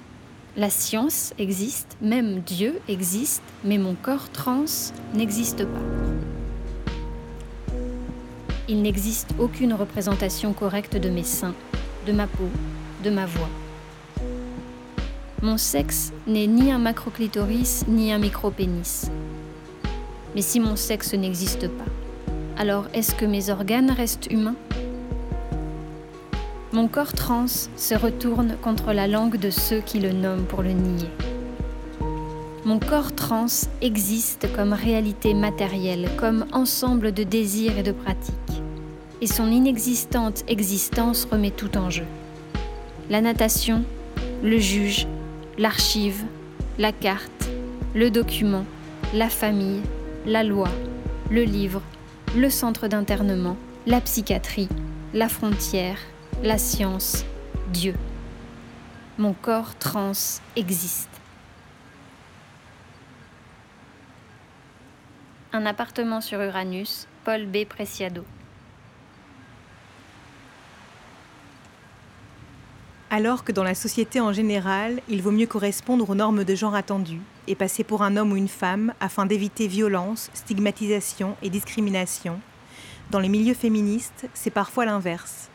la 0.57 0.69
science 0.69 1.33
existe, 1.37 1.95
même 2.01 2.41
Dieu 2.41 2.81
existe, 2.89 3.43
mais 3.63 3.77
mon 3.77 3.95
corps 3.95 4.29
trans 4.33 4.65
n'existe 5.13 5.63
pas. 5.63 7.73
Il 8.67 8.81
n'existe 8.81 9.33
aucune 9.39 9.73
représentation 9.73 10.51
correcte 10.51 10.97
de 10.97 11.09
mes 11.09 11.23
seins, 11.23 11.55
de 12.05 12.11
ma 12.11 12.27
peau, 12.27 12.49
de 13.05 13.09
ma 13.09 13.25
voix. 13.25 13.49
Mon 15.43 15.57
sexe 15.57 16.13
n'est 16.25 16.47
ni 16.47 16.71
un 16.71 16.79
macroclitoris 16.79 17.83
ni 17.89 18.13
un 18.13 18.17
micropénis. 18.17 19.09
Mais 20.35 20.41
si 20.41 20.61
mon 20.61 20.77
sexe 20.77 21.13
n'existe 21.13 21.67
pas, 21.67 21.83
alors 22.57 22.85
est-ce 22.93 23.13
que 23.13 23.25
mes 23.25 23.49
organes 23.49 23.91
restent 23.91 24.31
humains? 24.31 24.55
Mon 26.71 26.87
corps 26.87 27.11
trans 27.11 27.67
se 27.75 27.93
retourne 27.93 28.55
contre 28.61 28.93
la 28.93 29.05
langue 29.05 29.35
de 29.35 29.49
ceux 29.49 29.81
qui 29.81 29.99
le 29.99 30.13
nomment 30.13 30.45
pour 30.45 30.61
le 30.61 30.71
nier. 30.71 31.09
Mon 32.63 32.79
corps 32.79 33.13
trans 33.13 33.67
existe 33.81 34.47
comme 34.55 34.71
réalité 34.71 35.33
matérielle, 35.33 36.07
comme 36.15 36.45
ensemble 36.53 37.11
de 37.11 37.23
désirs 37.23 37.77
et 37.77 37.83
de 37.83 37.91
pratiques. 37.91 38.63
Et 39.19 39.27
son 39.27 39.51
inexistante 39.51 40.45
existence 40.47 41.27
remet 41.29 41.51
tout 41.51 41.77
en 41.77 41.89
jeu. 41.89 42.05
La 43.09 43.19
natation, 43.19 43.83
le 44.41 44.57
juge, 44.57 45.05
l'archive, 45.57 46.25
la 46.77 46.91
carte, 46.91 47.49
le 47.93 48.09
document, 48.09 48.65
la 49.13 49.29
famille, 49.29 49.81
la 50.25 50.43
loi, 50.43 50.69
le 51.29 51.43
livre, 51.43 51.81
le 52.35 52.49
centre 52.49 52.87
d'internement, 52.87 53.57
la 53.85 54.01
psychiatrie, 54.01 54.69
la 55.13 55.29
frontière, 55.29 55.99
la 56.41 56.57
science, 56.57 57.25
Dieu. 57.71 57.93
Mon 59.17 59.33
corps 59.33 59.75
trans 59.75 60.41
existe. 60.55 61.09
Un 65.51 65.67
appartement 65.67 66.19
sur 66.19 66.41
Uranus, 66.41 67.07
Paul 67.23 67.45
B. 67.45 67.65
Preciado. 67.65 68.25
Alors 73.15 73.43
que 73.43 73.51
dans 73.51 73.63
la 73.63 73.75
société 73.75 74.19
en 74.19 74.33
général, 74.33 74.99
il 75.07 75.21
vaut 75.21 75.29
mieux 75.29 75.45
correspondre 75.45 76.09
aux 76.09 76.15
normes 76.15 76.43
de 76.43 76.55
genre 76.55 76.73
attendues 76.73 77.21
et 77.45 77.53
passer 77.53 77.83
pour 77.83 78.01
un 78.01 78.17
homme 78.17 78.31
ou 78.31 78.35
une 78.35 78.47
femme 78.47 78.91
afin 78.99 79.27
d'éviter 79.27 79.67
violence, 79.67 80.31
stigmatisation 80.33 81.37
et 81.43 81.51
discrimination, 81.51 82.39
dans 83.11 83.19
les 83.19 83.29
milieux 83.29 83.53
féministes, 83.53 84.27
c'est 84.33 84.49
parfois 84.49 84.85
l'inverse. 84.85 85.51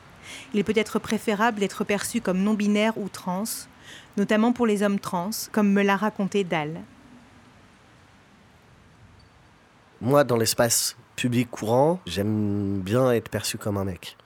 Il 0.54 0.62
peut 0.62 0.72
être 0.76 1.00
préférable 1.00 1.58
d'être 1.58 1.82
perçu 1.82 2.20
comme 2.20 2.44
non-binaire 2.44 2.96
ou 2.96 3.08
trans, 3.08 3.42
notamment 4.16 4.52
pour 4.52 4.68
les 4.68 4.84
hommes 4.84 5.00
trans, 5.00 5.30
comme 5.50 5.72
me 5.72 5.82
l'a 5.82 5.96
raconté 5.96 6.44
Dal. 6.44 6.80
Moi, 10.00 10.22
dans 10.22 10.36
l'espace 10.36 10.96
public 11.16 11.50
courant, 11.50 11.98
j'aime 12.06 12.82
bien 12.82 13.10
être 13.10 13.28
perçu 13.28 13.58
comme 13.58 13.78
un 13.78 13.84
mec. 13.84 14.16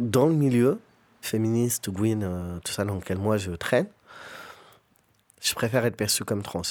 Dans 0.00 0.26
le 0.26 0.34
milieu, 0.34 0.80
féministe, 1.26 1.90
Gwyn, 1.90 2.22
euh, 2.22 2.58
tout 2.64 2.72
ça 2.72 2.84
dans 2.84 2.94
lequel 2.94 3.18
moi 3.18 3.36
je 3.36 3.52
traîne, 3.52 3.86
je 5.40 5.54
préfère 5.54 5.84
être 5.84 5.96
perçu 5.96 6.24
comme 6.24 6.42
trans. 6.42 6.62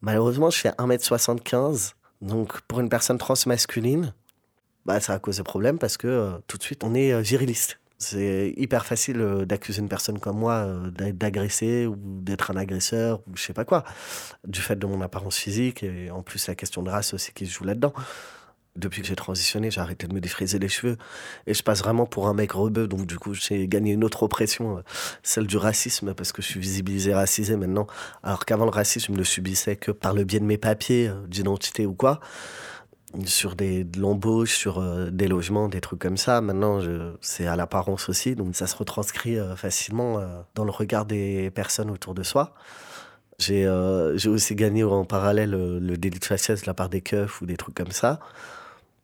Malheureusement, 0.00 0.50
je 0.50 0.58
fais 0.58 0.70
1m75, 0.70 1.94
donc 2.20 2.60
pour 2.62 2.80
une 2.80 2.88
personne 2.88 3.18
trans 3.18 3.34
masculine, 3.46 4.14
bah, 4.84 5.00
ça 5.00 5.14
a 5.14 5.18
causé 5.18 5.42
problème 5.42 5.78
parce 5.78 5.96
que 5.96 6.06
euh, 6.06 6.30
tout 6.46 6.58
de 6.58 6.62
suite, 6.62 6.84
on 6.84 6.94
est 6.94 7.12
euh, 7.12 7.20
viriliste. 7.20 7.78
C'est 7.98 8.52
hyper 8.58 8.84
facile 8.84 9.44
d'accuser 9.46 9.80
une 9.80 9.88
personne 9.88 10.18
comme 10.18 10.38
moi 10.38 10.66
d'agresser 11.14 11.86
ou 11.86 11.96
d'être 11.96 12.50
un 12.50 12.56
agresseur 12.58 13.20
ou 13.26 13.34
je 13.34 13.42
sais 13.42 13.54
pas 13.54 13.64
quoi, 13.64 13.84
du 14.46 14.60
fait 14.60 14.76
de 14.76 14.86
mon 14.86 15.00
apparence 15.00 15.38
physique 15.38 15.82
et 15.82 16.10
en 16.10 16.22
plus 16.22 16.46
la 16.46 16.54
question 16.54 16.82
de 16.82 16.90
race 16.90 17.14
aussi 17.14 17.32
qui 17.32 17.46
se 17.46 17.54
joue 17.54 17.64
là-dedans 17.64 17.94
depuis 18.76 19.02
que 19.02 19.08
j'ai 19.08 19.16
transitionné, 19.16 19.70
j'ai 19.70 19.80
arrêté 19.80 20.06
de 20.06 20.14
me 20.14 20.20
défriser 20.20 20.58
les 20.58 20.68
cheveux 20.68 20.96
et 21.46 21.54
je 21.54 21.62
passe 21.62 21.80
vraiment 21.80 22.06
pour 22.06 22.28
un 22.28 22.34
mec 22.34 22.52
rebeu. 22.52 22.86
Donc 22.86 23.06
du 23.06 23.18
coup, 23.18 23.34
j'ai 23.34 23.66
gagné 23.68 23.92
une 23.92 24.04
autre 24.04 24.22
oppression, 24.22 24.78
euh, 24.78 24.80
celle 25.22 25.46
du 25.46 25.56
racisme, 25.56 26.14
parce 26.14 26.32
que 26.32 26.42
je 26.42 26.48
suis 26.48 26.60
visibilisé, 26.60 27.14
racisé 27.14 27.56
maintenant. 27.56 27.86
Alors 28.22 28.44
qu'avant 28.44 28.64
le 28.64 28.70
racisme, 28.70 29.06
je 29.08 29.12
ne 29.12 29.18
le 29.18 29.24
subissais 29.24 29.76
que 29.76 29.90
par 29.90 30.14
le 30.14 30.24
biais 30.24 30.40
de 30.40 30.44
mes 30.44 30.58
papiers 30.58 31.08
euh, 31.08 31.26
d'identité 31.26 31.86
ou 31.86 31.94
quoi, 31.94 32.20
sur 33.24 33.56
des 33.56 33.84
de 33.84 34.00
l'embauche, 34.00 34.56
sur 34.56 34.78
euh, 34.78 35.10
des 35.10 35.28
logements, 35.28 35.68
des 35.68 35.80
trucs 35.80 36.00
comme 36.00 36.16
ça. 36.16 36.40
Maintenant, 36.40 36.80
c'est 37.20 37.46
à 37.46 37.56
l'apparence 37.56 38.08
aussi, 38.08 38.34
donc 38.34 38.54
ça 38.54 38.66
se 38.66 38.76
retranscrit 38.76 39.36
facilement 39.56 40.20
dans 40.54 40.64
le 40.64 40.70
regard 40.70 41.06
des 41.06 41.50
personnes 41.50 41.90
autour 41.90 42.14
de 42.14 42.22
soi. 42.22 42.54
J'ai 43.38 43.68
aussi 43.68 44.54
gagné 44.54 44.82
en 44.84 45.04
parallèle 45.04 45.50
le 45.50 45.96
délit 45.96 46.18
de 46.18 46.24
faciès 46.24 46.62
de 46.62 46.66
la 46.66 46.74
part 46.74 46.88
des 46.88 47.00
keufs 47.00 47.40
ou 47.42 47.46
des 47.46 47.56
trucs 47.56 47.74
comme 47.74 47.92
ça 47.92 48.20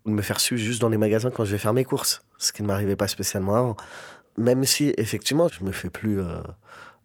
de 0.07 0.11
me 0.11 0.23
faire 0.23 0.41
suivre 0.41 0.61
juste 0.61 0.81
dans 0.81 0.89
les 0.89 0.99
magasins 0.99 1.31
quand 1.31 1.45
je 1.45 1.53
vais 1.53 1.59
faire 1.59 1.73
mes 1.73 1.85
courses, 1.85 2.23
ce 2.39 2.53
qui 2.53 2.63
ne 2.63 2.69
m'arrivait 2.69 2.97
pas 2.97 3.09
spécialement 3.09 3.55
avant. 3.55 3.77
Même 4.39 4.65
si, 4.65 4.95
effectivement, 4.97 5.49
je 5.49 5.65
me 5.65 5.73
fais 5.73 5.91
plus 5.91 6.21
euh, 6.21 6.41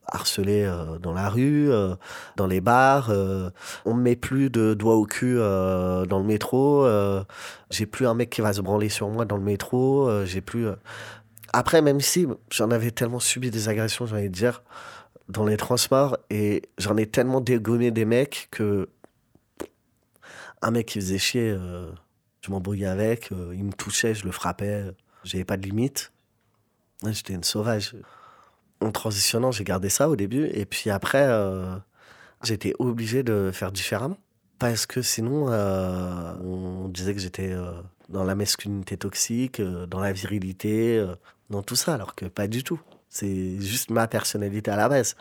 harceler 0.05 0.63
euh, 0.63 0.97
dans 0.97 1.13
la 1.13 1.29
rue, 1.29 1.69
euh, 1.69 1.95
dans 2.37 2.47
les 2.47 2.61
bars, 2.61 3.11
on 3.85 3.93
me 3.93 4.01
met 4.01 4.15
plus 4.15 4.49
de 4.49 4.73
doigts 4.73 4.95
au 4.95 5.05
cul 5.05 5.35
dans 5.35 6.19
le 6.19 6.23
métro, 6.23 6.87
j'ai 7.69 7.85
plus 7.85 8.07
un 8.07 8.13
mec 8.13 8.29
qui 8.29 8.41
va 8.41 8.53
se 8.53 8.61
branler 8.61 8.89
sur 8.89 9.09
moi 9.09 9.25
dans 9.25 9.37
le 9.37 9.43
métro, 9.43 10.09
j'ai 10.25 10.41
plus... 10.41 10.67
Après, 11.53 11.81
même 11.81 12.01
si 12.01 12.27
j'en 12.51 12.71
avais 12.71 12.91
tellement 12.91 13.19
subi 13.19 13.51
des 13.51 13.69
agressions, 13.69 14.05
j'ai 14.05 14.15
envie 14.15 14.29
de 14.29 14.33
dire, 14.33 14.63
dans 15.29 15.45
les 15.45 15.57
transports, 15.57 16.17
et 16.29 16.61
j'en 16.77 16.97
ai 16.97 17.07
tellement 17.07 17.41
dégommé 17.41 17.91
des 17.91 18.05
mecs 18.05 18.47
que 18.51 18.89
un 20.61 20.71
mec 20.71 20.87
qui 20.87 20.99
faisait 20.99 21.19
chier 21.19 21.55
je 22.47 22.51
m'embrouillais 22.51 22.87
avec, 22.87 23.31
euh, 23.31 23.53
il 23.53 23.65
me 23.65 23.73
touchait, 23.73 24.13
je 24.13 24.25
le 24.25 24.31
frappais, 24.31 24.85
j'avais 25.23 25.43
pas 25.43 25.57
de 25.57 25.63
limite. 25.63 26.13
J'étais 27.05 27.33
une 27.33 27.43
sauvage. 27.43 27.95
En 28.79 28.91
transitionnant, 28.91 29.51
j'ai 29.51 29.63
gardé 29.63 29.89
ça 29.89 30.09
au 30.09 30.15
début, 30.15 30.45
et 30.53 30.65
puis 30.65 30.89
après, 30.89 31.25
euh, 31.27 31.75
j'étais 32.43 32.73
obligé 32.79 33.23
de 33.23 33.51
faire 33.53 33.71
différemment. 33.71 34.17
Parce 34.59 34.85
que 34.85 35.01
sinon, 35.01 35.47
euh, 35.49 36.33
on 36.41 36.87
disait 36.87 37.13
que 37.13 37.19
j'étais 37.19 37.55
dans 38.09 38.23
la 38.23 38.33
masculinité 38.33 38.97
toxique, 38.97 39.61
dans 39.61 39.99
la 39.99 40.13
virilité, 40.13 41.05
dans 41.49 41.61
tout 41.61 41.75
ça, 41.75 41.93
alors 41.93 42.15
que 42.15 42.25
pas 42.25 42.47
du 42.47 42.63
tout. 42.63 42.79
C'est 43.09 43.59
juste 43.59 43.91
ma 43.91 44.07
personnalité 44.07 44.71
à 44.71 44.77
la 44.77 44.89
base. 44.89 45.15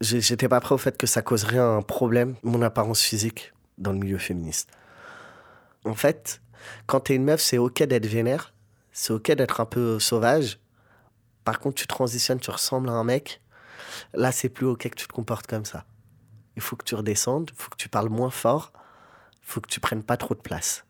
J'étais 0.00 0.48
pas 0.48 0.60
prêt 0.60 0.74
au 0.74 0.78
fait 0.78 0.96
que 0.96 1.06
ça 1.06 1.22
causerait 1.22 1.58
un 1.58 1.82
problème, 1.82 2.34
mon 2.42 2.62
apparence 2.62 3.00
physique, 3.00 3.52
dans 3.78 3.92
le 3.92 3.98
milieu 3.98 4.18
féministe 4.18 4.70
en 5.86 5.94
fait, 5.94 6.42
quand 6.86 7.00
t'es 7.00 7.14
une 7.14 7.24
meuf, 7.24 7.40
c'est 7.40 7.58
ok 7.58 7.82
d'être 7.84 8.06
vénère, 8.06 8.54
c'est 8.92 9.12
ok 9.12 9.32
d'être 9.32 9.60
un 9.60 9.66
peu 9.66 9.98
sauvage. 9.98 10.58
Par 11.44 11.60
contre, 11.60 11.76
tu 11.76 11.86
transitionnes, 11.86 12.40
tu 12.40 12.50
ressembles 12.50 12.88
à 12.88 12.92
un 12.92 13.04
mec. 13.04 13.40
Là, 14.14 14.32
c'est 14.32 14.48
plus 14.48 14.66
ok 14.66 14.88
que 14.88 14.94
tu 14.96 15.06
te 15.06 15.12
comportes 15.12 15.46
comme 15.46 15.64
ça. 15.64 15.84
Il 16.56 16.62
faut 16.62 16.76
que 16.76 16.84
tu 16.84 16.94
redescendes, 16.94 17.50
il 17.52 17.56
faut 17.56 17.70
que 17.70 17.76
tu 17.76 17.88
parles 17.88 18.08
moins 18.08 18.30
fort, 18.30 18.72
il 19.34 19.46
faut 19.46 19.60
que 19.60 19.68
tu 19.68 19.78
prennes 19.78 20.02
pas 20.02 20.16
trop 20.16 20.34
de 20.34 20.40
place. 20.40 20.84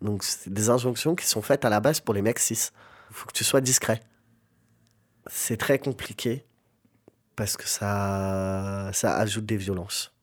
Donc, 0.00 0.22
c'est 0.22 0.52
des 0.52 0.70
injonctions 0.70 1.14
qui 1.14 1.26
sont 1.26 1.42
faites 1.42 1.64
à 1.64 1.70
la 1.70 1.80
base 1.80 2.00
pour 2.00 2.14
les 2.14 2.22
mecs 2.22 2.38
cis. 2.38 2.70
Il 3.10 3.16
faut 3.16 3.26
que 3.26 3.32
tu 3.32 3.44
sois 3.44 3.60
discret. 3.60 4.00
C'est 5.26 5.56
très 5.56 5.78
compliqué 5.78 6.46
parce 7.34 7.56
que 7.56 7.66
ça, 7.66 8.90
ça 8.92 9.16
ajoute 9.16 9.46
des 9.46 9.56
violences 9.56 10.13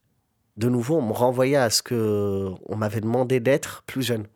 de 0.62 0.70
nouveau, 0.70 0.98
on 0.98 1.02
me 1.02 1.12
renvoyait 1.12 1.56
à 1.56 1.72
ce 1.72 1.82
que 1.82 2.52
on 2.68 2.76
m'avait 2.76 3.02
demandé 3.02 3.40
d'être 3.40 3.82
plus 3.88 4.04
jeune. 4.04 4.28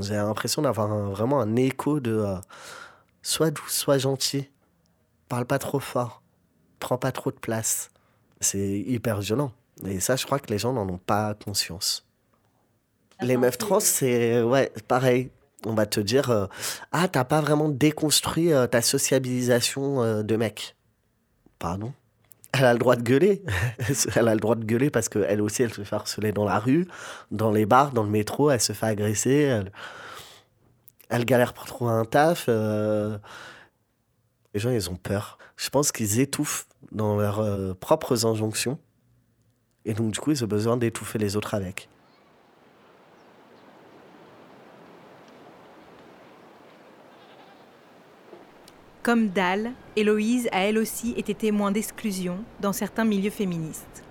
J'ai 0.00 0.14
l'impression 0.14 0.62
d'avoir 0.62 0.88
vraiment 1.10 1.40
un 1.40 1.56
écho 1.56 2.00
de 2.00 2.12
euh, 2.12 2.36
sois 3.20 3.50
doux, 3.50 3.68
sois 3.68 3.98
gentil, 3.98 4.50
parle 5.28 5.44
pas 5.44 5.58
trop 5.58 5.80
fort, 5.80 6.22
prends 6.80 6.96
pas 6.96 7.12
trop 7.12 7.30
de 7.30 7.36
place. 7.36 7.90
C'est 8.40 8.80
hyper 8.80 9.20
violent. 9.20 9.52
Et 9.84 10.00
ça, 10.00 10.16
je 10.16 10.24
crois 10.24 10.38
que 10.38 10.50
les 10.50 10.58
gens 10.58 10.72
n'en 10.72 10.88
ont 10.88 10.98
pas 10.98 11.34
conscience. 11.34 12.06
Les 13.20 13.36
meufs 13.36 13.58
trans, 13.58 13.80
c'est 13.80 14.42
ouais, 14.42 14.72
pareil. 14.88 15.30
On 15.66 15.74
va 15.74 15.84
te 15.84 16.00
dire 16.00 16.30
euh, 16.30 16.46
Ah, 16.92 17.08
t'as 17.08 17.24
pas 17.24 17.42
vraiment 17.42 17.68
déconstruit 17.68 18.54
euh, 18.54 18.66
ta 18.66 18.80
sociabilisation 18.80 20.22
de 20.22 20.36
mec. 20.36 20.76
Pardon? 21.58 21.92
Elle 22.54 22.64
a 22.64 22.72
le 22.72 22.78
droit 22.78 22.96
de 22.96 23.02
gueuler. 23.02 23.42
elle 24.16 24.28
a 24.28 24.34
le 24.34 24.40
droit 24.40 24.54
de 24.54 24.64
gueuler 24.64 24.90
parce 24.90 25.08
qu'elle 25.08 25.40
aussi, 25.40 25.62
elle 25.62 25.72
se 25.72 25.82
fait 25.82 25.96
harceler 25.96 26.32
dans 26.32 26.44
la 26.44 26.58
rue, 26.58 26.86
dans 27.30 27.50
les 27.50 27.66
bars, 27.66 27.92
dans 27.92 28.04
le 28.04 28.10
métro, 28.10 28.50
elle 28.50 28.60
se 28.60 28.72
fait 28.72 28.86
agresser. 28.86 29.62
Elle, 31.08 31.24
galère 31.24 31.52
pour 31.52 31.66
trouver 31.66 31.92
un 31.92 32.04
taf. 32.04 32.46
Euh. 32.48 33.18
Les 34.52 34.60
gens, 34.60 34.70
ils 34.70 34.88
ont 34.88 34.96
peur. 34.96 35.38
Je 35.56 35.68
pense 35.68 35.90
qu'ils 35.90 36.20
étouffent 36.20 36.66
dans 36.92 37.16
leurs 37.16 37.40
euh, 37.40 37.74
propres 37.74 38.24
injonctions. 38.24 38.78
Et 39.84 39.94
donc, 39.94 40.12
du 40.12 40.20
coup, 40.20 40.30
ils 40.30 40.44
ont 40.44 40.48
besoin 40.48 40.76
d'étouffer 40.76 41.18
les 41.18 41.36
autres 41.36 41.54
avec. 41.54 41.88
Comme 49.04 49.28
Dahl, 49.28 49.72
Héloïse 49.96 50.48
a 50.50 50.60
elle 50.60 50.78
aussi 50.78 51.12
été 51.18 51.34
témoin 51.34 51.70
d'exclusion 51.70 52.42
dans 52.62 52.72
certains 52.72 53.04
milieux 53.04 53.30
féministes. 53.30 54.02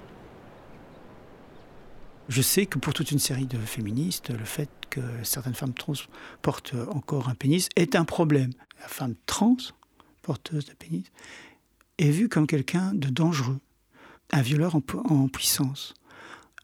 Je 2.29 2.43
sais 2.43 2.67
que 2.67 2.77
pour 2.77 2.93
toute 2.93 3.09
une 3.09 3.17
série 3.17 3.47
de 3.47 3.57
féministes, 3.57 4.29
le 4.29 4.45
fait 4.45 4.69
que 4.91 5.01
certaines 5.23 5.55
femmes 5.55 5.73
trans 5.73 5.93
portent 6.43 6.75
encore 6.91 7.27
un 7.27 7.33
pénis 7.33 7.69
est 7.75 7.95
un 7.95 8.05
problème. 8.05 8.51
La 8.81 8.87
femme 8.87 9.15
trans, 9.25 9.57
porteuse 10.21 10.65
de 10.65 10.73
pénis, 10.73 11.05
est 11.97 12.11
vue 12.11 12.29
comme 12.29 12.45
quelqu'un 12.45 12.93
de 12.93 13.07
dangereux, 13.07 13.59
un 14.31 14.43
violeur 14.43 14.75
en, 14.75 15.27
puissance, 15.27 15.95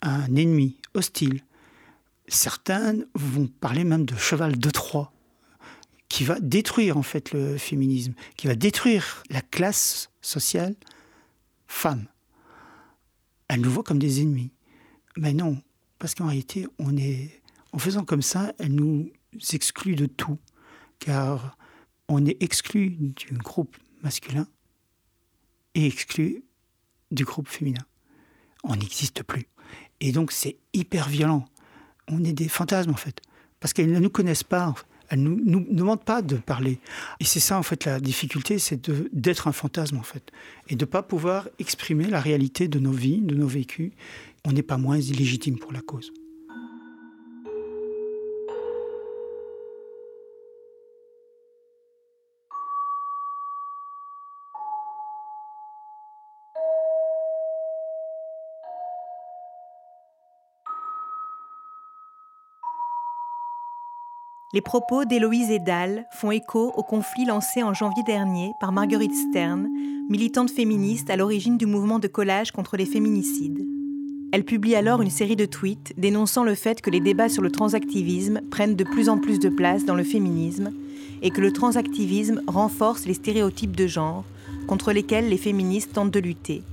un 0.03 0.36
ennemi 0.36 0.77
hostile. 0.93 1.43
Certains 2.27 2.93
vont 3.15 3.47
parler 3.47 3.86
même 3.86 4.05
de 4.05 4.15
cheval 4.15 4.59
de 4.59 4.69
Troie, 4.69 5.11
qui 6.10 6.24
va 6.24 6.39
détruire 6.39 6.97
en 6.97 7.03
fait 7.03 7.32
le 7.32 7.57
féminisme, 7.57 8.14
qui 8.36 8.47
va 8.47 8.55
détruire 8.55 9.24
la 9.30 9.41
classe 9.41 10.10
sociale 10.22 10.76
femme. 11.68 12.07
Elle 13.47 13.62
nous 13.62 13.72
voit 13.72 13.84
comme 13.84 13.99
des 13.99 14.22
ennemis. 14.22 14.51
Mais 15.18 15.34
non, 15.34 15.62
parce 15.99 16.16
qu'en 16.16 16.28
réalité, 16.28 16.68
on 16.80 16.97
est, 16.97 17.41
en 17.72 17.78
faisant 17.78 18.03
comme 18.03 18.22
ça, 18.22 18.53
elle 18.57 18.74
nous 18.74 19.12
exclut 19.53 19.95
de 19.95 20.07
tout, 20.07 20.39
car 20.97 21.57
on 22.07 22.26
est 22.26 22.41
exclu 22.41 22.89
du 22.89 23.34
groupe 23.38 23.78
masculin 24.01 24.47
et 25.76 25.86
exclu 25.86 26.43
du 27.12 27.24
groupe 27.24 27.47
féminin. 27.47 27.86
On 28.64 28.76
n'existe 28.76 29.24
plus. 29.24 29.47
Et 29.99 30.12
donc 30.12 30.32
c'est 30.32 30.57
hyper 30.74 31.07
violent. 31.07 31.45
On 32.07 32.24
est 32.24 32.34
des 32.34 32.47
fantasmes 32.47 32.91
en 32.91 32.97
fait, 32.97 33.22
parce 33.60 33.74
qu'elles 33.74 33.91
ne 33.91 33.99
nous 33.99 34.10
connaissent 34.10 34.43
pas. 34.43 34.74
Elles 35.10 35.24
ne 35.24 35.30
nous, 35.30 35.66
demandent 35.70 36.03
pas 36.03 36.22
de 36.22 36.36
parler. 36.36 36.80
Et 37.20 37.26
c'est 37.26 37.39
ça 37.39 37.57
en 37.57 37.64
fait 37.64 37.86
la 37.86 37.99
difficulté, 37.99 38.60
c'est 38.60 38.89
d'être 39.14 39.47
un 39.47 39.51
fantasme 39.51 39.97
en 39.97 40.03
fait, 40.03 40.32
et 40.68 40.76
de 40.76 40.86
ne 40.86 40.89
pas 40.89 41.03
pouvoir 41.03 41.47
exprimer 41.60 42.05
la 42.05 42.20
réalité 42.20 42.68
de 42.68 42.80
nos 42.80 42.91
vies, 42.91 43.22
de 43.22 43.36
nos 43.36 43.47
vécus, 43.47 43.91
on 44.45 44.51
n'est 44.51 44.64
pas 44.64 44.78
moins 44.78 44.97
illégitime 44.97 45.57
pour 45.57 45.74
la 45.74 45.82
cause. 45.82 46.12
Les 64.52 64.62
propos 64.62 65.06
d'Héloïse 65.06 65.52
Edal 65.52 66.08
font 66.10 66.32
écho 66.32 66.74
au 66.76 66.82
conflit 66.82 67.24
lancé 67.24 67.62
en 67.62 67.76
janvier 67.76 68.02
dernier 68.02 68.52
par 68.60 68.72
Marguerite 68.72 69.14
Stern, 69.14 69.70
militante 70.10 70.50
féministe 70.50 71.12
à 71.12 71.16
l'origine 71.16 71.56
du 71.56 71.68
mouvement 71.68 72.00
de 72.00 72.08
collage 72.08 72.52
contre 72.52 72.76
les 72.76 72.88
féminicides. 72.88 73.64
Elle 74.32 74.43
publie 74.43 74.74
alors 74.74 75.04
une 75.04 75.12
série 75.12 75.36
de 75.36 75.45
tweets 75.45 75.93
dénonçant 75.97 76.43
le 76.43 76.56
fait 76.56 76.82
que 76.82 76.89
les 76.89 77.00
débats 77.00 77.30
sur 77.30 77.43
le 77.43 77.52
transactivisme 77.52 78.41
prennent 78.50 78.76
de 78.76 78.84
plus 78.84 79.08
en 79.08 79.20
plus 79.20 79.38
de 79.38 79.50
place 79.50 79.86
dans 79.86 79.93
le 79.93 80.04
féminisme 80.04 80.72
et 81.22 81.30
que 81.30 81.41
le 81.41 81.54
transactivisme 81.54 82.41
renforce 82.47 83.06
les 83.06 83.14
stéréotypes 83.14 83.76
de 83.76 83.86
genre 83.86 84.26
contre 84.66 84.93
lesquels 84.93 85.30
les 85.30 85.38
féministes 85.38 85.93
tentent 85.93 86.10
de 86.10 86.20
lutter, 86.20 86.64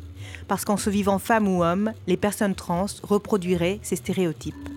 parce 0.48 0.64
qu'en 0.64 0.78
se 0.78 0.88
vivant 0.88 1.18
femme 1.18 1.46
ou 1.46 1.62
homme, 1.62 1.92
les 2.06 2.16
personnes 2.16 2.54
trans 2.54 2.86
reproduiraient 3.02 3.80
ces 3.82 3.96
stéréotypes. 3.96 4.75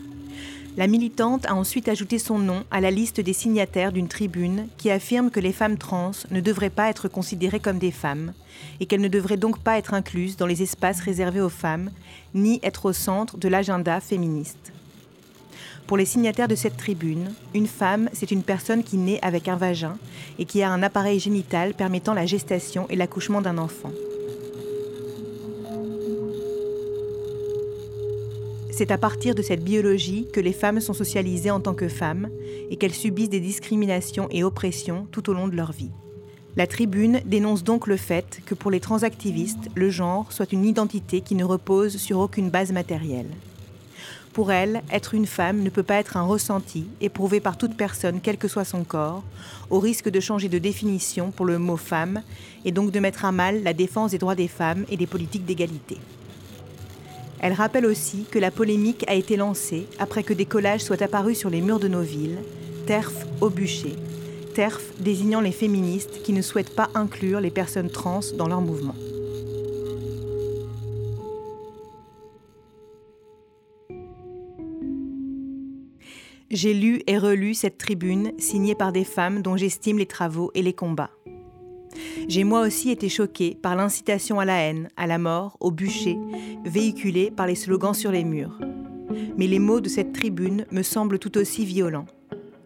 La 0.79 0.87
militante 0.87 1.45
a 1.45 1.55
ensuite 1.55 1.89
ajouté 1.89 2.19
son 2.19 2.39
nom 2.39 2.63
à 2.71 2.79
la 2.79 2.89
liste 2.89 3.19
des 3.19 3.33
signataires 3.33 3.91
d'une 3.91 4.07
tribune 4.07 4.69
qui 4.77 4.89
affirme 4.89 5.29
que 5.29 5.41
les 5.41 5.51
femmes 5.51 5.77
trans 5.77 6.11
ne 6.31 6.39
devraient 6.39 6.69
pas 6.69 6.89
être 6.89 7.09
considérées 7.09 7.59
comme 7.59 7.79
des 7.79 7.91
femmes 7.91 8.31
et 8.79 8.85
qu'elles 8.85 9.01
ne 9.01 9.09
devraient 9.09 9.35
donc 9.35 9.59
pas 9.59 9.77
être 9.77 9.93
incluses 9.93 10.37
dans 10.37 10.45
les 10.45 10.63
espaces 10.63 11.01
réservés 11.01 11.41
aux 11.41 11.49
femmes 11.49 11.91
ni 12.33 12.61
être 12.63 12.85
au 12.85 12.93
centre 12.93 13.35
de 13.35 13.49
l'agenda 13.49 13.99
féministe. 13.99 14.71
Pour 15.85 15.97
les 15.97 16.05
signataires 16.05 16.47
de 16.47 16.55
cette 16.55 16.77
tribune, 16.77 17.33
une 17.53 17.67
femme, 17.67 18.09
c'est 18.13 18.31
une 18.31 18.43
personne 18.43 18.85
qui 18.85 18.95
naît 18.95 19.19
avec 19.21 19.49
un 19.49 19.57
vagin 19.57 19.97
et 20.37 20.45
qui 20.45 20.63
a 20.63 20.71
un 20.71 20.81
appareil 20.81 21.19
génital 21.19 21.73
permettant 21.73 22.13
la 22.13 22.25
gestation 22.25 22.87
et 22.89 22.95
l'accouchement 22.95 23.41
d'un 23.41 23.57
enfant. 23.57 23.91
C'est 28.79 28.91
à 28.91 28.97
partir 28.97 29.35
de 29.35 29.41
cette 29.41 29.61
biologie 29.61 30.25
que 30.31 30.39
les 30.39 30.53
femmes 30.53 30.79
sont 30.79 30.93
socialisées 30.93 31.51
en 31.51 31.59
tant 31.59 31.73
que 31.73 31.89
femmes 31.89 32.29
et 32.69 32.77
qu'elles 32.77 32.93
subissent 32.93 33.27
des 33.27 33.41
discriminations 33.41 34.29
et 34.31 34.41
oppressions 34.41 35.05
tout 35.11 35.29
au 35.29 35.33
long 35.33 35.49
de 35.49 35.55
leur 35.57 35.73
vie. 35.73 35.91
La 36.55 36.65
tribune 36.65 37.19
dénonce 37.25 37.65
donc 37.65 37.87
le 37.87 37.97
fait 37.97 38.39
que 38.45 38.55
pour 38.55 38.71
les 38.71 38.79
transactivistes, 38.79 39.67
le 39.75 39.89
genre 39.89 40.31
soit 40.31 40.53
une 40.53 40.63
identité 40.63 41.19
qui 41.19 41.35
ne 41.35 41.43
repose 41.43 41.97
sur 41.97 42.19
aucune 42.19 42.49
base 42.49 42.71
matérielle. 42.71 43.27
Pour 44.31 44.49
elle, 44.49 44.81
être 44.93 45.13
une 45.13 45.27
femme 45.27 45.61
ne 45.61 45.69
peut 45.69 45.83
pas 45.83 45.99
être 45.99 46.15
un 46.15 46.23
ressenti 46.23 46.87
éprouvé 47.01 47.41
par 47.41 47.57
toute 47.57 47.75
personne, 47.75 48.21
quel 48.23 48.37
que 48.37 48.47
soit 48.47 48.63
son 48.63 48.85
corps, 48.85 49.23
au 49.69 49.79
risque 49.79 50.07
de 50.07 50.21
changer 50.21 50.47
de 50.47 50.57
définition 50.57 51.31
pour 51.31 51.45
le 51.45 51.59
mot 51.59 51.75
femme 51.75 52.21
et 52.63 52.71
donc 52.71 52.91
de 52.91 52.99
mettre 53.01 53.25
à 53.25 53.33
mal 53.33 53.61
la 53.61 53.73
défense 53.73 54.11
des 54.11 54.19
droits 54.19 54.35
des 54.35 54.47
femmes 54.47 54.85
et 54.89 54.95
des 54.95 55.05
politiques 55.05 55.45
d'égalité. 55.45 55.97
Elle 57.41 57.53
rappelle 57.53 57.85
aussi 57.85 58.25
que 58.29 58.39
la 58.39 58.51
polémique 58.51 59.05
a 59.07 59.15
été 59.15 59.37
lancée 59.37 59.87
après 59.97 60.23
que 60.23 60.33
des 60.33 60.45
collages 60.45 60.81
soient 60.81 61.01
apparus 61.01 61.37
sur 61.37 61.49
les 61.49 61.61
murs 61.61 61.79
de 61.79 61.87
nos 61.87 62.01
villes, 62.01 62.39
TERF 62.85 63.25
au 63.39 63.49
bûcher, 63.49 63.95
TERF 64.55 64.99
désignant 64.99 65.39
les 65.39 65.53
féministes 65.53 66.21
qui 66.21 66.33
ne 66.33 66.41
souhaitent 66.41 66.75
pas 66.75 66.89
inclure 66.95 67.39
les 67.39 67.51
personnes 67.51 67.89
trans 67.89 68.19
dans 68.37 68.47
leur 68.47 68.61
mouvement. 68.61 68.95
J'ai 76.51 76.73
lu 76.73 77.03
et 77.05 77.19
relu 77.19 77.53
cette 77.53 77.77
tribune 77.77 78.33
signée 78.39 78.73
par 78.73 78.91
des 78.91 79.03
femmes 79.03 79.43
dont 79.43 79.55
j'estime 79.55 79.99
les 79.99 80.07
travaux 80.07 80.49
et 80.55 80.63
les 80.63 80.73
combats. 80.73 81.11
J'ai 82.27 82.43
moi 82.43 82.61
aussi 82.61 82.89
été 82.89 83.09
choquée 83.09 83.57
par 83.61 83.75
l'incitation 83.75 84.39
à 84.39 84.45
la 84.45 84.57
haine, 84.59 84.89
à 84.97 85.07
la 85.07 85.17
mort, 85.17 85.57
au 85.59 85.71
bûcher, 85.71 86.17
véhiculée 86.65 87.31
par 87.31 87.47
les 87.47 87.55
slogans 87.55 87.93
sur 87.93 88.11
les 88.11 88.23
murs. 88.23 88.59
Mais 89.37 89.47
les 89.47 89.59
mots 89.59 89.81
de 89.81 89.89
cette 89.89 90.13
tribune 90.13 90.65
me 90.71 90.83
semblent 90.83 91.19
tout 91.19 91.37
aussi 91.37 91.65
violents. 91.65 92.05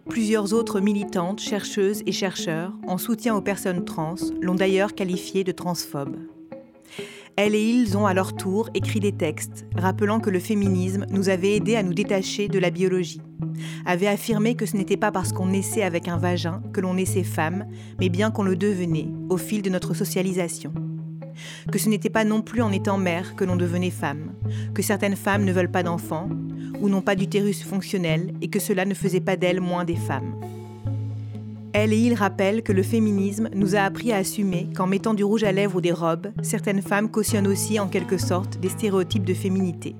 Plusieurs 0.10 0.54
autres 0.54 0.82
militantes, 0.82 1.40
chercheuses 1.40 2.04
et 2.06 2.12
chercheurs, 2.12 2.74
en 2.88 2.98
soutien 2.98 3.36
aux 3.36 3.42
personnes 3.42 3.86
trans, 3.86 4.16
l'ont 4.42 4.56
d'ailleurs 4.56 4.96
qualifiée 4.96 5.44
de 5.44 5.54
transphobe. 5.54 6.18
Elles 7.36 7.56
et 7.56 7.64
ils 7.64 7.98
ont 7.98 8.06
à 8.06 8.14
leur 8.14 8.36
tour 8.36 8.70
écrit 8.76 9.00
des 9.00 9.12
textes, 9.12 9.66
rappelant 9.76 10.20
que 10.20 10.30
le 10.30 10.40
féminisme 10.40 11.08
nous 11.10 11.30
avait 11.30 11.56
aidés 11.56 11.76
à 11.76 11.82
nous 11.82 11.96
détacher 11.96 12.48
de 12.48 12.60
la 12.60 12.70
biologie, 12.70 13.22
avait 13.88 14.08
affirmé 14.08 14.54
que 14.54 14.68
ce 14.68 14.78
n'était 14.78 14.98
pas 14.98 15.12
parce 15.12 15.34
qu'on 15.34 15.48
naissait 15.48 15.82
avec 15.82 16.08
un 16.08 16.18
vagin 16.18 16.62
que 16.74 16.82
l'on 16.82 16.94
naissait 16.94 17.24
femme, 17.24 17.66
mais 18.00 18.10
bien 18.10 18.30
qu'on 18.30 18.44
le 18.44 18.56
devenait 18.56 19.08
au 19.30 19.38
fil 19.38 19.64
de 19.64 19.72
notre 19.72 19.96
socialisation. 19.96 20.74
Que 21.72 21.80
ce 21.80 21.90
n'était 21.90 22.12
pas 22.12 22.24
non 22.24 22.44
plus 22.44 22.62
en 22.62 22.72
étant 22.72 23.00
mère 23.00 23.36
que 23.36 23.46
l'on 23.46 23.56
devenait 23.56 23.90
femme, 23.90 24.36
que 24.76 24.84
certaines 24.84 25.16
femmes 25.16 25.44
ne 25.44 25.52
veulent 25.52 25.72
pas 25.72 25.82
d'enfants, 25.82 26.30
ou 26.82 26.88
n'ont 26.88 27.02
pas 27.02 27.16
d'utérus 27.16 27.64
fonctionnel, 27.64 28.32
et 28.42 28.50
que 28.50 28.60
cela 28.60 28.86
ne 28.86 28.94
faisait 28.94 29.22
pas 29.22 29.38
d'elles 29.38 29.62
moins 29.62 29.86
des 29.86 29.96
femmes. 29.96 30.36
Elle 31.76 31.92
et 31.92 31.98
il 31.98 32.14
rappellent 32.14 32.62
que 32.62 32.72
le 32.72 32.84
féminisme 32.84 33.50
nous 33.56 33.76
a 33.76 33.80
appris 33.80 34.12
à 34.12 34.18
assumer 34.18 34.70
qu'en 34.76 34.86
mettant 34.86 35.16
du 35.16 35.24
rouge 35.24 35.44
à 35.44 35.52
lèvres 35.52 35.78
ou 35.78 35.82
des 35.82 35.92
robes, 35.92 36.28
certaines 36.44 36.84
femmes 36.84 37.10
cautionnent 37.10 37.48
aussi 37.48 37.80
en 37.80 37.88
quelque 37.88 38.20
sorte 38.20 38.60
des 38.60 38.70
stéréotypes 38.70 39.26
de 39.26 39.34
féminité. 39.34 39.96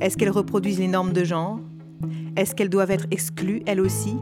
Est-ce 0.00 0.16
qu'elles 0.16 0.30
reproduisent 0.30 0.78
les 0.78 0.86
normes 0.86 1.12
de 1.12 1.24
genre? 1.24 1.58
Est-ce 2.36 2.54
qu'elles 2.54 2.68
doivent 2.68 2.92
être 2.92 3.06
exclues, 3.10 3.62
elles 3.66 3.80
aussi? 3.80 4.16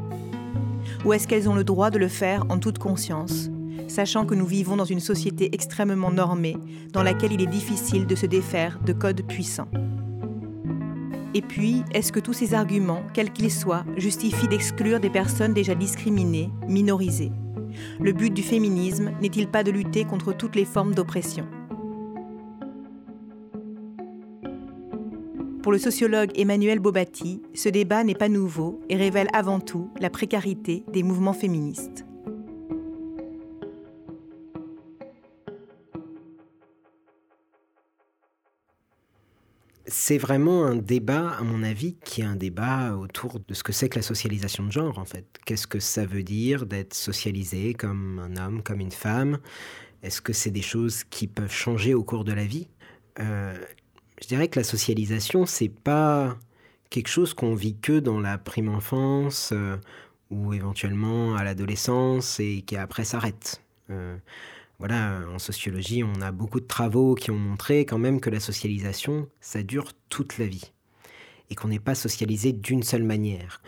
Ou 1.04 1.12
est-ce 1.12 1.28
qu'elles 1.28 1.48
ont 1.50 1.54
le 1.54 1.64
droit 1.64 1.90
de 1.90 1.98
le 1.98 2.08
faire 2.08 2.46
en 2.48 2.58
toute 2.58 2.78
conscience, 2.78 3.50
sachant 3.86 4.24
que 4.24 4.34
nous 4.34 4.46
vivons 4.46 4.76
dans 4.76 4.86
une 4.86 5.00
société 5.00 5.50
extrêmement 5.52 6.10
normée, 6.10 6.56
dans 6.94 7.02
laquelle 7.02 7.32
il 7.32 7.42
est 7.42 7.46
difficile 7.46 8.06
de 8.06 8.14
se 8.14 8.24
défaire 8.24 8.80
de 8.84 8.94
codes 8.94 9.26
puissants? 9.26 9.68
Et 11.34 11.40
puis, 11.40 11.82
est-ce 11.92 12.12
que 12.12 12.20
tous 12.20 12.34
ces 12.34 12.52
arguments, 12.52 13.02
quels 13.14 13.32
qu'ils 13.32 13.50
soient, 13.50 13.84
justifient 13.96 14.48
d'exclure 14.48 15.00
des 15.00 15.08
personnes 15.08 15.54
déjà 15.54 15.74
discriminées, 15.74 16.50
minorisées? 16.68 17.32
Le 18.00 18.12
but 18.12 18.32
du 18.32 18.42
féminisme 18.42 19.12
n'est-il 19.22 19.48
pas 19.48 19.64
de 19.64 19.70
lutter 19.70 20.04
contre 20.04 20.34
toutes 20.34 20.56
les 20.56 20.66
formes 20.66 20.94
d'oppression? 20.94 21.46
Pour 25.62 25.72
le 25.72 25.78
sociologue 25.78 26.32
Emmanuel 26.34 26.80
Bobati, 26.80 27.40
ce 27.54 27.68
débat 27.68 28.04
n'est 28.04 28.16
pas 28.16 28.28
nouveau 28.28 28.80
et 28.88 28.96
révèle 28.96 29.28
avant 29.32 29.60
tout 29.60 29.90
la 30.00 30.10
précarité 30.10 30.84
des 30.92 31.02
mouvements 31.02 31.32
féministes. 31.32 32.04
C'est 39.92 40.18
vraiment 40.18 40.64
un 40.64 40.76
débat, 40.76 41.30
à 41.30 41.42
mon 41.42 41.62
avis, 41.62 41.96
qui 42.04 42.22
est 42.22 42.24
un 42.24 42.36
débat 42.36 42.96
autour 42.96 43.40
de 43.40 43.54
ce 43.54 43.62
que 43.62 43.72
c'est 43.72 43.88
que 43.88 43.96
la 43.96 44.02
socialisation 44.02 44.64
de 44.64 44.72
genre, 44.72 44.98
en 44.98 45.04
fait. 45.04 45.26
Qu'est-ce 45.44 45.66
que 45.66 45.80
ça 45.80 46.06
veut 46.06 46.22
dire 46.22 46.66
d'être 46.66 46.94
socialisé 46.94 47.74
comme 47.74 48.18
un 48.18 48.36
homme, 48.36 48.62
comme 48.62 48.80
une 48.80 48.92
femme? 48.92 49.38
Est-ce 50.02 50.20
que 50.22 50.32
c'est 50.32 50.50
des 50.50 50.62
choses 50.62 51.04
qui 51.04 51.26
peuvent 51.28 51.52
changer 51.52 51.94
au 51.94 52.04
cours 52.04 52.24
de 52.24 52.32
la 52.32 52.44
vie? 52.46 52.68
Euh, 53.20 53.54
Je 54.20 54.28
dirais 54.28 54.48
que 54.48 54.58
la 54.58 54.64
socialisation, 54.64 55.46
c'est 55.46 55.68
pas 55.68 56.38
quelque 56.90 57.08
chose 57.08 57.34
qu'on 57.34 57.54
vit 57.54 57.76
que 57.78 58.00
dans 58.00 58.20
la 58.20 58.38
prime 58.38 58.68
enfance 58.68 59.50
euh, 59.52 59.76
ou 60.30 60.54
éventuellement 60.54 61.34
à 61.36 61.44
l'adolescence 61.44 62.40
et 62.40 62.62
qui 62.62 62.76
après 62.76 63.04
s'arrête. 63.04 63.62
Euh, 63.90 64.16
voilà, 64.78 65.20
en 65.32 65.38
sociologie, 65.38 66.02
on 66.02 66.20
a 66.20 66.32
beaucoup 66.32 66.60
de 66.60 66.66
travaux 66.66 67.14
qui 67.14 67.30
ont 67.30 67.38
montré 67.38 67.80
quand 67.86 67.98
même 67.98 68.20
que 68.20 68.30
la 68.30 68.40
socialisation, 68.40 69.28
ça 69.40 69.62
dure 69.62 69.92
toute 70.08 70.38
la 70.38 70.46
vie. 70.46 70.72
Et 71.50 71.54
qu'on 71.54 71.68
n'est 71.68 71.78
pas 71.78 71.94
socialisé 71.94 72.52
d'une 72.52 72.82
seule 72.82 73.04
manière. 73.04 73.60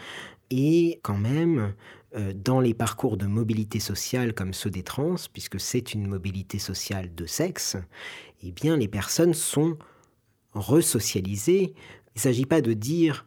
Et 0.50 1.00
quand 1.02 1.18
même, 1.18 1.74
euh, 2.16 2.32
dans 2.32 2.60
les 2.60 2.74
parcours 2.74 3.16
de 3.16 3.26
mobilité 3.26 3.80
sociale 3.80 4.34
comme 4.34 4.54
ceux 4.54 4.70
des 4.70 4.82
trans, 4.82 5.16
puisque 5.32 5.58
c'est 5.58 5.94
une 5.94 6.06
mobilité 6.06 6.58
sociale 6.58 7.14
de 7.14 7.26
sexe, 7.26 7.76
eh 8.42 8.52
bien 8.52 8.76
les 8.76 8.88
personnes 8.88 9.34
sont 9.34 9.76
resocialisées. 10.52 11.74
Il 12.14 12.16
ne 12.16 12.20
s'agit 12.20 12.46
pas 12.46 12.60
de 12.60 12.72
dire 12.72 13.26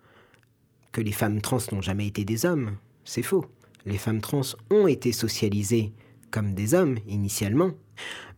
que 0.93 1.01
les 1.01 1.11
femmes 1.11 1.41
trans 1.41 1.59
n'ont 1.71 1.82
jamais 1.82 2.07
été 2.07 2.23
des 2.23 2.45
hommes. 2.45 2.78
C'est 3.03 3.23
faux. 3.23 3.45
Les 3.86 3.97
femmes 3.97 4.21
trans 4.21 4.41
ont 4.71 4.88
été 4.88 5.11
socialisées 5.11 5.93
comme 6.32 6.53
des 6.53 6.73
hommes 6.73 6.97
initialement, 7.07 7.71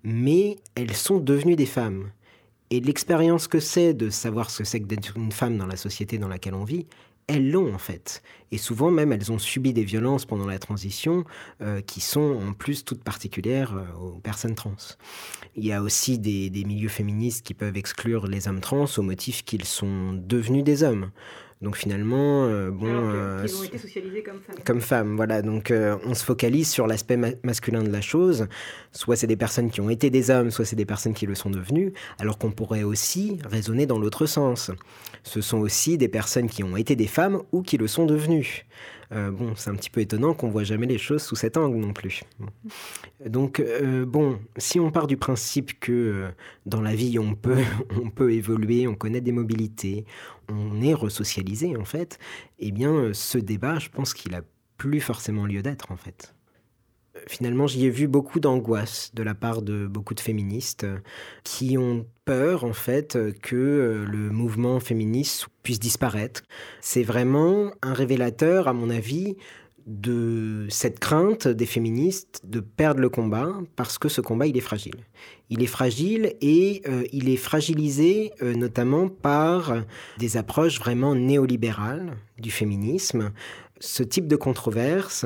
mais 0.03 0.57
elles 0.75 0.95
sont 0.95 1.19
devenues 1.19 1.55
des 1.55 1.65
femmes. 1.65 2.11
Et 2.71 2.79
l'expérience 2.81 3.47
que 3.47 3.59
c'est 3.59 3.93
de 3.93 4.09
savoir 4.09 4.49
ce 4.49 4.59
que 4.59 4.63
c'est 4.63 4.79
que 4.79 4.85
d'être 4.85 5.17
une 5.17 5.31
femme 5.31 5.57
dans 5.57 5.65
la 5.65 5.75
société 5.75 6.17
dans 6.17 6.27
laquelle 6.27 6.53
on 6.53 6.63
vit, 6.63 6.85
elles 7.29 7.51
l'ont 7.51 7.73
en 7.73 7.77
fait. 7.77 8.23
Et 8.51 8.57
souvent 8.57 8.89
même, 8.89 9.11
elles 9.11 9.31
ont 9.31 9.37
subi 9.37 9.71
des 9.71 9.83
violences 9.83 10.25
pendant 10.25 10.47
la 10.47 10.57
transition 10.57 11.23
euh, 11.61 11.81
qui 11.81 12.01
sont 12.01 12.39
en 12.41 12.53
plus 12.53 12.83
toutes 12.83 13.03
particulières 13.03 13.75
euh, 13.75 13.99
aux 13.99 14.19
personnes 14.19 14.55
trans. 14.55 14.75
Il 15.55 15.65
y 15.65 15.71
a 15.71 15.81
aussi 15.81 16.17
des, 16.17 16.49
des 16.49 16.63
milieux 16.63 16.89
féministes 16.89 17.45
qui 17.45 17.53
peuvent 17.53 17.77
exclure 17.77 18.27
les 18.27 18.47
hommes 18.47 18.61
trans 18.61 18.85
au 18.97 19.01
motif 19.01 19.45
qu'ils 19.45 19.65
sont 19.65 20.13
devenus 20.13 20.63
des 20.63 20.83
hommes. 20.83 21.11
Donc 21.61 21.75
finalement, 21.75 22.45
euh, 22.45 22.71
bon, 22.71 22.87
euh, 22.87 23.45
ils 23.45 23.53
ont 23.53 23.63
été 23.63 23.77
socialisés 23.77 24.23
comme 24.23 24.39
femmes. 24.39 24.55
Comme 24.63 24.79
femmes, 24.79 25.15
voilà. 25.17 25.41
Donc 25.41 25.71
euh, 25.71 25.97
on 26.05 26.13
se 26.13 26.23
focalise 26.23 26.69
sur 26.69 26.87
l'aspect 26.87 27.17
masculin 27.43 27.83
de 27.83 27.89
la 27.89 27.99
chose. 27.99 28.47
Soit 28.93 29.17
c'est 29.17 29.27
des 29.27 29.35
personnes 29.35 29.69
qui 29.69 29.81
ont 29.81 29.89
été 29.89 30.09
des 30.09 30.29
hommes, 30.29 30.51
soit 30.51 30.63
c'est 30.63 30.77
des 30.77 30.85
personnes 30.85 31.13
qui 31.13 31.25
le 31.25 31.35
sont 31.35 31.49
devenues. 31.49 31.91
Alors 32.17 32.37
qu'on 32.37 32.51
pourrait 32.51 32.83
aussi 32.83 33.39
raisonner 33.43 33.85
dans 33.85 33.99
l'autre 33.99 34.25
sens. 34.25 34.71
Ce 35.23 35.41
sont 35.41 35.57
aussi 35.57 35.97
des 35.97 36.07
personnes 36.07 36.47
qui 36.47 36.63
ont 36.63 36.77
été 36.77 36.95
des 36.95 37.07
femmes 37.07 37.41
ou 37.51 37.61
qui 37.61 37.77
le 37.77 37.87
sont 37.87 38.05
devenues. 38.05 38.65
Euh, 39.11 39.31
bon, 39.31 39.55
c'est 39.55 39.69
un 39.69 39.75
petit 39.75 39.89
peu 39.89 40.01
étonnant 40.01 40.33
qu'on 40.33 40.49
voit 40.49 40.63
jamais 40.63 40.85
les 40.85 40.99
choses 40.99 41.23
sous 41.23 41.35
cet 41.35 41.57
angle 41.57 41.77
non 41.77 41.93
plus. 41.93 42.21
Donc, 43.25 43.59
euh, 43.59 44.05
bon, 44.05 44.39
si 44.57 44.79
on 44.79 44.91
part 44.91 45.07
du 45.07 45.17
principe 45.17 45.79
que 45.79 45.91
euh, 45.91 46.29
dans 46.65 46.81
la 46.81 46.95
vie, 46.95 47.17
on 47.17 47.33
peut, 47.33 47.63
on 48.03 48.09
peut 48.09 48.31
évoluer, 48.33 48.87
on 48.87 48.95
connaît 48.95 49.21
des 49.21 49.31
mobilités, 49.31 50.05
on 50.47 50.81
est 50.81 50.93
resocialisé 50.93 51.75
en 51.75 51.85
fait, 51.85 52.19
eh 52.59 52.71
bien, 52.71 53.11
ce 53.13 53.37
débat, 53.37 53.79
je 53.79 53.89
pense 53.89 54.13
qu'il 54.13 54.35
a 54.35 54.41
plus 54.77 55.01
forcément 55.01 55.45
lieu 55.45 55.61
d'être 55.61 55.91
en 55.91 55.97
fait 55.97 56.35
finalement, 57.27 57.67
j'y 57.67 57.85
ai 57.85 57.89
vu 57.89 58.07
beaucoup 58.07 58.39
d'angoisse 58.39 59.11
de 59.13 59.23
la 59.23 59.35
part 59.35 59.61
de 59.61 59.87
beaucoup 59.87 60.13
de 60.13 60.19
féministes 60.19 60.85
qui 61.43 61.77
ont 61.77 62.05
peur, 62.25 62.63
en 62.63 62.73
fait, 62.73 63.17
que 63.41 63.55
euh, 63.55 64.05
le 64.05 64.29
mouvement 64.29 64.79
féministe 64.79 65.47
puisse 65.63 65.79
disparaître. 65.79 66.43
C'est 66.81 67.03
vraiment 67.03 67.71
un 67.81 67.93
révélateur, 67.93 68.67
à 68.67 68.73
mon 68.73 68.89
avis, 68.89 69.35
de 69.89 70.67
cette 70.69 70.99
crainte 70.99 71.47
des 71.47 71.65
féministes 71.65 72.41
de 72.43 72.59
perdre 72.59 73.01
le 73.01 73.09
combat 73.09 73.55
parce 73.75 73.97
que 73.97 74.07
ce 74.07 74.21
combat 74.21 74.45
il 74.45 74.55
est 74.55 74.61
fragile. 74.61 75.03
Il 75.49 75.63
est 75.63 75.67
fragile 75.67 76.35
et 76.41 76.83
euh, 76.87 77.03
il 77.11 77.27
est 77.27 77.37
fragilisé 77.37 78.31
euh, 78.43 78.53
notamment 78.53 79.09
par 79.09 79.83
des 80.19 80.37
approches 80.37 80.79
vraiment 80.79 81.15
néolibérales 81.15 82.17
du 82.37 82.51
féminisme 82.51 83.31
ce 83.79 84.03
type 84.03 84.27
de 84.27 84.35
controverse, 84.35 85.25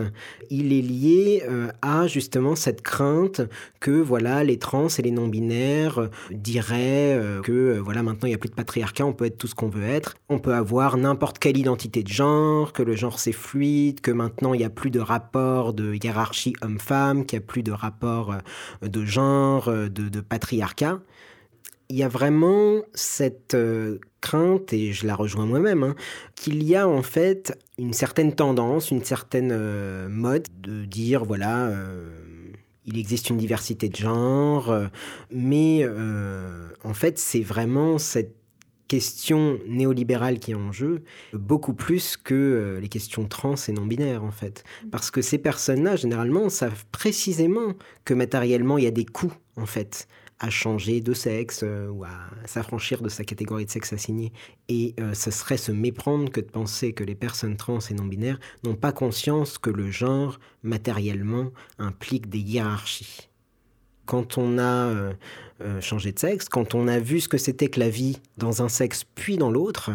il 0.50 0.74
est 0.74 0.82
lié 0.82 1.44
euh, 1.50 1.72
à 1.82 2.08
justement 2.08 2.56
cette 2.56 2.82
crainte 2.82 3.42
que 3.80 3.92
voilà 3.92 4.44
les 4.44 4.58
trans 4.58 4.88
et 4.88 5.02
les 5.02 5.12
non 5.12 5.28
binaires 5.28 6.00
euh, 6.00 6.10
diraient 6.32 7.16
euh, 7.16 7.42
que 7.42 7.80
voilà 7.80 8.04
maintenant 8.04 8.28
il 8.28 8.32
n'y 8.32 8.36
a 8.36 8.38
plus 8.38 8.50
de 8.50 8.56
patriarcat, 8.56 9.06
on 9.06 9.14
peut 9.14 9.26
être 9.26 9.38
tout 9.38 9.48
ce 9.48 9.56
qu'on 9.56 9.70
veut 9.70 9.84
être, 9.84 10.16
on 10.30 10.40
peut 10.40 10.54
avoir 10.54 10.98
n'importe 10.98 11.40
quelle 11.40 11.58
identité 11.58 12.04
de 12.04 12.10
genre, 12.10 12.74
que 12.74 12.84
le 12.84 12.96
genre 12.96 13.20
c'est 13.20 13.32
fluide, 13.32 14.02
que 14.02 14.12
maintenant 14.12 14.54
il 14.54 14.60
n'y 14.60 14.66
a 14.66 14.70
plus 14.70 14.92
de 14.92 15.00
rapport 15.00 15.74
de 15.74 15.96
hiérarchie 15.96 16.56
homme-femme, 16.62 17.26
qu'il 17.26 17.40
n'y 17.40 17.44
a 17.44 17.48
plus 17.48 17.64
de 17.64 17.72
rapport 17.72 18.36
de 18.82 19.06
genre, 19.06 19.72
de 19.72 20.22
patriarcat 20.22 21.00
il 21.90 21.98
y 21.98 22.04
a 22.04 22.08
vraiment 22.08 22.82
cette 22.94 23.54
euh, 23.54 24.00
crainte, 24.22 24.74
et 24.74 24.94
je 24.94 25.06
la 25.06 25.16
rejoins 25.16 25.46
moi-même, 25.46 25.84
hein, 25.84 25.96
qu'il 26.36 26.64
y 26.64 26.76
a 26.76 26.88
en 26.88 27.04
fait 27.04 27.58
une 27.78 27.94
certaine 27.94 28.34
tendance, 28.34 28.92
une 28.92 29.04
certaine 29.04 29.52
euh, 29.52 30.08
mode 30.10 30.48
de 30.62 30.86
dire, 30.86 31.26
voilà, 31.26 31.68
euh, 31.68 32.10
il 32.86 32.98
existe 32.98 33.30
une 33.30 33.38
diversité 33.38 33.90
de 33.90 33.96
genre, 33.96 34.76
mais 35.32 35.88
en 36.84 36.94
fait 36.94 37.18
c'est 37.18 37.40
vraiment 37.40 37.98
cette 37.98 38.36
question 38.90 39.58
néolibérale 39.66 40.38
qui 40.38 40.52
est 40.52 40.56
en 40.56 40.74
jeu, 40.74 41.04
beaucoup 41.32 41.74
plus 41.74 42.18
que 42.18 42.78
les 42.82 42.90
questions 42.90 43.26
trans 43.26 43.56
et 43.56 43.72
non 43.72 43.86
binaires 43.86 44.26
en 44.26 44.32
fait. 44.32 44.66
Parce 44.92 45.12
que 45.12 45.22
ces 45.22 45.38
personnes-là, 45.38 45.96
généralement, 45.96 46.50
savent 46.50 46.84
précisément 46.92 47.74
que 48.04 48.14
matériellement, 48.14 48.78
il 48.78 48.84
y 48.84 48.88
a 48.88 48.92
des 48.92 49.06
coûts 49.06 49.34
en 49.56 49.66
fait 49.66 50.10
à 50.44 50.50
changer 50.50 51.00
de 51.00 51.14
sexe 51.14 51.62
euh, 51.64 51.88
ou 51.88 52.04
à 52.04 52.10
s'affranchir 52.46 53.02
de 53.02 53.08
sa 53.08 53.24
catégorie 53.24 53.64
de 53.64 53.70
sexe 53.72 53.94
assignée. 53.94 54.34
Et 54.68 54.94
euh, 55.00 55.14
ce 55.14 55.32
serait 55.32 55.56
se 55.56 55.72
méprendre 55.72 56.30
que 56.30 56.42
de 56.42 56.46
penser 56.46 56.92
que 56.92 57.06
les 57.06 57.16
personnes 57.16 57.56
trans 57.56 57.80
et 57.80 57.94
non 57.94 58.04
binaires 58.04 58.42
n'ont 58.66 58.76
pas 58.76 58.92
conscience 58.92 59.58
que 59.58 59.70
le 59.70 59.90
genre, 59.90 60.42
matériellement, 60.62 61.52
implique 61.80 62.28
des 62.28 62.40
hiérarchies. 62.40 63.30
Quand 64.06 64.38
on 64.38 64.58
a 64.60 64.90
euh, 64.90 65.14
changé 65.80 66.12
de 66.12 66.20
sexe, 66.20 66.50
quand 66.50 66.76
on 66.76 66.90
a 66.90 67.00
vu 67.00 67.22
ce 67.22 67.30
que 67.30 67.38
c'était 67.38 67.70
que 67.70 67.80
la 67.80 67.90
vie 67.90 68.18
dans 68.38 68.62
un 68.62 68.68
sexe 68.68 69.06
puis 69.16 69.38
dans 69.38 69.50
l'autre, 69.50 69.92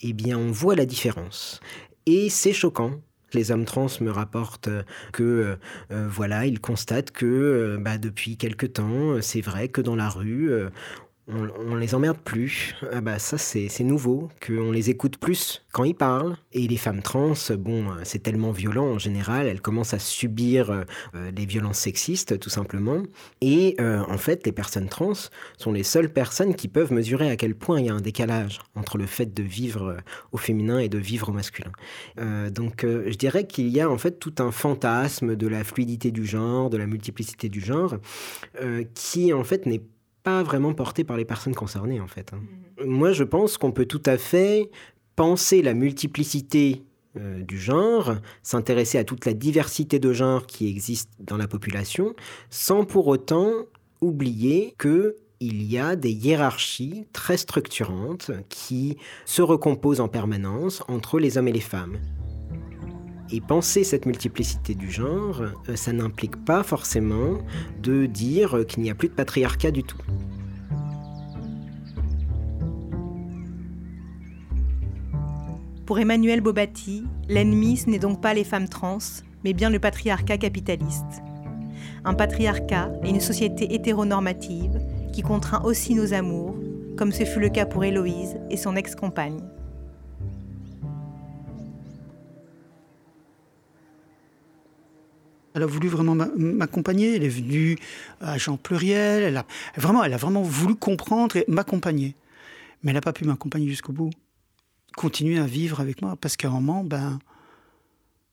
eh 0.00 0.12
bien 0.12 0.36
on 0.36 0.50
voit 0.50 0.74
la 0.74 0.86
différence. 0.86 1.60
Et 2.06 2.30
c'est 2.30 2.52
choquant 2.52 3.00
les 3.36 3.52
hommes 3.52 3.64
trans 3.64 3.86
me 4.00 4.10
rapportent 4.10 4.68
que 5.12 5.22
euh, 5.22 5.56
euh, 5.92 6.08
voilà, 6.10 6.46
ils 6.46 6.60
constatent 6.60 7.12
que 7.12 7.26
euh, 7.26 7.78
bah, 7.78 7.98
depuis 7.98 8.36
quelque 8.36 8.66
temps, 8.66 9.20
c'est 9.20 9.40
vrai 9.40 9.68
que 9.68 9.80
dans 9.80 9.94
la 9.94 10.08
rue, 10.08 10.50
on, 11.28 11.74
les 11.74 11.94
emmerde 11.94 12.18
plus. 12.18 12.74
Ah 12.92 13.00
bah 13.00 13.18
ça 13.18 13.36
c'est 13.38 13.82
nouveau, 13.82 14.28
qu'on 14.44 14.70
les 14.70 14.90
écoute 14.90 15.18
plus 15.18 15.64
quand 15.72 15.84
ils 15.84 15.94
parlent. 15.94 16.36
Et 16.52 16.68
les 16.68 16.76
femmes 16.76 17.02
trans, 17.02 17.32
bon, 17.58 17.86
c'est 18.04 18.22
tellement 18.22 18.52
violent 18.52 18.86
en 18.86 18.98
général, 18.98 19.46
elles 19.46 19.60
commencent 19.60 19.94
à 19.94 19.98
subir 19.98 20.70
euh, 20.70 20.84
les 21.36 21.46
violences 21.46 21.78
sexistes 21.78 22.38
tout 22.38 22.50
simplement. 22.50 23.02
Et 23.40 23.76
euh, 23.80 24.02
en 24.08 24.18
fait, 24.18 24.46
les 24.46 24.52
personnes 24.52 24.88
trans 24.88 25.12
sont 25.58 25.72
les 25.72 25.82
seules 25.82 26.12
personnes 26.12 26.54
qui 26.54 26.68
peuvent 26.68 26.92
mesurer 26.92 27.28
à 27.28 27.36
quel 27.36 27.54
point 27.54 27.80
il 27.80 27.86
y 27.86 27.90
a 27.90 27.94
un 27.94 28.00
décalage 28.00 28.60
entre 28.76 28.96
le 28.96 29.06
fait 29.06 29.34
de 29.34 29.42
vivre 29.42 29.96
au 30.32 30.36
féminin 30.36 30.78
et 30.78 30.88
de 30.88 30.98
vivre 30.98 31.30
au 31.30 31.32
masculin. 31.32 31.72
Euh, 32.20 32.50
donc 32.50 32.84
je 32.84 33.16
dirais 33.16 33.46
qu'il 33.46 33.68
y 33.68 33.80
a 33.80 33.90
en 33.90 33.98
fait 33.98 34.18
tout 34.18 34.34
un 34.38 34.52
fantasme 34.52 35.34
de 35.34 35.48
la 35.48 35.64
fluidité 35.64 36.12
du 36.12 36.24
genre, 36.24 36.70
de 36.70 36.76
la 36.76 36.86
multiplicité 36.86 37.48
du 37.48 37.60
genre, 37.60 37.96
qui 38.94 39.32
en 39.32 39.44
fait 39.44 39.66
n'est 39.66 39.80
pas 39.80 39.95
vraiment 40.42 40.74
porté 40.74 41.04
par 41.04 41.16
les 41.16 41.24
personnes 41.24 41.54
concernées, 41.54 42.00
en 42.00 42.08
fait. 42.08 42.32
Hein. 42.32 42.40
Mhm. 42.78 42.86
Moi, 42.86 43.12
je 43.12 43.24
pense 43.24 43.58
qu'on 43.58 43.72
peut 43.72 43.86
tout 43.86 44.02
à 44.06 44.18
fait 44.18 44.70
penser 45.14 45.62
la 45.62 45.74
multiplicité 45.74 46.82
euh, 47.16 47.42
du 47.42 47.58
genre, 47.58 48.16
s'intéresser 48.42 48.98
à 48.98 49.04
toute 49.04 49.24
la 49.24 49.32
diversité 49.32 49.98
de 49.98 50.12
genres 50.12 50.46
qui 50.46 50.68
existe 50.68 51.10
dans 51.18 51.38
la 51.38 51.48
population, 51.48 52.14
sans 52.50 52.84
pour 52.84 53.06
autant 53.06 53.52
oublier 54.02 54.74
que 54.76 55.16
il 55.40 55.62
y 55.62 55.78
a 55.78 55.96
des 55.96 56.12
hiérarchies 56.12 57.06
très 57.12 57.36
structurantes 57.36 58.30
qui 58.48 58.96
se 59.26 59.42
recomposent 59.42 60.00
en 60.00 60.08
permanence 60.08 60.82
entre 60.88 61.18
les 61.18 61.36
hommes 61.36 61.48
et 61.48 61.52
les 61.52 61.60
femmes. 61.60 61.98
Et 63.32 63.40
penser 63.40 63.82
cette 63.82 64.06
multiplicité 64.06 64.74
du 64.74 64.90
genre, 64.90 65.42
euh, 65.68 65.76
ça 65.76 65.92
n'implique 65.92 66.36
pas 66.44 66.62
forcément 66.62 67.38
de 67.82 68.06
dire 68.06 68.64
qu'il 68.68 68.82
n'y 68.82 68.90
a 68.90 68.94
plus 68.94 69.08
de 69.08 69.14
patriarcat 69.14 69.72
du 69.72 69.82
tout. 69.82 69.98
Pour 75.86 76.00
Emmanuel 76.00 76.40
Bobati, 76.40 77.04
l'ennemi, 77.28 77.76
ce 77.76 77.88
n'est 77.88 78.00
donc 78.00 78.20
pas 78.20 78.34
les 78.34 78.42
femmes 78.42 78.68
trans, 78.68 78.98
mais 79.44 79.52
bien 79.52 79.70
le 79.70 79.78
patriarcat 79.78 80.36
capitaliste. 80.36 81.22
Un 82.04 82.14
patriarcat 82.14 82.90
et 83.04 83.10
une 83.10 83.20
société 83.20 83.72
hétéronormative 83.72 84.80
qui 85.12 85.22
contraint 85.22 85.62
aussi 85.62 85.94
nos 85.94 86.12
amours, 86.12 86.56
comme 86.96 87.12
ce 87.12 87.24
fut 87.24 87.38
le 87.38 87.50
cas 87.50 87.66
pour 87.66 87.84
Héloïse 87.84 88.36
et 88.50 88.56
son 88.56 88.74
ex-compagne. 88.74 89.40
Elle 95.56 95.62
a 95.62 95.66
voulu 95.66 95.88
vraiment 95.88 96.14
m'accompagner. 96.36 97.16
Elle 97.16 97.24
est 97.24 97.30
venue 97.30 97.78
à 98.20 98.36
Jean 98.36 98.58
Pluriel. 98.58 99.22
Elle 99.22 99.38
a 99.38 99.46
vraiment, 99.74 100.04
elle 100.04 100.12
a 100.12 100.18
vraiment 100.18 100.42
voulu 100.42 100.74
comprendre 100.74 101.34
et 101.36 101.46
m'accompagner. 101.48 102.14
Mais 102.82 102.90
elle 102.90 102.96
n'a 102.96 103.00
pas 103.00 103.14
pu 103.14 103.24
m'accompagner 103.24 103.66
jusqu'au 103.66 103.94
bout. 103.94 104.10
Continuer 104.96 105.38
à 105.38 105.46
vivre 105.46 105.80
avec 105.80 106.02
moi 106.02 106.14
parce 106.20 106.36
qu'à 106.36 106.48
un 106.48 106.50
moment, 106.50 106.84
ben, 106.84 107.18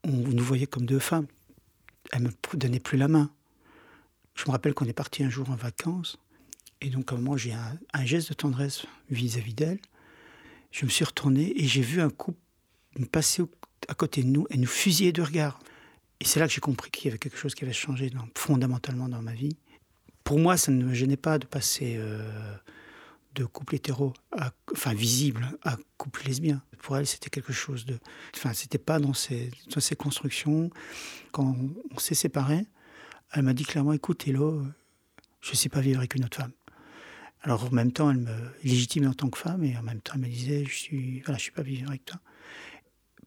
on 0.03 0.11
nous 0.11 0.43
voyait 0.43 0.67
comme 0.67 0.85
deux 0.85 0.99
femmes. 0.99 1.27
Elle 2.11 2.23
me 2.23 2.29
donnait 2.55 2.81
plus 2.81 2.97
la 2.97 3.07
main. 3.07 3.29
Je 4.35 4.43
me 4.45 4.51
rappelle 4.51 4.73
qu'on 4.73 4.85
est 4.85 4.91
parti 4.91 5.23
un 5.23 5.29
jour 5.29 5.49
en 5.49 5.55
vacances. 5.55 6.17
Et 6.81 6.89
donc, 6.89 7.13
à 7.13 7.15
un 7.15 7.19
moment, 7.19 7.37
j'ai 7.37 7.53
un, 7.53 7.79
un, 7.93 8.03
geste 8.03 8.29
de 8.29 8.33
tendresse 8.33 8.85
vis-à-vis 9.09 9.53
d'elle. 9.53 9.79
Je 10.71 10.83
me 10.83 10.89
suis 10.89 11.05
retourné 11.05 11.53
et 11.55 11.67
j'ai 11.67 11.81
vu 11.81 12.01
un 12.01 12.09
couple 12.09 12.39
passer 13.13 13.43
à 13.87 13.93
côté 13.93 14.23
de 14.23 14.27
nous 14.27 14.45
et 14.49 14.57
nous 14.57 14.67
fusiller 14.67 15.13
de 15.13 15.21
regard. 15.21 15.59
Et 16.19 16.25
c'est 16.25 16.39
là 16.39 16.47
que 16.47 16.53
j'ai 16.53 16.61
compris 16.61 16.91
qu'il 16.91 17.05
y 17.05 17.07
avait 17.09 17.17
quelque 17.17 17.37
chose 17.37 17.55
qui 17.55 17.63
avait 17.63 17.73
changé 17.73 18.11
fondamentalement 18.35 19.09
dans 19.09 19.21
ma 19.21 19.33
vie. 19.33 19.57
Pour 20.23 20.39
moi, 20.39 20.55
ça 20.57 20.71
ne 20.71 20.83
me 20.83 20.93
gênait 20.93 21.17
pas 21.17 21.37
de 21.37 21.45
passer 21.45 21.95
euh, 21.97 22.55
de 23.35 23.45
couple 23.45 23.75
hétéro, 23.75 24.13
enfin 24.71 24.93
visible, 24.93 25.47
à 25.63 25.77
couple 25.97 26.23
lesbien. 26.25 26.61
Pour 26.79 26.97
elle, 26.97 27.07
c'était 27.07 27.29
quelque 27.29 27.53
chose 27.53 27.85
de. 27.85 27.99
Enfin, 28.35 28.53
c'était 28.53 28.77
pas 28.77 28.99
dans 28.99 29.13
ses, 29.13 29.51
dans 29.73 29.81
ses 29.81 29.95
constructions. 29.95 30.69
Quand 31.31 31.55
on, 31.91 31.99
s'est 31.99 32.15
séparés, 32.15 32.65
elle 33.31 33.43
m'a 33.43 33.53
dit 33.53 33.65
clairement 33.65 33.93
écoute, 33.93 34.27
Hello, 34.27 34.63
je 35.41 35.51
ne 35.51 35.55
sais 35.55 35.69
pas 35.69 35.81
vivre 35.81 35.99
avec 35.99 36.15
une 36.15 36.25
autre 36.25 36.37
femme. 36.37 36.51
Alors 37.41 37.65
en 37.65 37.71
même 37.71 37.91
temps, 37.91 38.09
elle 38.09 38.19
me 38.19 38.35
légitimait 38.63 39.07
en 39.07 39.13
tant 39.13 39.29
que 39.29 39.37
femme 39.37 39.63
et 39.65 39.75
en 39.77 39.83
même 39.83 39.99
temps, 39.99 40.13
elle 40.15 40.21
me 40.21 40.27
disait 40.27 40.63
je 40.65 40.73
suis, 40.73 41.19
voilà, 41.21 41.37
je 41.37 41.43
suis 41.43 41.51
pas 41.51 41.63
vivre 41.63 41.89
avec 41.89 42.05
toi 42.05 42.19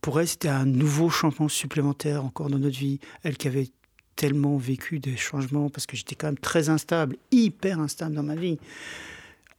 pour 0.07 0.20
elle, 0.20 0.28
c'était 0.28 0.46
un 0.46 0.66
nouveau 0.66 1.11
changement 1.11 1.48
supplémentaire 1.48 2.24
encore 2.24 2.48
dans 2.48 2.61
notre 2.61 2.78
vie. 2.78 3.00
Elle 3.24 3.36
qui 3.36 3.48
avait 3.48 3.70
tellement 4.14 4.57
vécu 4.57 5.00
des 5.00 5.16
changements, 5.16 5.68
parce 5.68 5.84
que 5.84 5.96
j'étais 5.96 6.14
quand 6.14 6.28
même 6.28 6.38
très 6.38 6.68
instable, 6.68 7.16
hyper 7.32 7.80
instable 7.80 8.14
dans 8.14 8.22
ma 8.22 8.36
vie. 8.36 8.57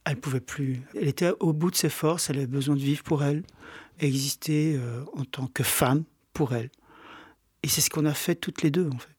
Elle 0.06 0.16
pouvait 0.16 0.40
plus. 0.40 0.80
Elle 0.94 1.06
était 1.06 1.32
au 1.40 1.52
bout 1.52 1.70
de 1.70 1.76
ses 1.76 1.90
forces, 1.90 2.30
elle 2.30 2.38
avait 2.38 2.46
besoin 2.46 2.76
de 2.76 2.80
vivre 2.80 3.02
pour 3.02 3.22
elle, 3.22 3.42
exister 4.00 4.74
euh, 4.78 5.04
en 5.12 5.26
tant 5.26 5.48
que 5.48 5.62
femme 5.62 6.04
pour 6.32 6.54
elle. 6.54 6.70
Et 7.62 7.68
c'est 7.68 7.82
ce 7.82 7.90
qu'on 7.90 8.06
a 8.06 8.14
fait 8.14 8.34
toutes 8.34 8.62
les 8.62 8.70
deux, 8.70 8.88
en 8.88 8.98
fait. 8.98 9.18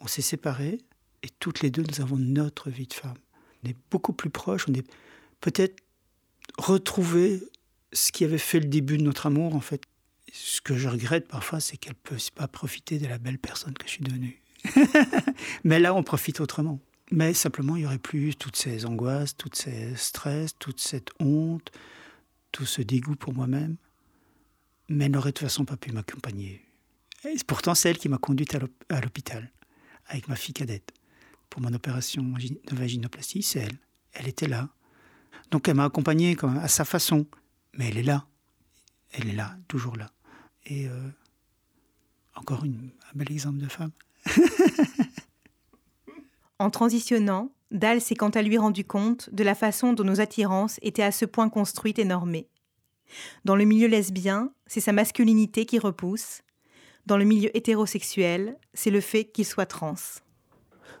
On 0.00 0.08
s'est 0.08 0.22
séparés, 0.22 0.80
et 1.22 1.28
toutes 1.38 1.60
les 1.60 1.70
deux, 1.70 1.84
nous 1.88 2.00
avons 2.00 2.16
notre 2.16 2.68
vie 2.68 2.88
de 2.88 2.94
femme. 2.94 3.14
On 3.62 3.68
est 3.68 3.76
beaucoup 3.92 4.12
plus 4.12 4.30
proches, 4.30 4.66
on 4.68 4.74
est 4.74 4.90
peut-être 5.40 5.84
retrouvé 6.58 7.44
ce 7.92 8.10
qui 8.10 8.24
avait 8.24 8.38
fait 8.38 8.58
le 8.58 8.66
début 8.66 8.98
de 8.98 9.04
notre 9.04 9.26
amour, 9.26 9.54
en 9.54 9.60
fait, 9.60 9.80
ce 10.32 10.60
que 10.60 10.76
je 10.76 10.88
regrette 10.88 11.28
parfois, 11.28 11.60
c'est 11.60 11.76
qu'elle 11.76 11.94
ne 11.94 12.16
peut 12.16 12.22
pas 12.34 12.48
profiter 12.48 12.98
de 12.98 13.06
la 13.06 13.18
belle 13.18 13.38
personne 13.38 13.74
que 13.74 13.86
je 13.86 13.92
suis 13.92 14.04
devenue. 14.04 14.40
Mais 15.64 15.78
là, 15.78 15.94
on 15.94 16.02
profite 16.02 16.40
autrement. 16.40 16.80
Mais 17.10 17.34
simplement, 17.34 17.76
il 17.76 17.80
n'y 17.80 17.86
aurait 17.86 17.98
plus 17.98 18.34
toutes 18.34 18.56
ces 18.56 18.86
angoisses, 18.86 19.36
tous 19.36 19.50
ces 19.54 19.94
stress, 19.94 20.56
toute 20.58 20.80
cette 20.80 21.10
honte, 21.20 21.70
tout 22.50 22.64
ce 22.64 22.82
dégoût 22.82 23.16
pour 23.16 23.34
moi-même. 23.34 23.76
Mais 24.88 25.06
elle 25.06 25.12
n'aurait 25.12 25.30
de 25.30 25.34
toute 25.34 25.46
façon 25.46 25.64
pas 25.64 25.76
pu 25.76 25.92
m'accompagner. 25.92 26.64
pourtant, 27.46 27.74
c'est 27.74 27.90
elle 27.90 27.98
qui 27.98 28.08
m'a 28.08 28.18
conduite 28.18 28.56
à 28.88 29.00
l'hôpital, 29.00 29.50
avec 30.06 30.28
ma 30.28 30.36
fille 30.36 30.54
cadette, 30.54 30.92
pour 31.50 31.62
mon 31.62 31.72
opération 31.72 32.22
de 32.22 32.74
vaginoplastie. 32.74 33.42
C'est 33.42 33.60
elle. 33.60 33.78
Elle 34.12 34.28
était 34.28 34.48
là. 34.48 34.68
Donc 35.50 35.68
elle 35.68 35.74
m'a 35.74 35.84
accompagné 35.84 36.36
à 36.60 36.68
sa 36.68 36.84
façon. 36.84 37.26
Mais 37.76 37.88
elle 37.88 37.98
est 37.98 38.02
là. 38.02 38.26
Elle 39.16 39.28
est 39.28 39.34
là, 39.34 39.56
toujours 39.68 39.96
là. 39.96 40.10
Et 40.66 40.88
euh, 40.88 41.08
encore 42.34 42.64
une, 42.64 42.90
un 43.12 43.18
bel 43.18 43.30
exemple 43.30 43.58
de 43.58 43.68
femme. 43.68 43.92
en 46.58 46.70
transitionnant, 46.70 47.52
Dahl 47.70 48.00
s'est 48.00 48.14
quant 48.14 48.30
à 48.30 48.42
lui 48.42 48.58
rendu 48.58 48.84
compte 48.84 49.28
de 49.32 49.44
la 49.44 49.54
façon 49.54 49.92
dont 49.92 50.04
nos 50.04 50.20
attirances 50.20 50.78
étaient 50.82 51.02
à 51.02 51.12
ce 51.12 51.24
point 51.24 51.48
construites 51.48 51.98
et 51.98 52.04
normées. 52.04 52.48
Dans 53.44 53.56
le 53.56 53.64
milieu 53.64 53.86
lesbien, 53.86 54.52
c'est 54.66 54.80
sa 54.80 54.92
masculinité 54.92 55.66
qui 55.66 55.78
repousse. 55.78 56.42
Dans 57.06 57.16
le 57.16 57.24
milieu 57.24 57.54
hétérosexuel, 57.56 58.56
c'est 58.72 58.90
le 58.90 59.00
fait 59.00 59.24
qu'il 59.24 59.44
soit 59.44 59.66
trans. 59.66 59.94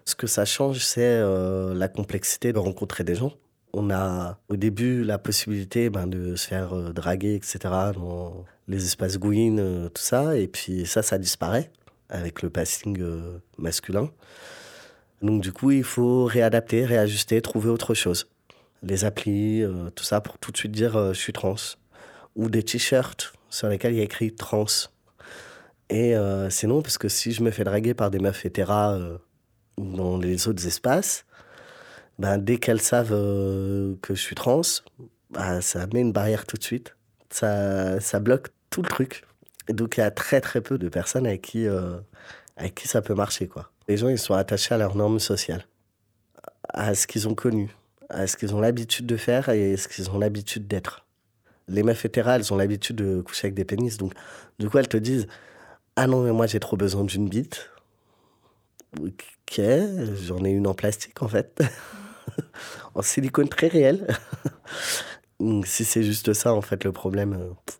Ce 0.04 0.14
que 0.14 0.26
ça 0.26 0.44
change, 0.44 0.80
c'est 0.80 1.00
euh, 1.00 1.74
la 1.74 1.88
complexité 1.88 2.52
de 2.52 2.58
rencontrer 2.58 3.04
des 3.04 3.14
gens 3.14 3.32
on 3.74 3.90
a 3.90 4.38
au 4.48 4.56
début 4.56 5.02
la 5.02 5.18
possibilité 5.18 5.90
ben, 5.90 6.06
de 6.06 6.36
se 6.36 6.46
faire 6.46 6.74
euh, 6.74 6.92
draguer, 6.92 7.34
etc., 7.34 7.58
dans 7.94 8.44
les 8.68 8.84
espaces 8.84 9.18
Gwyn, 9.18 9.58
euh, 9.58 9.88
tout 9.88 10.02
ça. 10.02 10.36
Et 10.36 10.46
puis 10.46 10.86
ça, 10.86 11.02
ça 11.02 11.18
disparaît 11.18 11.70
avec 12.08 12.42
le 12.42 12.50
passing 12.50 13.00
euh, 13.00 13.38
masculin. 13.58 14.10
Donc 15.22 15.42
du 15.42 15.52
coup, 15.52 15.72
il 15.72 15.82
faut 15.82 16.24
réadapter, 16.24 16.84
réajuster, 16.84 17.42
trouver 17.42 17.68
autre 17.68 17.94
chose. 17.94 18.28
Les 18.82 19.04
applis, 19.04 19.64
tout 19.94 20.04
ça, 20.04 20.20
pour 20.20 20.38
tout 20.38 20.52
de 20.52 20.58
suite 20.58 20.72
dire 20.72 21.14
je 21.14 21.18
suis 21.18 21.32
trans. 21.32 21.54
Ou 22.36 22.50
des 22.50 22.62
t-shirts 22.62 23.32
sur 23.48 23.68
lesquels 23.68 23.94
il 23.94 23.96
y 23.96 24.00
a 24.00 24.04
écrit 24.04 24.34
trans. 24.34 24.66
Et 25.88 26.14
c'est 26.50 26.66
non, 26.66 26.82
parce 26.82 26.98
que 26.98 27.08
si 27.08 27.32
je 27.32 27.42
me 27.42 27.50
fais 27.50 27.64
draguer 27.64 27.94
par 27.94 28.10
des 28.10 28.18
meufs 28.18 28.44
hétéras 28.44 28.98
dans 29.78 30.18
les 30.18 30.48
autres 30.48 30.66
espaces, 30.66 31.24
ben, 32.18 32.38
dès 32.38 32.58
qu'elles 32.58 32.80
savent 32.80 33.12
euh, 33.12 33.94
que 34.02 34.14
je 34.14 34.20
suis 34.20 34.34
trans, 34.34 34.60
bah, 35.30 35.60
ça 35.60 35.86
met 35.92 36.00
une 36.00 36.12
barrière 36.12 36.46
tout 36.46 36.56
de 36.56 36.62
suite. 36.62 36.96
Ça, 37.30 38.00
ça 38.00 38.20
bloque 38.20 38.48
tout 38.70 38.82
le 38.82 38.88
truc. 38.88 39.24
Et 39.68 39.72
donc, 39.72 39.96
il 39.96 40.00
y 40.00 40.02
a 40.02 40.10
très, 40.10 40.40
très 40.40 40.60
peu 40.60 40.78
de 40.78 40.88
personnes 40.88 41.26
avec 41.26 41.42
qui, 41.42 41.66
euh, 41.66 41.98
avec 42.56 42.74
qui 42.74 42.88
ça 42.88 43.02
peut 43.02 43.14
marcher. 43.14 43.48
Quoi. 43.48 43.70
Les 43.88 43.96
gens, 43.96 44.08
ils 44.08 44.18
sont 44.18 44.34
attachés 44.34 44.74
à 44.74 44.78
leurs 44.78 44.96
normes 44.96 45.18
sociales, 45.18 45.66
à 46.68 46.94
ce 46.94 47.06
qu'ils 47.06 47.28
ont 47.28 47.34
connu, 47.34 47.74
à 48.10 48.26
ce 48.26 48.36
qu'ils 48.36 48.54
ont 48.54 48.60
l'habitude 48.60 49.06
de 49.06 49.16
faire 49.16 49.48
et 49.48 49.76
ce 49.76 49.88
qu'ils 49.88 50.10
ont 50.10 50.18
l'habitude 50.18 50.68
d'être. 50.68 51.06
Les 51.66 51.82
meufs 51.82 52.04
hétéras, 52.04 52.36
elles 52.36 52.52
ont 52.52 52.56
l'habitude 52.56 52.96
de 52.96 53.22
coucher 53.22 53.46
avec 53.46 53.54
des 53.54 53.64
pénis. 53.64 53.96
Donc, 53.96 54.12
du 54.58 54.68
coup, 54.68 54.78
elles 54.78 54.88
te 54.88 54.98
disent 54.98 55.26
Ah 55.96 56.06
non, 56.06 56.22
mais 56.22 56.32
moi, 56.32 56.46
j'ai 56.46 56.60
trop 56.60 56.76
besoin 56.76 57.04
d'une 57.04 57.28
bite. 57.28 57.70
Ok, 59.00 59.60
j'en 60.26 60.44
ai 60.44 60.50
une 60.50 60.66
en 60.66 60.74
plastique, 60.74 61.22
en 61.22 61.28
fait. 61.28 61.62
en 62.94 63.02
silicone 63.02 63.48
très 63.48 63.68
réel. 63.68 64.06
si 65.64 65.84
c'est 65.84 66.02
juste 66.02 66.32
ça, 66.32 66.54
en 66.54 66.62
fait, 66.62 66.84
le 66.84 66.92
problème, 66.92 67.34
je 67.34 67.44
euh, 67.44 67.74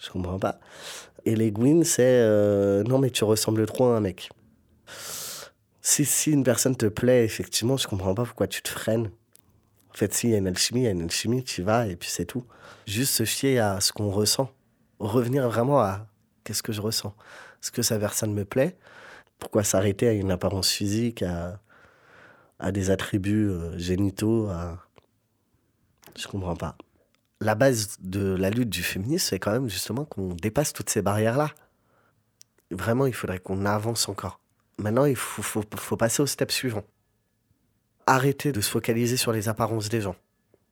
je 0.00 0.10
comprends 0.10 0.38
pas. 0.38 0.58
Et 1.24 1.36
les 1.36 1.50
Gwyn, 1.50 1.84
c'est 1.84 2.02
euh, 2.04 2.82
non, 2.84 2.98
mais 2.98 3.10
tu 3.10 3.24
ressembles 3.24 3.64
trop 3.66 3.86
à 3.86 3.96
un 3.96 4.00
mec. 4.00 4.30
Si, 5.80 6.04
si 6.04 6.32
une 6.32 6.44
personne 6.44 6.76
te 6.76 6.86
plaît, 6.86 7.24
effectivement, 7.24 7.76
je 7.76 7.86
comprends 7.86 8.14
pas 8.14 8.24
pourquoi 8.24 8.46
tu 8.46 8.62
te 8.62 8.68
freines. 8.68 9.10
En 9.90 9.96
fait, 9.96 10.12
s'il 10.12 10.30
y 10.30 10.34
a 10.34 10.38
une 10.38 10.48
alchimie, 10.48 10.80
il 10.80 10.84
y 10.84 10.88
a 10.88 10.90
une 10.90 11.02
alchimie, 11.02 11.44
tu 11.44 11.62
vas 11.62 11.86
et 11.86 11.96
puis 11.96 12.08
c'est 12.10 12.24
tout. 12.24 12.44
Juste 12.86 13.14
se 13.14 13.24
fier 13.24 13.58
à 13.60 13.80
ce 13.80 13.92
qu'on 13.92 14.10
ressent. 14.10 14.50
Revenir 14.98 15.48
vraiment 15.48 15.80
à 15.80 16.06
qu'est-ce 16.42 16.62
que 16.62 16.72
je 16.72 16.80
ressens. 16.80 17.14
Est-ce 17.62 17.70
que 17.70 17.82
sa 17.82 17.98
personne 17.98 18.34
me 18.34 18.44
plaît? 18.44 18.76
Pourquoi 19.38 19.62
s'arrêter 19.62 20.08
à 20.08 20.12
une 20.12 20.30
apparence 20.30 20.70
physique, 20.70 21.22
à 22.58 22.72
des 22.72 22.90
attributs 22.90 23.48
euh, 23.48 23.76
génitaux. 23.78 24.48
À... 24.48 24.78
Je 26.16 26.26
comprends 26.28 26.56
pas. 26.56 26.76
La 27.40 27.54
base 27.54 27.98
de 28.00 28.34
la 28.34 28.50
lutte 28.50 28.70
du 28.70 28.82
féminisme, 28.82 29.26
c'est 29.30 29.38
quand 29.38 29.52
même 29.52 29.68
justement 29.68 30.04
qu'on 30.04 30.34
dépasse 30.34 30.72
toutes 30.72 30.90
ces 30.90 31.02
barrières-là. 31.02 31.50
Vraiment, 32.70 33.06
il 33.06 33.14
faudrait 33.14 33.40
qu'on 33.40 33.66
avance 33.66 34.08
encore. 34.08 34.40
Maintenant, 34.78 35.04
il 35.04 35.16
faut, 35.16 35.42
faut, 35.42 35.64
faut 35.76 35.96
passer 35.96 36.22
au 36.22 36.26
step 36.26 36.50
suivant. 36.50 36.84
Arrêter 38.06 38.52
de 38.52 38.60
se 38.60 38.70
focaliser 38.70 39.16
sur 39.16 39.32
les 39.32 39.48
apparences 39.48 39.88
des 39.88 40.00
gens. 40.00 40.16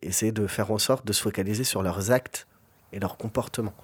Essayer 0.01 0.33
de 0.33 0.47
faire 0.47 0.71
en 0.71 0.79
sorte 0.79 1.07
de 1.07 1.13
se 1.13 1.23
focaliser 1.23 1.65
sur 1.65 1.83
leurs 1.83 2.11
actes 2.11 2.47
et 2.93 2.99
leurs 2.99 3.17
comportements. 3.17 3.75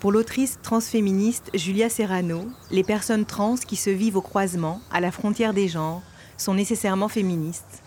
Pour 0.00 0.12
l'autrice 0.12 0.60
transféministe 0.62 1.50
Julia 1.54 1.88
Serrano, 1.88 2.46
les 2.70 2.84
personnes 2.84 3.24
trans 3.24 3.56
qui 3.56 3.74
se 3.74 3.90
vivent 3.90 4.16
au 4.16 4.22
croisement, 4.22 4.80
à 4.92 5.00
la 5.00 5.10
frontière 5.10 5.52
des 5.52 5.66
genres, 5.66 6.02
sont 6.36 6.54
nécessairement 6.54 7.08
féministes. 7.08 7.82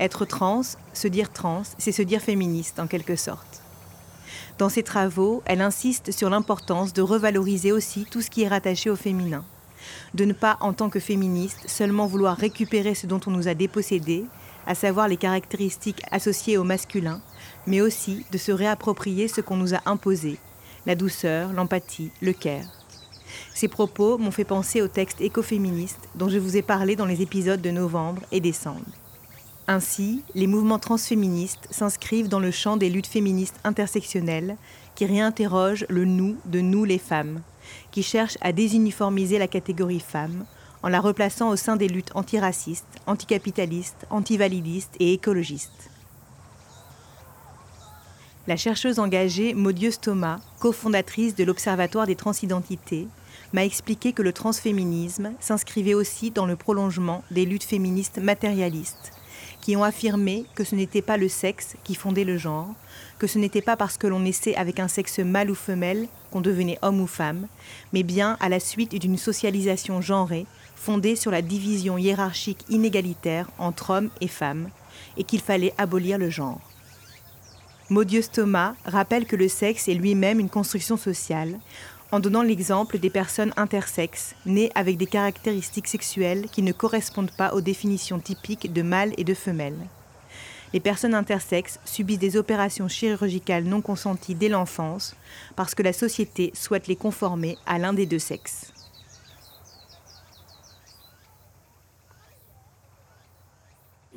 Être 0.00 0.24
trans, 0.24 0.62
se 0.94 1.08
dire 1.08 1.30
trans, 1.30 1.64
c'est 1.76 1.92
se 1.92 2.00
dire 2.00 2.22
féministe 2.22 2.80
en 2.80 2.86
quelque 2.86 3.16
sorte. 3.16 3.60
Dans 4.56 4.70
ses 4.70 4.82
travaux, 4.82 5.42
elle 5.44 5.60
insiste 5.60 6.10
sur 6.10 6.30
l'importance 6.30 6.94
de 6.94 7.02
revaloriser 7.02 7.70
aussi 7.70 8.06
tout 8.10 8.22
ce 8.22 8.30
qui 8.30 8.44
est 8.44 8.48
rattaché 8.48 8.88
au 8.88 8.96
féminin. 8.96 9.44
De 10.14 10.24
ne 10.24 10.32
pas, 10.32 10.56
en 10.60 10.72
tant 10.72 10.88
que 10.88 11.00
féministe, 11.00 11.68
seulement 11.68 12.06
vouloir 12.06 12.34
récupérer 12.34 12.94
ce 12.94 13.06
dont 13.06 13.20
on 13.26 13.30
nous 13.30 13.48
a 13.48 13.52
dépossédé, 13.52 14.24
à 14.66 14.74
savoir 14.74 15.06
les 15.06 15.18
caractéristiques 15.18 16.02
associées 16.10 16.56
au 16.56 16.64
masculin, 16.64 17.20
mais 17.66 17.82
aussi 17.82 18.24
de 18.32 18.38
se 18.38 18.52
réapproprier 18.52 19.28
ce 19.28 19.42
qu'on 19.42 19.56
nous 19.56 19.74
a 19.74 19.82
imposé, 19.84 20.38
la 20.86 20.94
douceur, 20.94 21.52
l'empathie, 21.52 22.10
le 22.20 22.32
care. 22.32 22.64
Ces 23.54 23.68
propos 23.68 24.18
m'ont 24.18 24.30
fait 24.30 24.44
penser 24.44 24.82
au 24.82 24.88
texte 24.88 25.20
écoféministe 25.20 26.08
dont 26.14 26.28
je 26.28 26.38
vous 26.38 26.56
ai 26.56 26.62
parlé 26.62 26.96
dans 26.96 27.06
les 27.06 27.22
épisodes 27.22 27.62
de 27.62 27.70
novembre 27.70 28.22
et 28.32 28.40
décembre. 28.40 28.80
Ainsi, 29.68 30.22
les 30.34 30.48
mouvements 30.48 30.80
transféministes 30.80 31.68
s'inscrivent 31.70 32.28
dans 32.28 32.40
le 32.40 32.50
champ 32.50 32.76
des 32.76 32.90
luttes 32.90 33.06
féministes 33.06 33.60
intersectionnelles 33.62 34.56
qui 34.94 35.06
réinterrogent 35.06 35.86
le 35.88 36.04
nous 36.04 36.36
de 36.46 36.60
nous 36.60 36.84
les 36.84 36.98
femmes, 36.98 37.40
qui 37.92 38.02
cherchent 38.02 38.38
à 38.40 38.52
désuniformiser 38.52 39.38
la 39.38 39.46
catégorie 39.46 40.00
femme 40.00 40.44
en 40.82 40.88
la 40.88 41.00
replaçant 41.00 41.48
au 41.48 41.56
sein 41.56 41.76
des 41.76 41.86
luttes 41.86 42.10
antiracistes, 42.16 42.98
anticapitalistes, 43.06 44.04
antivalidistes 44.10 44.96
et 44.98 45.12
écologistes. 45.12 45.91
La 48.48 48.56
chercheuse 48.56 48.98
engagée 48.98 49.54
Maudieuse 49.54 50.00
Thomas, 50.00 50.40
cofondatrice 50.58 51.36
de 51.36 51.44
l'Observatoire 51.44 52.08
des 52.08 52.16
transidentités, 52.16 53.06
m'a 53.52 53.64
expliqué 53.64 54.12
que 54.12 54.22
le 54.22 54.32
transféminisme 54.32 55.30
s'inscrivait 55.38 55.94
aussi 55.94 56.32
dans 56.32 56.46
le 56.46 56.56
prolongement 56.56 57.22
des 57.30 57.44
luttes 57.44 57.62
féministes 57.62 58.18
matérialistes, 58.18 59.12
qui 59.60 59.76
ont 59.76 59.84
affirmé 59.84 60.44
que 60.56 60.64
ce 60.64 60.74
n'était 60.74 61.02
pas 61.02 61.18
le 61.18 61.28
sexe 61.28 61.76
qui 61.84 61.94
fondait 61.94 62.24
le 62.24 62.36
genre, 62.36 62.74
que 63.20 63.28
ce 63.28 63.38
n'était 63.38 63.62
pas 63.62 63.76
parce 63.76 63.96
que 63.96 64.08
l'on 64.08 64.18
naissait 64.18 64.56
avec 64.56 64.80
un 64.80 64.88
sexe 64.88 65.20
mâle 65.20 65.52
ou 65.52 65.54
femelle 65.54 66.08
qu'on 66.32 66.40
devenait 66.40 66.80
homme 66.82 67.00
ou 67.00 67.06
femme, 67.06 67.46
mais 67.92 68.02
bien 68.02 68.36
à 68.40 68.48
la 68.48 68.58
suite 68.58 68.92
d'une 69.00 69.18
socialisation 69.18 70.00
genrée 70.00 70.46
fondée 70.74 71.14
sur 71.14 71.30
la 71.30 71.42
division 71.42 71.96
hiérarchique 71.96 72.64
inégalitaire 72.68 73.48
entre 73.58 73.90
hommes 73.90 74.10
et 74.20 74.26
femmes, 74.26 74.68
et 75.16 75.22
qu'il 75.22 75.40
fallait 75.40 75.74
abolir 75.78 76.18
le 76.18 76.28
genre. 76.28 76.71
Maudieuse 77.90 78.30
Thomas 78.30 78.74
rappelle 78.84 79.26
que 79.26 79.36
le 79.36 79.48
sexe 79.48 79.88
est 79.88 79.94
lui-même 79.94 80.40
une 80.40 80.48
construction 80.48 80.96
sociale, 80.96 81.58
en 82.12 82.20
donnant 82.20 82.42
l'exemple 82.42 82.98
des 82.98 83.10
personnes 83.10 83.52
intersexes, 83.56 84.34
nées 84.46 84.70
avec 84.74 84.96
des 84.96 85.06
caractéristiques 85.06 85.88
sexuelles 85.88 86.46
qui 86.52 86.62
ne 86.62 86.72
correspondent 86.72 87.32
pas 87.32 87.52
aux 87.54 87.60
définitions 87.60 88.20
typiques 88.20 88.72
de 88.72 88.82
mâle 88.82 89.12
et 89.18 89.24
de 89.24 89.34
femelle. 89.34 89.76
Les 90.72 90.80
personnes 90.80 91.14
intersexes 91.14 91.80
subissent 91.84 92.18
des 92.18 92.36
opérations 92.36 92.88
chirurgicales 92.88 93.64
non 93.64 93.82
consenties 93.82 94.34
dès 94.34 94.48
l'enfance 94.48 95.14
parce 95.56 95.74
que 95.74 95.82
la 95.82 95.92
société 95.92 96.50
souhaite 96.54 96.86
les 96.86 96.96
conformer 96.96 97.58
à 97.66 97.78
l'un 97.78 97.92
des 97.92 98.06
deux 98.06 98.18
sexes. 98.18 98.71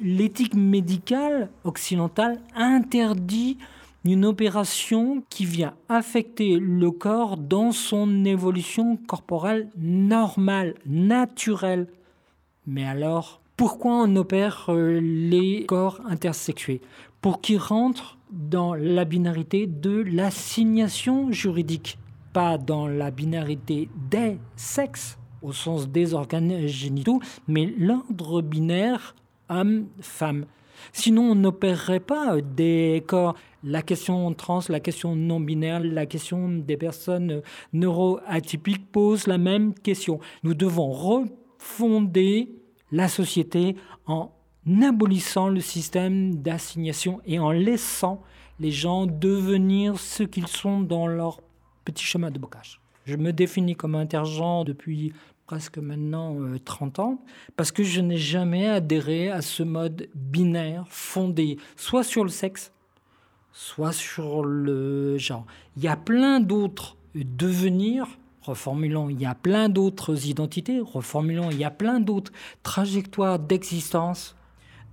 L'éthique 0.08 0.54
médicale 0.54 1.50
occidentale 1.64 2.40
interdit 2.56 3.58
une 4.04 4.24
opération 4.24 5.24
qui 5.32 5.46
vient 5.46 5.74
affecter 5.90 6.60
le 6.60 6.92
corps 6.92 7.38
dans 7.38 7.72
son 7.72 8.24
évolution 8.24 8.98
corporelle 9.08 9.68
normale, 9.76 10.76
naturelle. 10.86 11.88
Mais 12.68 12.86
alors, 12.86 13.42
pourquoi 13.58 14.04
on 14.04 14.16
opère 14.16 14.68
euh, 14.70 15.00
les 15.02 15.66
corps 15.66 16.00
intersexués? 16.08 16.82
Pour 17.20 17.42
qu'ils 17.42 17.58
rentrent 17.58 18.20
dans 18.32 18.76
la 18.76 19.06
binarité 19.06 19.66
de 19.66 20.04
l'assignation 20.04 21.32
juridique, 21.32 21.98
pas 22.32 22.60
dans 22.60 22.88
la 22.88 23.10
binarité 23.10 23.90
des 24.12 24.38
sexes, 24.56 25.18
au 25.42 25.52
sens 25.52 25.90
des 25.90 26.14
organes 26.14 26.68
génitaux, 26.68 27.22
mais 27.48 27.74
l'ordre 27.80 28.44
binaire 28.44 29.16
homme-femme. 29.50 30.46
Sinon, 30.94 31.32
on 31.32 31.36
n'opérerait 31.36 32.00
pas 32.00 32.42
des 32.42 33.04
corps. 33.08 33.36
La 33.64 33.82
question 33.82 34.32
trans, 34.34 34.60
la 34.70 34.80
question 34.80 35.16
non 35.16 35.40
binaire, 35.40 35.82
la 35.84 36.06
question 36.06 36.50
des 36.50 36.78
personnes 36.78 37.42
neuroatypiques 37.74 38.92
pose 38.92 39.28
la 39.28 39.38
même 39.38 39.74
question. 39.74 40.20
Nous 40.44 40.54
devons 40.54 40.92
refonder 40.92 42.50
la 42.92 43.08
société 43.08 43.76
en 44.06 44.32
abolissant 44.84 45.48
le 45.50 45.62
système 45.62 46.36
d'assignation 46.36 47.22
et 47.26 47.40
en 47.40 47.52
laissant 47.52 48.22
les 48.60 48.72
gens 48.72 49.06
devenir 49.06 50.00
ce 50.00 50.24
qu'ils 50.24 50.48
sont 50.48 50.82
dans 50.82 51.08
leur 51.08 51.42
petit 51.84 52.06
chemin 52.06 52.32
de 52.32 52.40
bocage. 52.40 52.82
Je 53.06 53.16
me 53.16 53.32
définis 53.32 53.76
comme 53.76 53.96
intergent 53.96 54.64
depuis 54.64 55.14
presque 55.46 55.78
maintenant 55.78 56.36
30 56.64 57.00
euh, 57.00 57.02
ans, 57.02 57.20
parce 57.56 57.72
que 57.72 57.84
je 57.84 58.02
n'ai 58.02 58.18
jamais 58.18 58.68
adhéré 58.68 59.30
à 59.30 59.42
ce 59.42 59.64
mode 59.64 60.10
binaire 60.16 60.86
fondé 60.90 61.58
soit 61.76 62.04
sur 62.04 62.24
le 62.24 62.30
sexe, 62.30 62.72
soit 63.52 63.92
sur 63.92 64.44
le 64.44 65.18
genre. 65.18 65.46
Il 65.78 65.84
y 65.84 65.88
a 65.88 65.96
plein 65.96 66.40
d'autres 66.40 66.98
devenirs, 67.14 68.08
reformulons, 68.42 69.10
il 69.10 69.22
y 69.22 69.26
a 69.26 69.36
plein 69.36 69.70
d'autres 69.70 70.28
identités, 70.28 70.80
reformulons, 70.80 71.52
il 71.52 71.58
y 71.58 71.64
a 71.64 71.72
plein 71.72 72.00
d'autres 72.00 72.32
trajectoires 72.64 73.40
d'existence. 73.40 74.36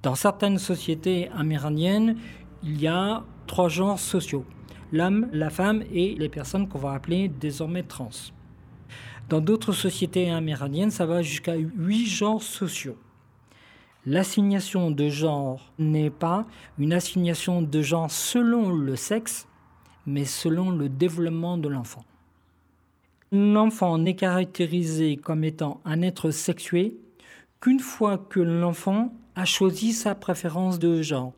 Dans 0.02 0.14
certaines 0.14 0.58
sociétés 0.58 1.30
amérindiennes, 1.34 2.16
il 2.62 2.80
y 2.80 2.88
a 2.88 3.24
trois 3.46 3.68
genres 3.68 4.00
sociaux. 4.00 4.44
L'homme, 4.92 5.28
la 5.32 5.48
femme 5.48 5.82
et 5.92 6.14
les 6.16 6.28
personnes 6.28 6.68
qu'on 6.68 6.78
va 6.78 6.92
appeler 6.92 7.28
désormais 7.28 7.82
trans. 7.82 8.10
Dans 9.28 9.40
d'autres 9.40 9.72
sociétés 9.72 10.30
amérindiennes, 10.30 10.90
ça 10.90 11.06
va 11.06 11.22
jusqu'à 11.22 11.54
huit 11.54 12.06
genres 12.06 12.42
sociaux. 12.42 12.96
L'assignation 14.04 14.90
de 14.90 15.08
genre 15.08 15.72
n'est 15.78 16.10
pas 16.10 16.44
une 16.78 16.92
assignation 16.92 17.62
de 17.62 17.82
genre 17.82 18.10
selon 18.10 18.70
le 18.72 18.96
sexe, 18.96 19.46
mais 20.06 20.24
selon 20.24 20.70
le 20.70 20.88
développement 20.88 21.56
de 21.56 21.68
l'enfant. 21.68 22.04
L'enfant 23.30 23.98
n'est 23.98 24.16
caractérisé 24.16 25.16
comme 25.16 25.44
étant 25.44 25.80
un 25.84 26.02
être 26.02 26.30
sexué 26.30 26.96
qu'une 27.60 27.80
fois 27.80 28.18
que 28.18 28.40
l'enfant 28.40 29.14
a 29.36 29.44
choisi 29.44 29.92
sa 29.92 30.14
préférence 30.14 30.78
de 30.78 31.00
genre, 31.00 31.32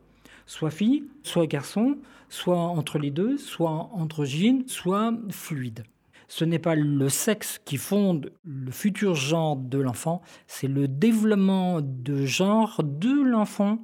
soit 0.47 0.71
fille, 0.71 1.03
soit 1.23 1.47
garçon, 1.47 1.97
soit 2.29 2.57
entre 2.57 2.97
les 2.97 3.11
deux, 3.11 3.37
soit 3.37 3.89
androgyne, 3.93 4.67
soit 4.67 5.13
fluide 5.29 5.85
ce 6.27 6.45
n'est 6.45 6.59
pas 6.59 6.75
le 6.75 7.09
sexe 7.09 7.59
qui 7.63 7.77
fonde 7.77 8.31
le 8.43 8.71
futur 8.71 9.15
genre 9.15 9.55
de 9.55 9.77
l'enfant, 9.77 10.21
c'est 10.47 10.67
le 10.67 10.87
développement 10.87 11.81
de 11.81 12.25
genre 12.25 12.81
de 12.83 13.21
l'enfant 13.23 13.79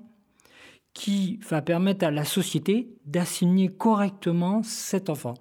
qui 0.94 1.40
va 1.50 1.62
permettre 1.62 2.06
à 2.06 2.12
la 2.12 2.26
société 2.26 2.90
d'assigner 3.06 3.70
correctement 3.70 4.62
cet 4.64 5.10
enfant. 5.10 5.36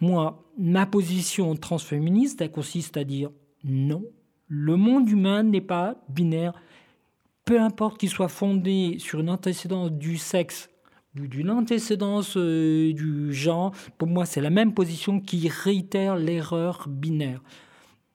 Moi, 0.00 0.44
ma 0.58 0.86
position 0.86 1.54
transféministe, 1.54 2.40
elle 2.40 2.50
consiste 2.50 2.96
à 2.96 3.04
dire 3.04 3.30
non, 3.64 4.04
le 4.48 4.76
monde 4.76 5.08
humain 5.08 5.42
n'est 5.42 5.60
pas 5.60 5.96
binaire. 6.08 6.54
Peu 7.44 7.60
importe 7.60 7.98
qu'il 7.98 8.08
soit 8.08 8.28
fondé 8.28 8.96
sur 8.98 9.20
une 9.20 9.30
antécédence 9.30 9.92
du 9.92 10.16
sexe 10.16 10.68
d'une 11.16 11.50
antécédence 11.50 12.36
euh, 12.36 12.92
du 12.92 13.32
genre, 13.32 13.72
pour 13.98 14.08
moi, 14.08 14.26
c'est 14.26 14.40
la 14.40 14.50
même 14.50 14.74
position 14.74 15.20
qui 15.20 15.48
réitère 15.48 16.16
l'erreur 16.16 16.86
binaire. 16.88 17.42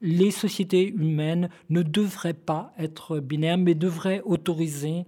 Les 0.02 0.32
sociétés 0.32 0.88
humaines 0.88 1.50
ne 1.70 1.84
devraient 1.84 2.34
pas 2.34 2.74
être 2.78 3.20
binaires, 3.20 3.58
mais 3.58 3.76
devraient 3.76 4.22
autoriser 4.26 5.06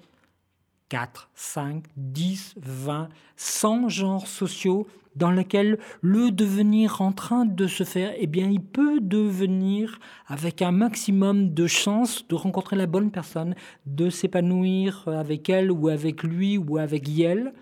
4, 0.90 1.30
5, 1.34 1.84
10, 1.98 2.56
20, 2.57 3.10
100 3.36 3.90
genres 3.90 4.28
sociaux 4.28 4.88
dans 5.15 5.31
lesquels 5.31 5.77
le 6.02 6.31
devenir 6.31 7.02
en 7.02 7.11
train 7.11 7.45
de 7.45 7.68
se 7.68 7.84
faire, 7.84 8.14
eh 8.18 8.27
bien, 8.27 8.49
il 8.49 8.61
peut 8.61 8.99
devenir 8.99 9.99
avec 10.27 10.61
un 10.61 10.72
maximum 10.72 11.53
de 11.53 11.68
chances 11.68 12.27
de 12.27 12.35
rencontrer 12.35 12.76
la 12.76 12.88
bonne 12.88 13.11
personne, 13.11 13.56
de 13.85 14.10
s'épanouir 14.10 15.07
avec 15.07 15.49
elle 15.49 15.72
ou 15.72 15.90
avec 15.90 16.23
lui 16.23 16.57
ou 16.57 16.77
avec 16.77 17.07
elle 17.19 17.53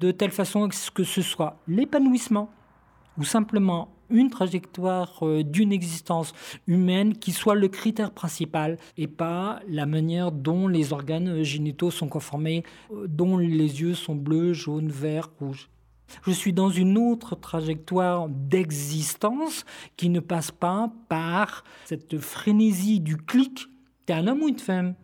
de 0.00 0.10
telle 0.10 0.32
façon 0.32 0.68
que 0.94 1.04
ce 1.04 1.22
soit 1.22 1.60
l'épanouissement 1.68 2.50
ou 3.18 3.24
simplement 3.24 3.88
une 4.10 4.30
trajectoire 4.30 5.18
euh, 5.22 5.42
d'une 5.42 5.72
existence 5.72 6.32
humaine 6.66 7.14
qui 7.14 7.32
soit 7.32 7.54
le 7.54 7.68
critère 7.68 8.10
principal 8.10 8.78
et 8.96 9.06
pas 9.06 9.60
la 9.68 9.86
manière 9.86 10.32
dont 10.32 10.68
les 10.68 10.92
organes 10.92 11.42
génitaux 11.42 11.90
sont 11.90 12.08
conformés, 12.08 12.62
euh, 12.92 13.06
dont 13.08 13.38
les 13.38 13.80
yeux 13.80 13.94
sont 13.94 14.14
bleus, 14.14 14.52
jaunes, 14.52 14.90
verts, 14.90 15.30
rouges. 15.40 15.71
Je 16.26 16.30
suis 16.30 16.52
dans 16.52 16.70
une 16.70 16.98
autre 16.98 17.34
trajectoire 17.36 18.28
d'existence 18.28 19.64
qui 19.96 20.08
ne 20.08 20.20
passe 20.20 20.50
pas 20.50 20.90
par 21.08 21.64
cette 21.84 22.18
frénésie 22.18 23.00
du 23.00 23.16
clic. 23.16 23.68
T'es 24.06 24.14
un 24.14 24.26
homme 24.26 24.42
ou 24.42 24.48
une 24.48 24.58
femme? 24.58 24.94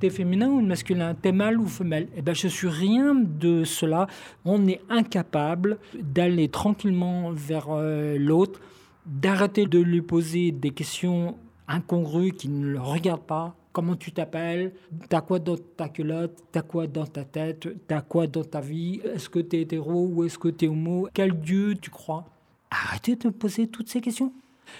T'es 0.00 0.10
féminin 0.10 0.48
ou 0.48 0.60
masculin, 0.60 1.14
t'es 1.14 1.30
mâle 1.30 1.60
ou 1.60 1.66
femelle? 1.66 2.08
Eh 2.16 2.22
ben, 2.22 2.34
je 2.34 2.48
suis 2.48 2.68
rien 2.68 3.14
de 3.14 3.62
cela. 3.62 4.08
On 4.44 4.66
est 4.66 4.80
incapable 4.90 5.78
d'aller 5.94 6.48
tranquillement 6.48 7.30
vers 7.30 7.66
euh, 7.70 8.16
l'autre, 8.18 8.60
d'arrêter 9.06 9.66
de 9.66 9.78
lui 9.78 10.02
poser 10.02 10.50
des 10.50 10.70
questions 10.70 11.36
incongrues 11.68 12.32
qui 12.32 12.48
ne 12.48 12.66
le 12.66 12.80
regardent 12.80 13.26
pas. 13.26 13.54
Comment 13.72 13.96
tu 13.96 14.12
t'appelles? 14.12 14.72
T'as 15.08 15.22
quoi 15.22 15.38
dans 15.38 15.56
ta 15.56 15.88
culotte? 15.88 16.44
T'as 16.52 16.62
quoi 16.62 16.86
dans 16.86 17.06
ta 17.06 17.24
tête? 17.24 17.68
T'as 17.86 18.02
quoi 18.02 18.26
dans 18.26 18.44
ta 18.44 18.60
vie? 18.60 19.00
Est-ce 19.04 19.30
que 19.30 19.38
t'es 19.38 19.62
hétéro 19.62 20.08
ou 20.08 20.24
est-ce 20.24 20.38
que 20.38 20.48
t'es 20.48 20.68
homo? 20.68 21.08
Quel 21.14 21.40
Dieu 21.40 21.74
tu 21.74 21.90
crois? 21.90 22.26
Arrêtez 22.70 23.16
de 23.16 23.30
poser 23.30 23.66
toutes 23.68 23.88
ces 23.88 24.00
questions. 24.00 24.32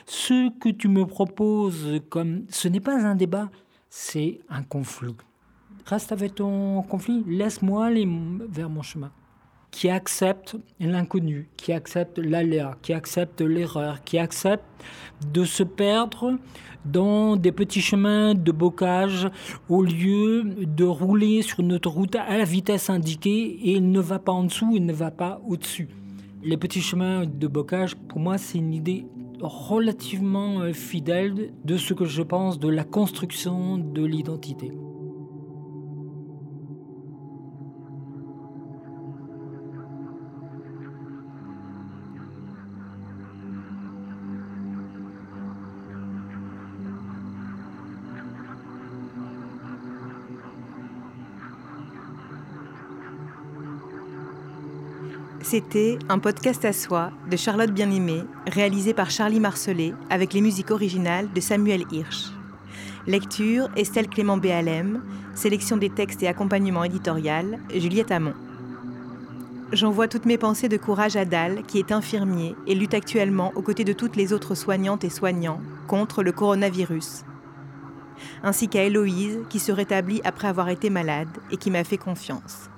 Ce 0.06 0.50
que 0.58 0.68
tu 0.68 0.88
me 0.88 1.06
proposes 1.06 2.00
comme 2.08 2.44
ce 2.48 2.68
n'est 2.68 2.80
pas 2.80 3.04
un 3.04 3.14
débat, 3.14 3.50
c'est 3.88 4.40
un 4.48 4.62
conflit. 4.62 5.16
Reste 5.86 6.12
avec 6.12 6.36
ton 6.36 6.82
conflit, 6.82 7.24
laisse-moi 7.26 7.86
aller 7.86 8.08
vers 8.48 8.70
mon 8.70 8.82
chemin. 8.82 9.10
Qui 9.70 9.88
accepte 9.88 10.56
l'inconnu, 10.80 11.48
qui 11.56 11.72
accepte 11.72 12.18
l'aléa, 12.18 12.76
qui 12.82 12.92
accepte 12.92 13.40
l'erreur, 13.40 14.04
qui 14.04 14.18
accepte 14.18 14.64
de 15.32 15.44
se 15.44 15.62
perdre 15.62 16.38
dans 16.84 17.36
des 17.36 17.52
petits 17.52 17.80
chemins 17.80 18.34
de 18.34 18.52
bocage 18.52 19.28
au 19.68 19.82
lieu 19.82 20.44
de 20.44 20.84
rouler 20.84 21.42
sur 21.42 21.62
notre 21.62 21.90
route 21.90 22.16
à 22.16 22.36
la 22.36 22.44
vitesse 22.44 22.90
indiquée 22.90 23.58
et 23.62 23.72
il 23.72 23.90
ne 23.90 24.00
va 24.00 24.18
pas 24.18 24.32
en 24.32 24.44
dessous, 24.44 24.72
il 24.74 24.84
ne 24.86 24.92
va 24.92 25.10
pas 25.10 25.40
au-dessus. 25.46 25.88
Les 26.42 26.56
petits 26.56 26.80
chemins 26.80 27.24
de 27.24 27.46
bocage, 27.46 27.94
pour 27.94 28.18
moi, 28.18 28.36
c'est 28.36 28.58
une 28.58 28.74
idée 28.74 29.06
relativement 29.40 30.60
euh, 30.60 30.72
fidèle 30.72 31.52
de 31.64 31.76
ce 31.76 31.94
que 31.94 32.04
je 32.04 32.22
pense 32.22 32.58
de 32.58 32.68
la 32.68 32.84
construction 32.84 33.78
de 33.78 34.04
l'identité. 34.04 34.72
C'était 55.42 55.98
un 56.08 56.20
podcast 56.20 56.64
à 56.64 56.72
soi 56.72 57.10
de 57.28 57.36
Charlotte 57.36 57.72
Bien-Aimée, 57.72 58.22
réalisé 58.46 58.94
par 58.94 59.10
Charlie 59.10 59.40
Marcelet 59.40 59.92
avec 60.08 60.34
les 60.34 60.40
musiques 60.40 60.70
originales 60.70 61.32
de 61.32 61.40
Samuel 61.40 61.82
Hirsch. 61.90 62.30
Lecture 63.08 63.68
Estelle 63.74 64.08
Clément 64.08 64.36
Béalem, 64.36 65.02
sélection 65.34 65.76
des 65.76 65.90
textes 65.90 66.22
et 66.22 66.28
accompagnement 66.28 66.84
éditorial 66.84 67.58
Juliette 67.74 68.12
Hamon. 68.12 68.34
J'envoie 69.72 70.06
toutes 70.06 70.26
mes 70.26 70.38
pensées 70.38 70.68
de 70.68 70.76
courage 70.76 71.16
à 71.16 71.24
Dal, 71.24 71.64
qui 71.64 71.80
est 71.80 71.90
infirmier 71.90 72.54
et 72.68 72.76
lutte 72.76 72.94
actuellement 72.94 73.52
aux 73.56 73.62
côtés 73.62 73.84
de 73.84 73.92
toutes 73.92 74.14
les 74.14 74.32
autres 74.32 74.54
soignantes 74.54 75.02
et 75.02 75.10
soignants 75.10 75.60
contre 75.88 76.22
le 76.22 76.30
coronavirus. 76.30 77.24
Ainsi 78.44 78.68
qu'à 78.68 78.84
Héloïse, 78.84 79.40
qui 79.48 79.58
se 79.58 79.72
rétablit 79.72 80.20
après 80.22 80.46
avoir 80.46 80.68
été 80.68 80.88
malade 80.88 81.28
et 81.50 81.56
qui 81.56 81.72
m'a 81.72 81.82
fait 81.82 81.98
confiance. 81.98 82.71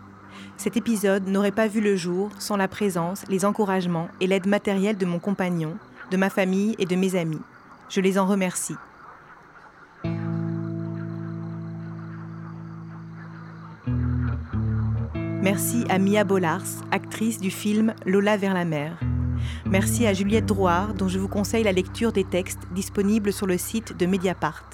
Cet 0.56 0.76
épisode 0.76 1.28
n'aurait 1.28 1.50
pas 1.50 1.68
vu 1.68 1.80
le 1.80 1.96
jour 1.96 2.30
sans 2.38 2.56
la 2.56 2.68
présence, 2.68 3.24
les 3.28 3.44
encouragements 3.44 4.08
et 4.20 4.26
l'aide 4.26 4.46
matérielle 4.46 4.96
de 4.96 5.06
mon 5.06 5.18
compagnon, 5.18 5.76
de 6.10 6.16
ma 6.16 6.30
famille 6.30 6.74
et 6.78 6.86
de 6.86 6.96
mes 6.96 7.16
amis. 7.16 7.40
Je 7.88 8.00
les 8.00 8.18
en 8.18 8.26
remercie. 8.26 8.76
Merci 15.42 15.84
à 15.90 15.98
Mia 15.98 16.24
Bollars, 16.24 16.64
actrice 16.90 17.38
du 17.38 17.50
film 17.50 17.92
Lola 18.06 18.38
vers 18.38 18.54
la 18.54 18.64
mer. 18.64 18.98
Merci 19.66 20.06
à 20.06 20.14
Juliette 20.14 20.46
Drouard, 20.46 20.94
dont 20.94 21.08
je 21.08 21.18
vous 21.18 21.28
conseille 21.28 21.64
la 21.64 21.72
lecture 21.72 22.12
des 22.12 22.24
textes 22.24 22.62
disponibles 22.74 23.32
sur 23.32 23.46
le 23.46 23.58
site 23.58 23.94
de 23.94 24.06
Mediapart. 24.06 24.64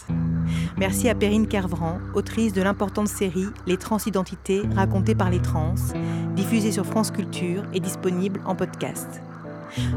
Merci 0.79 1.09
à 1.09 1.15
Perrine 1.15 1.47
Kervran, 1.47 1.99
autrice 2.15 2.53
de 2.53 2.63
l'importante 2.63 3.09
série 3.09 3.49
Les 3.67 3.77
transidentités 3.77 4.63
racontées 4.75 5.15
par 5.15 5.31
les 5.31 5.41
trans, 5.41 5.75
diffusée 6.35 6.73
sur 6.73 6.87
France 6.87 7.11
Culture 7.11 7.65
et 7.75 7.81
disponible 7.81 8.41
en 8.47 8.55
podcast. 8.55 9.23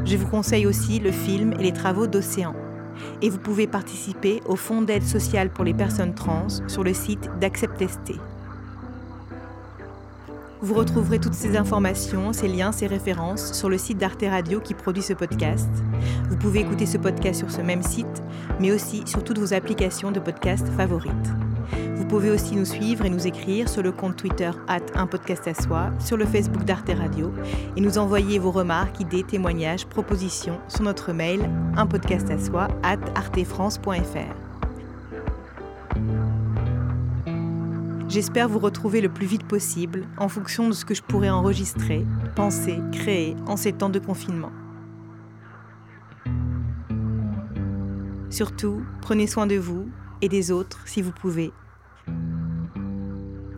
Je 0.05 0.17
vous 0.17 0.27
conseille 0.27 0.65
aussi 0.65 0.99
le 0.99 1.11
film 1.11 1.53
et 1.53 1.63
les 1.63 1.73
travaux 1.73 2.07
d'Océan. 2.07 2.55
Et 3.21 3.29
vous 3.29 3.39
pouvez 3.39 3.67
participer 3.67 4.41
au 4.45 4.55
Fonds 4.55 4.81
d'aide 4.81 5.03
sociale 5.03 5.49
pour 5.49 5.63
les 5.63 5.73
personnes 5.73 6.13
trans 6.13 6.47
sur 6.67 6.83
le 6.83 6.93
site 6.93 7.29
d'Acceptesté. 7.39 8.15
Vous 10.64 10.76
retrouverez 10.76 11.19
toutes 11.19 11.34
ces 11.34 11.57
informations, 11.57 12.31
ces 12.31 12.48
liens, 12.48 12.72
ces 12.72 12.88
références 12.88 13.52
sur 13.52 13.68
le 13.68 13.77
site 13.77 13.98
d'Arte 13.98 14.23
Radio 14.23 14.61
qui 14.61 14.73
produit 14.73 15.03
ce 15.03 15.11
podcast. 15.11 15.69
Vous 16.30 16.38
pouvez 16.38 16.61
écouter 16.61 16.85
ce 16.85 16.98
podcast 16.98 17.40
sur 17.40 17.52
ce 17.52 17.60
même 17.60 17.84
site, 17.84 18.23
mais 18.61 18.72
aussi 18.72 19.03
sur 19.06 19.26
toutes 19.26 19.40
vos 19.40 19.53
applications 19.53 20.14
de 20.14 20.22
podcast 20.22 20.65
favorites. 20.77 21.11
Vous 21.98 22.06
pouvez 22.06 22.31
aussi 22.31 22.56
nous 22.56 22.64
suivre 22.64 23.03
et 23.03 23.10
nous 23.10 23.27
écrire 23.27 23.68
sur 23.68 23.84
le 23.84 23.91
compte 23.91 24.15
Twitter 24.15 24.52
at 24.69 24.80
un 24.95 25.06
podcast 25.06 25.49
à 25.49 25.53
soi, 25.53 25.90
sur 25.99 26.15
le 26.15 26.26
Facebook 26.26 26.64
d'Arte 26.64 26.91
Radio 26.98 27.34
et 27.76 27.81
nous 27.81 27.98
envoyer 27.98 28.40
vos 28.40 28.52
remarques, 28.52 29.02
idées, 29.02 29.23
témoignages, 29.23 29.85
propositions 29.85 30.61
sur 30.69 30.84
notre 30.84 31.11
mail 31.11 31.49
un 31.76 31.88
podcast 31.88 32.31
à 32.31 32.40
soi 32.40 32.69
at 32.84 32.99
artefrance.fr. 33.15 34.34
J'espère 38.14 38.48
vous 38.48 38.60
retrouver 38.60 39.02
le 39.02 39.10
plus 39.10 39.26
vite 39.26 39.48
possible 39.48 40.07
en 40.19 40.30
fonction 40.30 40.69
de 40.69 40.73
ce 40.73 40.85
que 40.85 40.94
je 40.94 41.02
pourrais 41.02 41.31
enregistrer, 41.31 42.06
penser, 42.35 42.77
créer 42.91 43.35
en 43.48 43.57
ces 43.57 43.73
temps 43.73 43.90
de 43.90 43.98
confinement. 43.98 44.52
Surtout, 48.30 48.84
prenez 49.02 49.26
soin 49.26 49.48
de 49.48 49.56
vous 49.56 49.90
et 50.22 50.30
des 50.30 50.52
autres 50.52 50.88
si 50.88 51.02
vous 51.02 51.11
pouvez. 51.11 51.52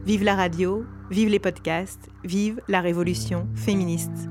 Vive 0.06 0.24
la 0.24 0.36
radio, 0.36 0.86
vive 1.12 1.28
les 1.28 1.40
podcasts, 1.40 2.08
vive 2.24 2.62
la 2.70 2.80
révolution 2.80 3.50
féministe. 3.56 4.30